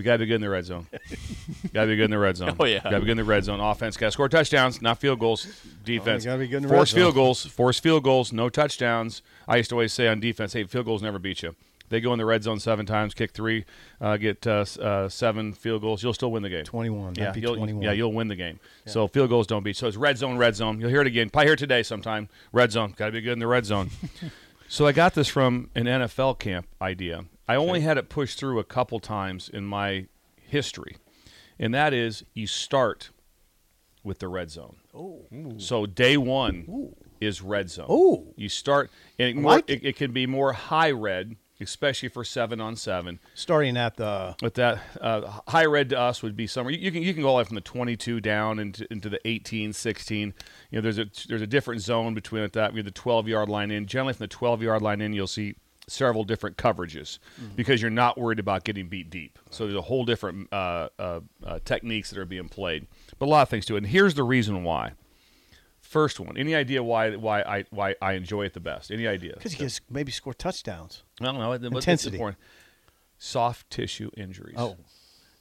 We 0.00 0.04
got 0.04 0.12
to 0.12 0.18
be 0.20 0.24
good 0.24 0.36
in 0.36 0.40
the 0.40 0.48
red 0.48 0.64
zone. 0.64 0.86
got 1.74 1.82
to 1.82 1.88
be 1.88 1.96
good 1.96 2.06
in 2.06 2.10
the 2.10 2.18
red 2.18 2.34
zone. 2.34 2.56
Oh, 2.58 2.64
yeah. 2.64 2.82
Got 2.82 2.88
to 2.88 3.00
be 3.00 3.04
good 3.04 3.10
in 3.10 3.16
the 3.18 3.24
red 3.24 3.44
zone. 3.44 3.60
Offense 3.60 3.98
got 3.98 4.06
to 4.06 4.12
score 4.12 4.30
touchdowns, 4.30 4.80
not 4.80 4.96
field 4.96 5.18
goals. 5.18 5.46
Defense. 5.84 6.24
gotta 6.24 6.38
be 6.38 6.48
good 6.48 6.56
in 6.56 6.62
the 6.62 6.68
red 6.68 6.74
force 6.74 6.90
zone. 6.90 7.00
field 7.00 7.14
goals. 7.14 7.44
Force 7.44 7.78
field 7.78 8.02
goals. 8.02 8.32
No 8.32 8.48
touchdowns. 8.48 9.20
I 9.46 9.58
used 9.58 9.68
to 9.68 9.74
always 9.74 9.92
say 9.92 10.08
on 10.08 10.18
defense, 10.18 10.54
hey, 10.54 10.64
field 10.64 10.86
goals 10.86 11.02
never 11.02 11.18
beat 11.18 11.42
you. 11.42 11.54
They 11.90 12.00
go 12.00 12.14
in 12.14 12.18
the 12.18 12.24
red 12.24 12.42
zone 12.42 12.60
seven 12.60 12.86
times, 12.86 13.12
kick 13.12 13.32
three, 13.32 13.66
uh, 14.00 14.16
get 14.16 14.46
uh, 14.46 14.64
uh, 14.80 15.10
seven 15.10 15.52
field 15.52 15.82
goals. 15.82 16.02
You'll 16.02 16.14
still 16.14 16.32
win 16.32 16.42
the 16.42 16.48
game. 16.48 16.64
21. 16.64 17.16
Yeah, 17.16 17.34
you'll, 17.36 17.56
21. 17.56 17.82
yeah, 17.82 17.92
you'll 17.92 18.14
win 18.14 18.28
the 18.28 18.36
game. 18.36 18.58
So 18.86 19.06
field 19.06 19.28
goals 19.28 19.46
don't 19.46 19.62
beat. 19.62 19.76
So 19.76 19.86
it's 19.86 19.98
red 19.98 20.16
zone, 20.16 20.38
red 20.38 20.56
zone. 20.56 20.80
You'll 20.80 20.88
hear 20.88 21.02
it 21.02 21.06
again. 21.08 21.28
Probably 21.28 21.48
hear 21.48 21.54
it 21.54 21.58
today 21.58 21.82
sometime. 21.82 22.30
Red 22.52 22.72
zone. 22.72 22.94
Got 22.96 23.06
to 23.06 23.12
be 23.12 23.20
good 23.20 23.34
in 23.34 23.38
the 23.40 23.46
red 23.46 23.66
zone. 23.66 23.90
so 24.68 24.86
I 24.86 24.92
got 24.92 25.12
this 25.12 25.28
from 25.28 25.68
an 25.74 25.84
NFL 25.84 26.38
camp 26.38 26.66
idea. 26.80 27.26
I 27.50 27.56
only 27.56 27.80
had 27.80 27.98
it 27.98 28.08
pushed 28.08 28.38
through 28.38 28.60
a 28.60 28.64
couple 28.64 29.00
times 29.00 29.48
in 29.48 29.64
my 29.64 30.06
history, 30.36 30.98
and 31.58 31.74
that 31.74 31.92
is 31.92 32.22
you 32.32 32.46
start 32.46 33.10
with 34.04 34.20
the 34.20 34.28
red 34.28 34.52
zone. 34.52 34.76
Oh. 34.94 35.26
So 35.58 35.84
day 35.84 36.16
one 36.16 36.94
is 37.20 37.42
red 37.42 37.68
zone. 37.68 37.90
Ooh. 37.90 38.32
You 38.36 38.48
start, 38.48 38.92
and 39.18 39.30
it, 39.30 39.36
more, 39.36 39.50
like 39.50 39.68
it, 39.68 39.84
it 39.84 39.96
can 39.96 40.12
be 40.12 40.28
more 40.28 40.52
high 40.52 40.92
red, 40.92 41.34
especially 41.60 42.08
for 42.08 42.22
seven 42.22 42.60
on 42.60 42.76
seven. 42.76 43.18
Starting 43.34 43.76
at 43.76 43.96
the 43.96 44.36
But 44.40 44.54
that 44.54 44.80
uh, 45.00 45.40
high 45.48 45.66
red 45.66 45.88
to 45.88 45.98
us 45.98 46.22
would 46.22 46.36
be 46.36 46.46
somewhere 46.46 46.72
you, 46.72 46.78
you 46.78 46.92
can 46.92 47.02
you 47.02 47.12
can 47.12 47.22
go 47.24 47.30
all 47.30 47.34
the 47.34 47.38
way 47.38 47.44
from 47.46 47.56
the 47.56 47.62
22 47.62 48.20
down 48.20 48.60
into 48.60 48.86
into 48.92 49.08
the 49.08 49.18
18, 49.26 49.72
16. 49.72 50.34
You 50.70 50.78
know, 50.78 50.82
there's 50.82 51.00
a 51.00 51.06
there's 51.26 51.42
a 51.42 51.48
different 51.48 51.80
zone 51.80 52.14
between 52.14 52.44
it 52.44 52.52
that 52.52 52.74
you're 52.74 52.84
the 52.84 52.92
12 52.92 53.26
yard 53.26 53.48
line 53.48 53.72
in. 53.72 53.86
Generally, 53.86 54.12
from 54.12 54.24
the 54.24 54.28
12 54.28 54.62
yard 54.62 54.82
line 54.82 55.00
in, 55.00 55.12
you'll 55.12 55.26
see 55.26 55.56
several 55.90 56.24
different 56.24 56.56
coverages 56.56 57.18
because 57.56 57.82
you're 57.82 57.90
not 57.90 58.16
worried 58.18 58.38
about 58.38 58.64
getting 58.64 58.88
beat 58.88 59.10
deep. 59.10 59.38
So 59.50 59.64
there's 59.64 59.76
a 59.76 59.82
whole 59.82 60.04
different 60.04 60.52
uh, 60.52 60.88
uh, 60.98 61.20
uh, 61.44 61.58
techniques 61.64 62.10
that 62.10 62.18
are 62.18 62.24
being 62.24 62.48
played. 62.48 62.86
But 63.18 63.26
a 63.26 63.30
lot 63.30 63.42
of 63.42 63.48
things 63.48 63.66
to 63.66 63.74
it. 63.74 63.78
And 63.78 63.86
here's 63.86 64.14
the 64.14 64.22
reason 64.24 64.62
why. 64.64 64.92
First 65.80 66.20
one. 66.20 66.36
Any 66.36 66.54
idea 66.54 66.82
why 66.82 67.16
why 67.16 67.42
I 67.42 67.64
why 67.70 67.96
I 68.00 68.12
enjoy 68.12 68.44
it 68.44 68.54
the 68.54 68.60
best? 68.60 68.90
Any 68.92 69.08
idea? 69.08 69.34
because 69.34 69.52
you 69.52 69.58
can 69.58 69.70
maybe 69.90 70.12
score 70.12 70.34
touchdowns. 70.34 71.02
I 71.20 71.24
don't 71.24 71.38
know. 71.38 71.48
What's 71.48 71.64
Intensity. 71.64 72.16
important? 72.16 72.38
Soft 73.18 73.68
tissue 73.70 74.10
injuries. 74.16 74.54
Oh. 74.56 74.76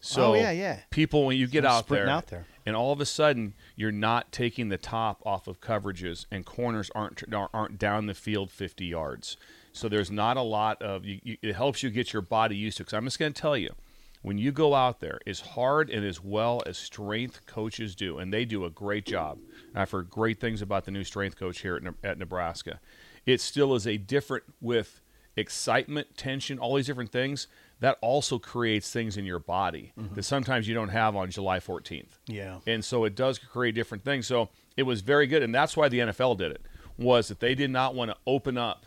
So 0.01 0.31
Oh, 0.31 0.33
yeah, 0.33 0.51
yeah. 0.51 0.79
People, 0.89 1.25
when 1.25 1.38
you 1.38 1.45
get 1.45 1.65
out 1.65 1.88
there, 1.89 2.07
out 2.07 2.27
there. 2.27 2.45
and 2.65 2.75
all 2.75 2.93
of 2.93 3.01
a 3.01 3.05
sudden 3.05 3.53
you're 3.75 3.91
not 3.91 4.31
taking 4.31 4.69
the 4.69 4.77
top 4.77 5.21
off 5.25 5.47
of 5.47 5.59
coverages, 5.62 6.25
and 6.31 6.45
corners 6.45 6.89
aren't 6.95 7.21
aren't 7.53 7.77
down 7.77 8.05
the 8.05 8.13
field 8.15 8.49
50 8.49 8.85
yards. 8.85 9.38
So 9.71 9.89
there's 9.89 10.12
not 10.12 10.38
a 10.38 10.41
lot 10.41 10.82
of. 10.82 11.05
You, 11.05 11.19
you, 11.23 11.38
it 11.41 11.55
helps 11.55 11.84
you 11.84 11.89
get 11.89 12.13
your 12.13 12.21
body 12.21 12.55
used 12.55 12.77
to. 12.77 12.84
Because 12.84 12.93
I'm 12.93 13.05
just 13.05 13.19
going 13.19 13.34
to 13.34 13.41
tell 13.41 13.58
you, 13.58 13.73
when 14.21 14.38
you 14.38 14.51
go 14.51 14.73
out 14.73 14.99
there, 14.99 15.19
as 15.25 15.39
hard 15.39 15.89
and 15.89 16.05
as 16.05 16.23
well 16.23 16.62
as 16.65 16.77
strength 16.77 17.45
coaches 17.45 17.95
do, 17.95 18.17
and 18.17 18.34
they 18.34 18.45
do 18.45 18.65
a 18.65 18.69
great 18.69 19.05
job. 19.05 19.39
I've 19.73 19.91
heard 19.91 20.10
great 20.10 20.39
things 20.39 20.62
about 20.62 20.86
the 20.86 20.91
new 20.91 21.03
strength 21.03 21.38
coach 21.38 21.62
here 21.62 21.75
at, 21.75 21.93
at 22.03 22.17
Nebraska. 22.17 22.79
It 23.25 23.41
still 23.41 23.75
is 23.75 23.88
a 23.88 23.97
different 23.97 24.43
with 24.60 25.01
excitement, 25.38 26.17
tension, 26.17 26.60
all 26.60 26.75
these 26.75 26.88
different 26.88 27.12
things. 27.12 27.47
That 27.79 27.97
also 28.01 28.39
creates 28.39 28.91
things 28.91 29.15
in 29.15 29.23
your 29.23 29.39
body 29.39 29.93
mm-hmm. 29.97 30.13
that 30.15 30.23
sometimes 30.23 30.67
you 30.67 30.73
don't 30.73 30.89
have 30.89 31.15
on 31.15 31.32
July 31.32 31.60
14th. 31.60 32.19
Yeah. 32.27 32.58
And 32.67 32.84
so 32.84 33.05
it 33.05 33.15
does 33.15 33.39
create 33.39 33.73
different 33.73 34.03
things. 34.03 34.27
So 34.27 34.49
it 34.75 34.84
was 34.84 34.99
very 34.99 35.27
good, 35.27 35.43
and 35.43 35.55
that's 35.55 35.77
why 35.77 35.88
the 35.88 35.99
NFL 35.99 36.38
did 36.38 36.51
it. 36.51 36.62
Was 36.97 37.29
that 37.29 37.39
they 37.39 37.55
did 37.55 37.69
not 37.69 37.95
want 37.95 38.12
to 38.12 38.17
open 38.27 38.58
up 38.58 38.86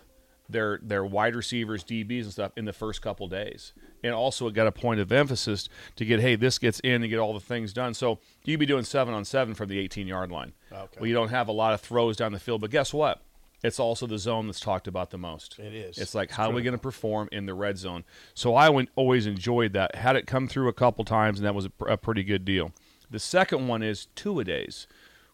their 0.53 0.79
their 0.83 1.05
wide 1.05 1.35
receivers, 1.35 1.85
DBs, 1.85 2.23
and 2.23 2.33
stuff 2.33 2.53
in 2.57 2.65
the 2.65 2.73
first 2.73 3.03
couple 3.03 3.27
days, 3.29 3.73
and 4.05 4.15
also 4.15 4.47
it 4.47 4.55
got 4.55 4.67
a 4.67 4.73
point 4.73 5.01
of 5.01 5.11
emphasis 5.13 5.69
to 5.97 6.05
get 6.05 6.21
hey 6.21 6.37
this 6.37 6.59
gets 6.59 6.81
in 6.81 7.03
and 7.03 7.11
get 7.11 7.19
all 7.19 7.35
the 7.35 7.41
things 7.41 7.73
done. 7.73 7.95
So 7.95 8.19
you'd 8.45 8.61
be 8.61 8.67
doing 8.67 8.85
seven 8.85 9.15
on 9.15 9.25
seven 9.25 9.55
from 9.55 9.69
the 9.69 9.79
18 9.79 10.07
yard 10.07 10.31
line. 10.31 10.53
Okay. 10.73 10.99
Well, 11.01 11.07
you 11.07 11.15
don't 11.15 11.31
have 11.31 11.49
a 11.49 11.53
lot 11.53 11.75
of 11.75 11.81
throws 11.81 12.17
down 12.17 12.33
the 12.33 12.39
field, 12.41 12.61
but 12.61 12.71
guess 12.71 12.93
what? 12.95 13.21
It's 13.65 13.79
also 13.79 14.07
the 14.09 14.19
zone 14.19 14.47
that's 14.47 14.59
talked 14.59 14.89
about 14.89 15.11
the 15.11 15.19
most. 15.19 15.59
It 15.59 15.73
is. 15.73 15.97
It's 15.99 16.15
like 16.15 16.33
how 16.33 16.51
are 16.51 16.53
we 16.53 16.63
going 16.63 16.73
to 16.73 16.79
perform 16.79 17.29
in 17.31 17.47
the 17.47 17.55
red 17.55 17.79
zone? 17.79 18.05
So 18.35 18.57
I 18.57 18.69
went, 18.69 18.89
always 18.97 19.27
enjoyed 19.27 19.73
that. 19.75 19.95
Had 19.95 20.17
it 20.17 20.27
come 20.27 20.49
through 20.49 20.69
a 20.69 20.73
couple 20.73 21.05
times, 21.05 21.39
and 21.39 21.47
that 21.47 21.55
was 21.55 21.67
a, 21.67 21.71
pr- 21.71 21.89
a 21.89 21.97
pretty 21.97 22.25
good 22.25 22.45
deal. 22.45 22.73
The 23.09 23.21
second 23.21 23.69
one 23.69 23.83
is 23.83 24.07
two 24.17 24.41
a 24.41 24.45
days, 24.45 24.89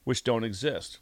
which 0.05 0.25
don't 0.25 0.45
exist. 0.45 0.99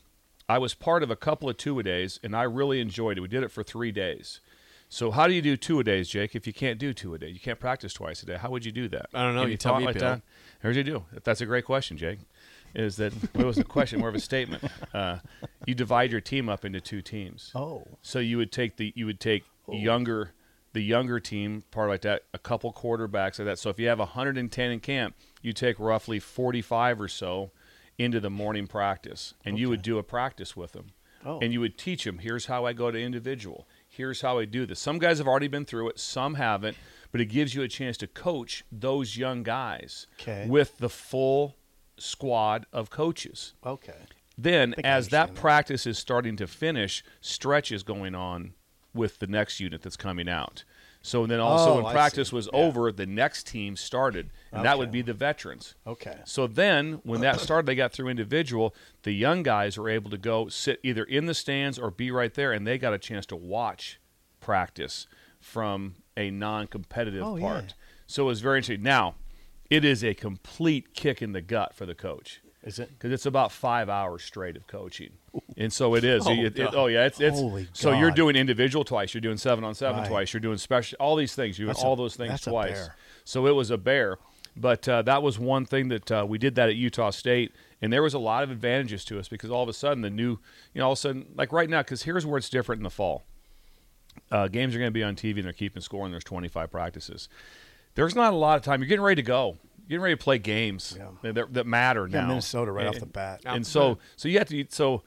I 0.48 0.58
was 0.58 0.74
part 0.74 1.02
of 1.02 1.10
a 1.10 1.16
couple 1.16 1.48
of 1.48 1.56
two 1.56 1.78
a 1.78 1.82
days, 1.82 2.20
and 2.22 2.36
I 2.36 2.44
really 2.44 2.80
enjoyed 2.80 3.18
it. 3.18 3.20
We 3.20 3.28
did 3.28 3.42
it 3.42 3.50
for 3.50 3.62
three 3.62 3.90
days. 3.92 4.40
So 4.88 5.10
how 5.10 5.26
do 5.26 5.34
you 5.34 5.42
do 5.42 5.56
two 5.56 5.80
a 5.80 5.84
days, 5.84 6.08
Jake? 6.08 6.36
If 6.36 6.46
you 6.46 6.52
can't 6.52 6.78
do 6.78 6.94
two 6.94 7.14
a 7.14 7.18
day, 7.18 7.28
you 7.28 7.40
can't 7.40 7.58
practice 7.58 7.92
twice 7.92 8.22
a 8.22 8.26
day. 8.26 8.36
How 8.36 8.50
would 8.50 8.64
you 8.64 8.70
do 8.70 8.88
that? 8.88 9.06
I 9.12 9.22
don't 9.24 9.34
know. 9.34 9.42
Can 9.42 9.50
You 9.50 9.56
tell 9.56 9.78
me, 9.78 9.84
like 9.84 9.98
Bill. 9.98 10.10
that? 10.10 10.22
Here's 10.62 10.76
you 10.76 10.84
do. 10.84 11.04
That's 11.24 11.40
a 11.40 11.46
great 11.46 11.64
question, 11.64 11.96
Jake. 11.96 12.20
Is 12.74 12.96
that 12.96 13.12
it 13.34 13.44
was 13.44 13.58
a 13.58 13.64
question, 13.64 13.98
more 14.00 14.08
of 14.08 14.14
a 14.14 14.20
statement? 14.20 14.62
Uh, 14.94 15.18
you 15.66 15.74
divide 15.74 16.10
your 16.12 16.20
team 16.20 16.48
up 16.48 16.64
into 16.64 16.80
two 16.80 17.02
teams. 17.02 17.50
Oh. 17.54 17.84
So 18.00 18.18
you 18.18 18.38
would 18.38 18.52
take 18.52 18.76
the 18.76 18.92
you 18.96 19.04
would 19.06 19.20
take 19.20 19.44
younger 19.68 20.32
the 20.72 20.80
younger 20.80 21.18
team 21.20 21.64
part 21.70 21.88
like 21.88 22.02
that, 22.02 22.22
a 22.32 22.38
couple 22.38 22.72
quarterbacks 22.72 23.38
like 23.38 23.46
that. 23.46 23.58
So 23.58 23.70
if 23.70 23.78
you 23.78 23.88
have 23.88 23.98
110 23.98 24.70
in 24.70 24.80
camp, 24.80 25.16
you 25.42 25.52
take 25.52 25.78
roughly 25.78 26.18
45 26.18 27.00
or 27.00 27.08
so 27.08 27.50
into 27.98 28.20
the 28.20 28.30
morning 28.30 28.66
practice, 28.66 29.34
and 29.44 29.58
you 29.58 29.68
would 29.68 29.82
do 29.82 29.98
a 29.98 30.02
practice 30.02 30.56
with 30.56 30.72
them, 30.72 30.92
Oh. 31.24 31.38
and 31.40 31.52
you 31.52 31.60
would 31.60 31.78
teach 31.78 32.04
them. 32.04 32.18
Here's 32.18 32.46
how 32.46 32.66
I 32.66 32.72
go 32.72 32.90
to 32.90 33.00
individual. 33.00 33.66
Here's 33.88 34.20
how 34.20 34.38
I 34.38 34.44
do 34.44 34.66
this. 34.66 34.78
Some 34.80 34.98
guys 34.98 35.18
have 35.18 35.26
already 35.26 35.48
been 35.48 35.64
through 35.64 35.88
it, 35.88 35.98
some 35.98 36.34
haven't, 36.34 36.76
but 37.10 37.20
it 37.20 37.26
gives 37.26 37.54
you 37.54 37.62
a 37.62 37.68
chance 37.68 37.96
to 37.98 38.06
coach 38.06 38.64
those 38.70 39.16
young 39.16 39.42
guys 39.42 40.06
Okay. 40.20 40.46
with 40.48 40.76
the 40.78 40.90
full 40.90 41.56
squad 41.96 42.66
of 42.72 42.90
coaches. 42.90 43.54
Okay. 43.64 43.94
Then, 44.36 44.74
as 44.84 45.08
that 45.08 45.28
that. 45.28 45.40
practice 45.40 45.86
is 45.86 45.98
starting 45.98 46.36
to 46.36 46.46
finish, 46.46 47.02
stretch 47.22 47.72
is 47.72 47.82
going 47.82 48.14
on 48.14 48.52
with 48.92 49.18
the 49.18 49.26
next 49.26 49.60
unit 49.60 49.80
that's 49.80 49.96
coming 49.96 50.28
out. 50.28 50.64
So 51.06 51.24
then 51.24 51.38
also 51.38 51.70
Oh, 51.70 51.82
when 51.82 51.92
practice 51.92 52.32
was 52.32 52.46
Yeah. 52.52 52.58
over, 52.58 52.90
the 52.90 53.06
next 53.06 53.46
team 53.46 53.76
started, 53.76 54.30
and 54.50 54.64
that 54.64 54.76
would 54.76 54.90
be 54.90 55.02
the 55.02 55.14
veterans. 55.14 55.76
Okay. 55.86 56.18
So 56.24 56.48
then, 56.48 56.94
when 57.04 57.20
that 57.20 57.38
started, 57.38 57.66
they 57.66 57.76
got 57.76 57.92
through 57.92 58.08
individual. 58.08 58.74
The 59.04 59.12
young 59.12 59.44
guys 59.44 59.78
were 59.78 59.88
able 59.88 60.10
to 60.10 60.18
go 60.18 60.48
sit 60.48 60.80
either 60.82 61.04
in 61.04 61.26
the 61.26 61.34
stands 61.34 61.78
or 61.78 61.92
be 61.92 62.10
right 62.10 62.34
there, 62.34 62.52
and 62.52 62.66
they 62.66 62.76
got 62.76 62.92
a 62.92 62.98
chance 62.98 63.24
to 63.26 63.36
watch 63.36 64.00
practice 64.40 65.06
from 65.38 65.94
a 66.16 66.30
non-competitive 66.32 67.22
Oh, 67.22 67.36
yeah. 67.36 67.46
part. 67.46 67.74
So 68.08 68.24
it 68.24 68.26
was 68.26 68.40
very 68.40 68.58
interesting. 68.58 68.82
Now, 68.82 69.14
it 69.70 69.84
is 69.84 70.02
a 70.02 70.12
complete 70.12 70.92
kick 70.92 71.22
in 71.22 71.30
the 71.30 71.40
gut 71.40 71.72
for 71.72 71.86
the 71.86 71.94
coach 71.94 72.40
Is 72.66 72.78
it? 72.80 72.90
because 72.90 73.12
it's 73.12 73.24
about 73.26 73.52
five 73.52 73.88
hours 73.88 74.22
straight 74.24 74.56
of 74.56 74.66
coaching, 74.66 75.10
and 75.56 75.72
so 75.72 75.94
it 75.94 76.04
is. 76.04 76.26
Oh, 76.28 76.32
It- 76.32 76.58
it- 76.58 76.74
oh 76.74 76.86
yeah, 76.88 77.06
it's 77.06 77.20
it's. 77.20 77.38
Holy 77.40 77.68
so 77.72 77.92
you're 77.92 78.10
doing 78.10 78.36
individual 78.36 78.84
twice. 78.84 79.14
You're 79.14 79.20
doing 79.22 79.36
seven 79.38 79.62
on 79.64 79.74
seven 79.74 80.00
Right. 80.02 80.08
twice. 80.08 80.32
You're 80.34 80.40
doing 80.40 80.58
special. 80.58 80.96
All 81.00 81.16
these 81.16 81.34
things. 81.34 81.58
You're 81.58 81.66
doing 81.66 81.74
That's 81.74 81.84
a- 81.84 81.86
all 81.86 81.96
those 81.96 82.16
things 82.16 82.30
that's 82.32 82.46
a 82.46 82.50
twice. 82.50 82.72
bear. 82.72 82.96
So 83.24 83.46
it 83.46 83.52
was 83.52 83.70
a 83.70 83.78
bear. 83.78 84.18
But 84.58 84.88
uh, 84.88 85.02
that 85.02 85.22
was 85.22 85.38
one 85.38 85.64
thing 85.66 85.88
that 85.88 86.10
uh, 86.10 86.24
we 86.26 86.38
did 86.38 86.54
that 86.54 86.68
at 86.70 86.76
Utah 86.76 87.10
State, 87.10 87.52
and 87.82 87.92
there 87.92 88.02
was 88.02 88.14
a 88.14 88.18
lot 88.18 88.42
of 88.42 88.50
advantages 88.50 89.04
to 89.04 89.18
us 89.18 89.28
because 89.28 89.50
all 89.50 89.62
of 89.62 89.68
a 89.68 89.72
sudden 89.74 90.00
the 90.02 90.08
new, 90.10 90.38
you 90.72 90.80
know, 90.80 90.86
all 90.86 90.92
of 90.92 90.98
a 90.98 91.00
sudden 91.00 91.26
like 91.36 91.52
right 91.52 91.68
now, 91.70 91.82
because 91.82 92.02
here's 92.04 92.24
where 92.26 92.38
it's 92.38 92.48
different 92.48 92.80
in 92.80 92.84
the 92.84 92.90
fall. 92.90 93.24
Uh, 94.32 94.48
games 94.48 94.74
are 94.74 94.78
going 94.78 94.88
to 94.88 94.94
be 94.94 95.04
on 95.04 95.14
TV 95.14 95.36
and 95.36 95.44
they're 95.44 95.52
keeping 95.52 95.82
score, 95.82 96.04
and 96.04 96.12
there's 96.12 96.24
25 96.24 96.70
practices. 96.70 97.28
There's 97.94 98.14
not 98.14 98.32
a 98.32 98.36
lot 98.36 98.56
of 98.56 98.62
time. 98.62 98.80
You're 98.80 98.88
getting 98.88 99.04
ready 99.04 99.22
to 99.22 99.26
go. 99.26 99.58
You're 99.88 99.98
getting 99.98 100.02
ready 100.02 100.16
to 100.16 100.22
play 100.24 100.38
games 100.38 100.96
Yeah. 100.98 101.32
that, 101.32 101.52
that 101.54 101.66
matter 101.66 102.06
Yeah, 102.08 102.22
now. 102.22 102.28
Minnesota 102.28 102.72
right 102.72 102.86
off 102.86 102.98
the 102.98 103.06
bat. 103.06 103.42
and 103.44 103.66
so 103.66 103.98
so 104.16 104.28
you 104.28 104.38
have 104.38 104.48
to 104.48 104.66
so 104.70 105.02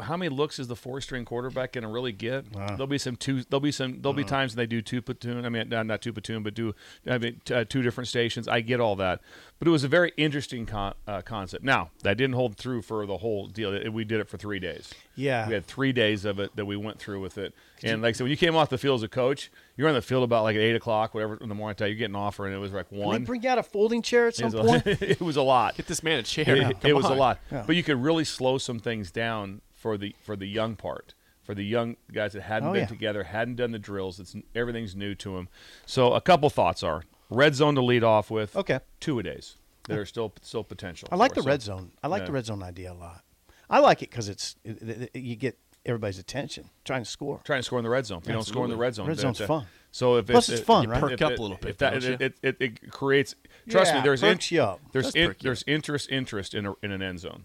how 0.00 0.16
many 0.16 0.28
looks 0.28 0.58
is 0.58 0.68
the 0.68 0.76
four 0.76 1.00
string 1.00 1.24
quarterback 1.24 1.72
going 1.72 1.82
to 1.82 1.88
really 1.88 2.12
get? 2.12 2.52
There'll 2.52 2.86
be 2.86 2.98
some 2.98 3.16
two. 3.16 3.42
There'll 3.44 3.60
be 3.60 3.72
some. 3.72 4.00
There'll 4.00 4.14
be 4.14 4.24
times 4.24 4.52
when 4.56 4.62
they 4.62 4.66
do 4.66 4.82
two 4.82 5.00
platoon. 5.02 5.44
I 5.44 5.48
mean, 5.48 5.68
not, 5.68 5.86
not 5.86 6.02
two 6.02 6.12
platoon, 6.12 6.42
but 6.42 6.54
do 6.54 6.74
I 7.08 7.18
mean 7.18 7.40
t- 7.44 7.54
uh, 7.54 7.64
two 7.68 7.82
different 7.82 8.08
stations. 8.08 8.48
I 8.48 8.60
get 8.60 8.80
all 8.80 8.96
that, 8.96 9.20
but 9.58 9.68
it 9.68 9.70
was 9.70 9.84
a 9.84 9.88
very 9.88 10.12
interesting 10.16 10.66
con- 10.66 10.94
uh, 11.06 11.22
concept. 11.22 11.64
Now 11.64 11.90
that 12.02 12.16
didn't 12.16 12.34
hold 12.36 12.56
through 12.56 12.82
for 12.82 13.06
the 13.06 13.18
whole 13.18 13.46
deal. 13.46 13.72
It- 13.74 13.92
we 13.92 14.04
did 14.04 14.20
it 14.20 14.28
for 14.28 14.36
three 14.36 14.58
days. 14.58 14.92
Yeah. 15.16 15.46
we 15.48 15.52
had 15.54 15.66
three 15.66 15.92
days 15.92 16.24
of 16.24 16.38
it 16.40 16.54
that 16.56 16.64
we 16.64 16.76
went 16.76 16.98
through 16.98 17.20
with 17.20 17.36
it. 17.36 17.52
And 17.82 18.00
like 18.02 18.10
I 18.10 18.12
said, 18.12 18.24
when 18.24 18.30
you 18.30 18.36
came 18.38 18.56
off 18.56 18.70
the 18.70 18.78
field 18.78 19.00
as 19.00 19.02
a 19.02 19.08
coach, 19.08 19.50
you're 19.76 19.88
on 19.88 19.94
the 19.94 20.00
field 20.02 20.22
about 20.24 20.44
like 20.44 20.54
at 20.56 20.62
eight 20.62 20.76
o'clock, 20.76 21.12
whatever 21.14 21.36
in 21.36 21.48
the 21.48 21.54
morning 21.54 21.74
time. 21.76 21.88
You're 21.88 21.96
getting 21.96 22.14
off, 22.16 22.38
and 22.38 22.52
it 22.54 22.58
was 22.58 22.72
like 22.72 22.88
Can 22.88 22.98
they 22.98 23.04
one. 23.04 23.24
bring 23.24 23.46
out 23.46 23.58
a 23.58 23.62
folding 23.62 24.00
chair 24.02 24.28
at 24.28 24.34
It 24.34 24.50
some 24.50 24.52
was, 24.52 24.70
point? 24.82 24.86
a, 24.86 25.10
it 25.10 25.20
was 25.20 25.36
a 25.36 25.42
lot. 25.42 25.76
Get 25.76 25.86
this 25.86 26.02
man 26.02 26.18
a 26.20 26.22
chair. 26.22 26.56
It, 26.56 26.62
Come 26.80 26.90
it 26.90 26.94
was 26.96 27.06
a 27.06 27.14
lot, 27.14 27.38
Yeah. 27.50 27.64
but 27.66 27.76
you 27.76 27.82
could 27.82 28.02
really 28.02 28.24
slow 28.24 28.56
some 28.58 28.78
things 28.78 29.10
down 29.10 29.60
for 29.80 29.96
the 29.96 30.14
for 30.22 30.36
the 30.36 30.46
young 30.46 30.76
part, 30.76 31.14
for 31.42 31.54
the 31.54 31.64
young 31.64 31.96
guys 32.12 32.34
that 32.34 32.42
hadn't 32.42 32.68
Oh, 32.68 32.72
been 32.72 32.82
yeah. 32.82 32.86
together, 32.86 33.24
hadn't 33.24 33.56
done 33.56 33.72
the 33.72 33.78
drills. 33.78 34.20
It's 34.20 34.36
everything's 34.54 34.94
new 34.94 35.14
to 35.16 35.36
them. 35.36 35.48
So 35.86 36.12
a 36.12 36.20
couple 36.20 36.50
thoughts 36.50 36.82
are 36.82 37.02
red 37.30 37.54
zone 37.54 37.74
to 37.76 37.82
lead 37.82 38.04
off 38.04 38.30
with. 38.30 38.54
Okay. 38.54 38.80
two 39.00 39.18
a 39.18 39.22
days 39.22 39.56
that 39.88 39.98
are 39.98 40.04
still 40.06 40.32
still 40.42 40.62
potential. 40.64 41.08
I 41.10 41.16
like 41.16 41.32
the 41.34 41.40
us. 41.40 41.46
red 41.46 41.62
zone. 41.62 41.92
I 42.02 42.08
like 42.08 42.26
the 42.26 42.32
red 42.32 42.44
zone 42.46 42.62
idea 42.62 42.92
a 42.92 42.94
lot. 42.94 43.22
I 43.70 43.78
like 43.80 44.02
it 44.02 44.10
because 44.10 44.28
it's 44.28 44.56
it, 44.64 44.82
it, 44.82 45.10
it- 45.14 45.20
you 45.20 45.34
get 45.36 45.58
everybody's 45.86 46.18
attention 46.18 46.68
trying 46.84 47.02
to 47.02 47.08
score. 47.08 47.40
Trying 47.44 47.60
to 47.60 47.62
score 47.62 47.78
in 47.78 47.84
the 47.84 47.90
red 47.90 48.04
zone. 48.04 48.18
If 48.22 48.26
you 48.28 48.34
don't 48.34 48.44
score 48.44 48.64
in 48.64 48.70
the 48.70 48.76
red 48.76 48.94
zone, 48.94 49.06
Red 49.08 49.16
then 49.16 49.22
zone's 49.22 49.40
a- 49.40 49.46
fun. 49.46 49.66
So 49.92 50.16
if 50.16 50.26
Plus 50.26 50.48
it- 50.50 50.54
it's 50.56 50.62
fun, 50.62 50.84
if- 50.84 50.90
right? 50.90 51.00
Perk 51.00 51.22
up 51.22 51.38
a 51.38 51.42
little 51.42 51.56
bit, 51.56 51.70
If 51.70 51.78
that, 51.78 52.04
it, 52.04 52.20
it, 52.20 52.38
it, 52.42 52.56
it 52.60 52.90
creates. 52.92 53.34
Trust 53.68 53.94
me, 53.94 54.00
there's 54.02 54.20
perks 54.20 54.52
you 54.52 54.62
up. 54.62 54.80
there's 54.92 55.14
in, 55.16 55.34
there's 55.40 55.64
interest 55.66 56.08
interest 56.10 56.52
in 56.54 56.66
a, 56.66 56.74
in 56.82 56.92
an 56.92 57.00
end 57.02 57.20
zone, 57.20 57.44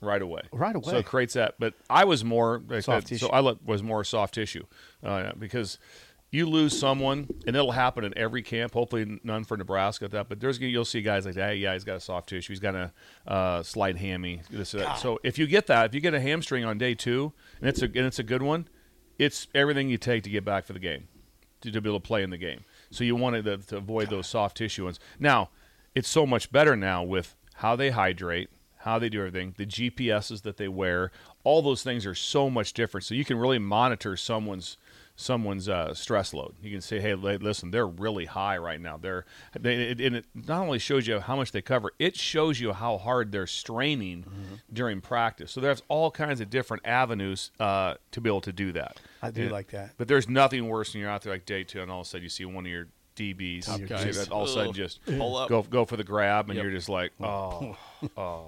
right 0.00 0.22
away. 0.22 0.42
Right 0.52 0.74
away. 0.74 0.90
So 0.90 0.96
it 0.98 1.06
creates 1.06 1.34
that. 1.34 1.54
But 1.58 1.74
I 1.90 2.04
was 2.04 2.24
more 2.24 2.62
like 2.68 2.82
Soft 2.84 3.04
that- 3.04 3.08
tissue. 3.08 3.26
So 3.26 3.32
I 3.32 3.40
let- 3.40 3.64
was 3.64 3.82
more 3.82 4.04
soft 4.04 4.34
tissue 4.34 4.64
uh, 5.02 5.32
because 5.38 5.78
you 6.30 6.46
lose 6.46 6.78
someone, 6.78 7.26
and 7.46 7.56
it'll 7.56 7.72
happen 7.72 8.04
in 8.04 8.16
every 8.16 8.42
camp. 8.42 8.74
Hopefully, 8.74 9.18
none 9.24 9.44
for 9.44 9.56
Nebraska 9.56 10.04
at 10.04 10.10
that. 10.10 10.28
But 10.28 10.40
there's 10.40 10.60
you'll 10.60 10.84
see 10.84 11.00
guys 11.00 11.24
like 11.24 11.34
that. 11.36 11.50
Hey, 11.50 11.56
yeah, 11.56 11.72
he's 11.72 11.84
got 11.84 11.96
a 11.96 12.00
soft 12.00 12.28
tissue. 12.28 12.52
He's 12.52 12.60
got 12.60 12.74
a 12.74 12.92
uh, 13.26 13.62
slight 13.62 13.96
hammy. 13.96 14.42
This, 14.50 14.72
that. 14.72 14.98
So 14.98 15.18
if 15.22 15.38
you 15.38 15.46
get 15.46 15.68
that, 15.68 15.86
if 15.86 15.94
you 15.94 16.00
get 16.02 16.12
a 16.12 16.20
hamstring 16.20 16.64
on 16.64 16.76
day 16.76 16.94
two, 16.94 17.32
and 17.60 17.68
it's 17.68 17.80
a 17.80 17.86
and 17.86 17.96
it's 17.96 18.18
a 18.18 18.22
good 18.22 18.42
one, 18.42 18.68
it's 19.18 19.48
everything 19.54 19.88
you 19.88 19.96
take 19.96 20.22
to 20.24 20.30
get 20.30 20.44
back 20.44 20.66
for 20.66 20.74
the 20.74 20.78
game, 20.78 21.08
to, 21.62 21.70
to 21.70 21.80
be 21.80 21.88
able 21.88 21.98
to 21.98 22.06
play 22.06 22.22
in 22.22 22.28
the 22.30 22.36
game. 22.38 22.60
So 22.90 23.04
you 23.04 23.16
wanted 23.16 23.46
to, 23.46 23.56
to 23.68 23.78
avoid 23.78 24.10
those 24.10 24.26
soft 24.26 24.58
tissue 24.58 24.84
ones. 24.84 25.00
Now, 25.18 25.48
it's 25.94 26.08
so 26.08 26.26
much 26.26 26.52
better 26.52 26.76
now 26.76 27.02
with 27.02 27.36
how 27.54 27.74
they 27.74 27.90
hydrate, 27.90 28.50
how 28.78 28.98
they 28.98 29.08
do 29.08 29.18
everything, 29.20 29.54
the 29.56 29.66
GPSs 29.66 30.42
that 30.42 30.56
they 30.56 30.68
wear. 30.68 31.10
All 31.44 31.62
those 31.62 31.82
things 31.82 32.06
are 32.06 32.14
so 32.14 32.48
much 32.50 32.72
different. 32.72 33.04
So 33.04 33.14
you 33.14 33.24
can 33.24 33.38
really 33.38 33.58
monitor 33.58 34.16
someone's 34.16 34.76
someone's 35.20 35.68
uh, 35.68 35.92
stress 35.94 36.32
load. 36.32 36.54
You 36.62 36.70
can 36.70 36.80
say, 36.80 37.00
"Hey, 37.00 37.14
listen, 37.16 37.72
they're 37.72 37.86
really 37.88 38.26
high 38.26 38.56
right 38.56 38.80
now." 38.80 38.96
They're 38.96 39.24
they, 39.58 39.74
it, 39.90 40.00
and 40.00 40.16
it 40.16 40.26
not 40.32 40.62
only 40.62 40.78
shows 40.78 41.08
you 41.08 41.18
how 41.18 41.34
much 41.34 41.50
they 41.50 41.60
cover, 41.62 41.90
it 41.98 42.16
shows 42.16 42.60
you 42.60 42.72
how 42.72 42.98
hard 42.98 43.32
they're 43.32 43.46
straining 43.48 44.22
Mm-hmm. 44.22 44.54
during 44.72 45.00
practice. 45.00 45.50
So 45.50 45.60
there's 45.60 45.82
all 45.88 46.10
kinds 46.12 46.40
of 46.40 46.50
different 46.50 46.86
avenues 46.86 47.50
uh, 47.58 47.94
to 48.12 48.20
be 48.20 48.30
able 48.30 48.40
to 48.42 48.52
do 48.52 48.70
that. 48.72 49.00
I 49.22 49.30
do 49.32 49.42
And- 49.42 49.50
like 49.52 49.68
that. 49.68 49.94
But 49.98 50.06
there's 50.08 50.28
nothing 50.28 50.68
worse 50.68 50.92
than 50.92 51.00
you're 51.00 51.10
out 51.10 51.22
there 51.22 51.32
like 51.32 51.46
day 51.46 51.64
two, 51.64 51.80
and 51.82 51.90
all 51.90 52.00
of 52.02 52.06
a 52.06 52.08
sudden 52.10 52.22
you 52.22 52.28
see 52.28 52.44
one 52.44 52.64
of 52.64 52.70
your 52.70 52.86
DBs, 53.18 53.66
Top 53.66 53.80
you 53.80 53.86
guys. 53.86 54.02
see 54.02 54.10
that 54.12 54.30
all 54.30 54.44
of 54.44 54.48
a 54.48 54.52
sudden 54.52 54.72
just 54.72 55.04
Pull 55.04 55.36
up. 55.36 55.48
go 55.48 55.62
go 55.62 55.84
for 55.84 55.96
the 55.96 56.04
grab, 56.04 56.48
and 56.48 56.56
Yep. 56.56 56.62
you're 56.64 56.72
just 56.72 56.88
like, 56.88 57.12
oh, 57.20 57.76
oh. 58.16 58.46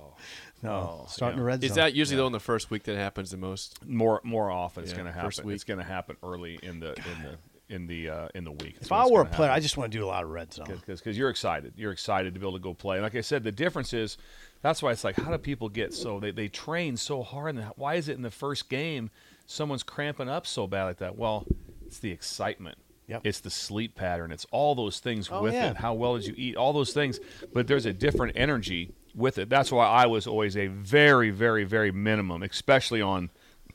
No, 0.63 0.71
Oh, 0.71 1.05
starting 1.09 1.39
yeah. 1.39 1.41
the 1.43 1.47
red 1.47 1.61
zone. 1.63 1.71
Is 1.71 1.77
that 1.77 1.95
usually 1.95 2.17
though 2.19 2.27
in 2.27 2.33
the 2.33 2.41
first 2.41 2.71
week 2.71 2.83
that 2.85 2.97
happens 2.97 3.31
the 3.31 3.37
most? 3.39 3.85
More 3.87 4.21
more 4.25 4.51
often 4.51 4.83
it's 4.85 4.93
going 4.93 5.07
to 5.07 5.13
first 5.13 5.39
happen. 5.39 5.49
week. 5.49 5.55
It's 5.55 5.65
going 5.65 5.79
to 5.81 5.85
happen 5.87 6.17
early 6.23 6.59
in 6.63 6.81
the 6.81 6.89
in 6.95 7.23
the 7.25 7.39
in 7.75 7.87
the 7.87 8.11
uh, 8.11 8.29
in 8.35 8.45
the 8.45 8.51
week. 8.53 8.77
if 8.81 8.93
I 8.93 9.07
were 9.07 9.23
a 9.23 9.27
player, 9.27 9.51
I 9.51 9.61
just 9.61 9.77
want 9.77 9.91
to 9.93 9.99
do 9.99 10.05
a 10.05 10.09
lot 10.09 10.23
of 10.25 10.29
red 10.31 10.53
zone. 10.53 10.67
because 10.87 11.17
you're 11.17 11.31
excited. 11.31 11.73
You're 11.77 11.93
excited 11.93 12.35
to 12.35 12.41
be 12.41 12.45
able 12.47 12.59
to 12.59 12.63
go 12.63 12.75
play. 12.75 12.97
And 12.97 13.03
like 13.05 13.15
I 13.15 13.21
said, 13.23 13.43
the 13.45 13.53
difference 13.53 13.95
is 13.95 14.19
that's 14.61 14.83
why 14.83 14.91
it's 14.93 15.03
like, 15.05 15.17
how 15.17 15.31
do 15.31 15.39
people 15.39 15.69
get 15.71 15.95
so 15.95 16.21
they, 16.21 16.31
they 16.33 16.49
train 16.49 16.97
so 16.99 17.23
hard? 17.23 17.55
And 17.57 17.65
why 17.77 17.95
is 17.95 18.09
it 18.09 18.17
in 18.17 18.23
the 18.23 18.31
first 18.31 18.69
game 18.69 19.11
someone's 19.47 19.83
cramping 19.85 20.29
up 20.29 20.47
so 20.47 20.67
bad 20.67 20.85
like 20.85 20.99
that? 20.99 21.17
Well, 21.17 21.47
it's 21.87 22.01
the 22.01 22.11
excitement. 22.11 22.77
Yep. 23.11 23.23
It's 23.25 23.41
the 23.41 23.51
sleep 23.51 23.95
pattern. 23.95 24.33
It's 24.33 24.47
all 24.51 24.75
those 24.75 25.01
things 25.01 25.29
Oh, 25.31 25.43
with 25.43 25.53
yeah. 25.55 25.71
it. 25.73 25.77
How 25.77 25.93
well 25.95 26.17
did 26.17 26.27
you 26.27 26.35
eat? 26.37 26.57
All 26.57 26.73
those 26.73 26.93
things. 26.93 27.21
But 27.53 27.67
there's 27.67 27.85
a 27.87 27.93
different 27.93 28.33
energy 28.37 28.93
with 29.15 29.37
it. 29.39 29.49
That's 29.49 29.71
why 29.73 29.87
I 29.87 30.07
was 30.07 30.27
always 30.27 30.57
a 30.57 30.69
very, 30.69 31.31
very, 31.31 31.65
very 31.65 31.91
minimum, 31.91 32.43
especially 32.43 33.03
on 33.03 33.31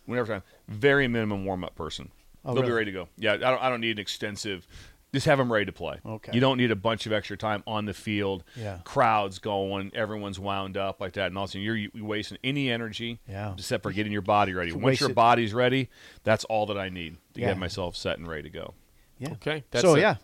whenever 0.06 0.34
time, 0.34 0.44
very 0.68 1.08
minimum 1.08 1.46
warm 1.46 1.64
up 1.64 1.76
person. 1.76 2.12
Oh, 2.46 2.54
They'll 2.54 2.64
be 2.64 2.72
ready 2.72 2.86
to 2.86 2.92
go. 2.92 3.08
Yeah, 3.18 3.34
I 3.34 3.38
don't, 3.38 3.62
I 3.64 3.70
don't 3.70 3.82
need 3.82 3.92
an 3.98 4.00
extensive. 4.00 4.68
Just 5.14 5.26
have 5.28 5.38
them 5.38 5.52
ready 5.52 5.66
to 5.66 5.72
play. 5.72 5.98
Okay. 6.06 6.32
You 6.34 6.42
don't 6.42 6.58
need 6.58 6.72
a 6.72 6.76
bunch 6.76 7.06
of 7.06 7.14
extra 7.14 7.38
time 7.38 7.64
on 7.66 7.86
the 7.86 7.94
field. 7.94 8.44
Yeah. 8.56 8.80
Crowds 8.84 9.40
going, 9.40 9.92
everyone's 9.96 10.40
wound 10.40 10.76
up 10.78 11.00
like 11.00 11.14
that, 11.14 11.28
and 11.28 11.38
all 11.38 11.46
of 11.46 11.50
a 11.50 11.52
sudden 11.54 11.64
you're, 11.64 11.78
you're 11.78 11.90
wasting 12.06 12.38
any 12.44 12.70
energy. 12.70 13.20
Yeah. 13.28 13.54
Except 13.54 13.82
for 13.84 13.92
getting 13.94 14.12
your 14.12 14.22
body 14.22 14.54
ready. 14.54 14.74
Once 14.74 15.00
your 15.00 15.10
it. 15.12 15.16
body's 15.16 15.54
ready, 15.54 15.90
that's 16.24 16.44
all 16.46 16.66
that 16.66 16.78
I 16.78 16.90
need 16.90 17.16
to 17.34 17.42
Yeah. 17.42 17.48
get 17.48 17.58
myself 17.58 17.96
set 17.96 18.18
and 18.18 18.28
ready 18.28 18.44
to 18.44 18.50
go. 18.50 18.74
Yeah. 19.18 19.32
Okay. 19.34 19.64
so 19.76 19.96
a- 19.96 20.00
yeah, 20.00 20.16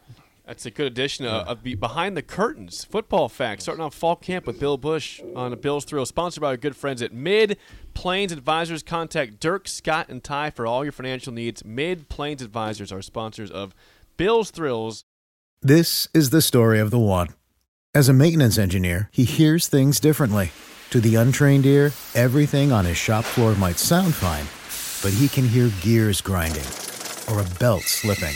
That's 0.46 0.66
a 0.66 0.72
good 0.72 0.88
addition 0.88 1.26
uh, 1.26 1.46
of, 1.48 1.66
of 1.66 1.80
behind 1.80 2.18
the 2.18 2.22
curtains 2.22 2.84
football 2.84 3.30
facts. 3.30 3.64
Starting 3.64 3.84
off 3.84 3.94
fall 3.94 4.16
camp 4.16 4.46
with 4.48 4.60
Bill 4.60 4.78
Busch 4.78 5.22
on 5.36 5.54
a 5.54 5.56
Bill's 5.56 5.86
Thrill, 5.86 6.06
sponsored 6.06 6.42
by 6.42 6.48
our 6.50 6.58
good 6.58 6.76
friends 6.76 7.02
at 7.02 7.14
Mid 7.14 7.58
Plains 7.94 8.32
Advisors. 8.32 8.84
Contact 8.84 9.40
Dirk, 9.40 9.68
Scott, 9.68 10.10
and 10.10 10.24
Ty 10.24 10.50
for 10.52 10.66
all 10.68 10.84
your 10.84 10.92
financial 10.92 11.32
needs. 11.32 11.64
Mid 11.64 12.10
Plains 12.10 12.42
Advisors 12.42 12.92
are 12.92 13.02
sponsors 13.02 13.50
of 13.52 13.74
Bill's 14.18 14.52
Thrills. 14.52 15.06
This 15.62 16.08
is 16.14 16.32
the 16.32 16.42
story 16.42 16.80
of 16.80 16.92
the 16.92 17.00
one. 17.00 17.30
As 17.94 18.10
a 18.10 18.14
maintenance 18.14 18.58
engineer, 18.58 19.10
he 19.12 19.26
hears 19.26 19.68
things 19.68 20.00
differently. 20.00 20.52
To 20.92 21.00
the 21.00 21.16
untrained 21.16 21.66
ear, 21.66 21.94
everything 22.16 22.72
on 22.72 22.86
his 22.86 22.98
shop 22.98 23.24
floor 23.24 23.54
might 23.56 23.78
sound 23.78 24.14
fine, 24.16 24.46
but 25.04 25.18
he 25.18 25.28
can 25.30 25.48
hear 25.48 25.70
gears 25.82 26.20
grinding 26.20 26.66
or 27.30 27.40
a 27.42 27.60
belt 27.60 27.84
slipping. 27.84 28.36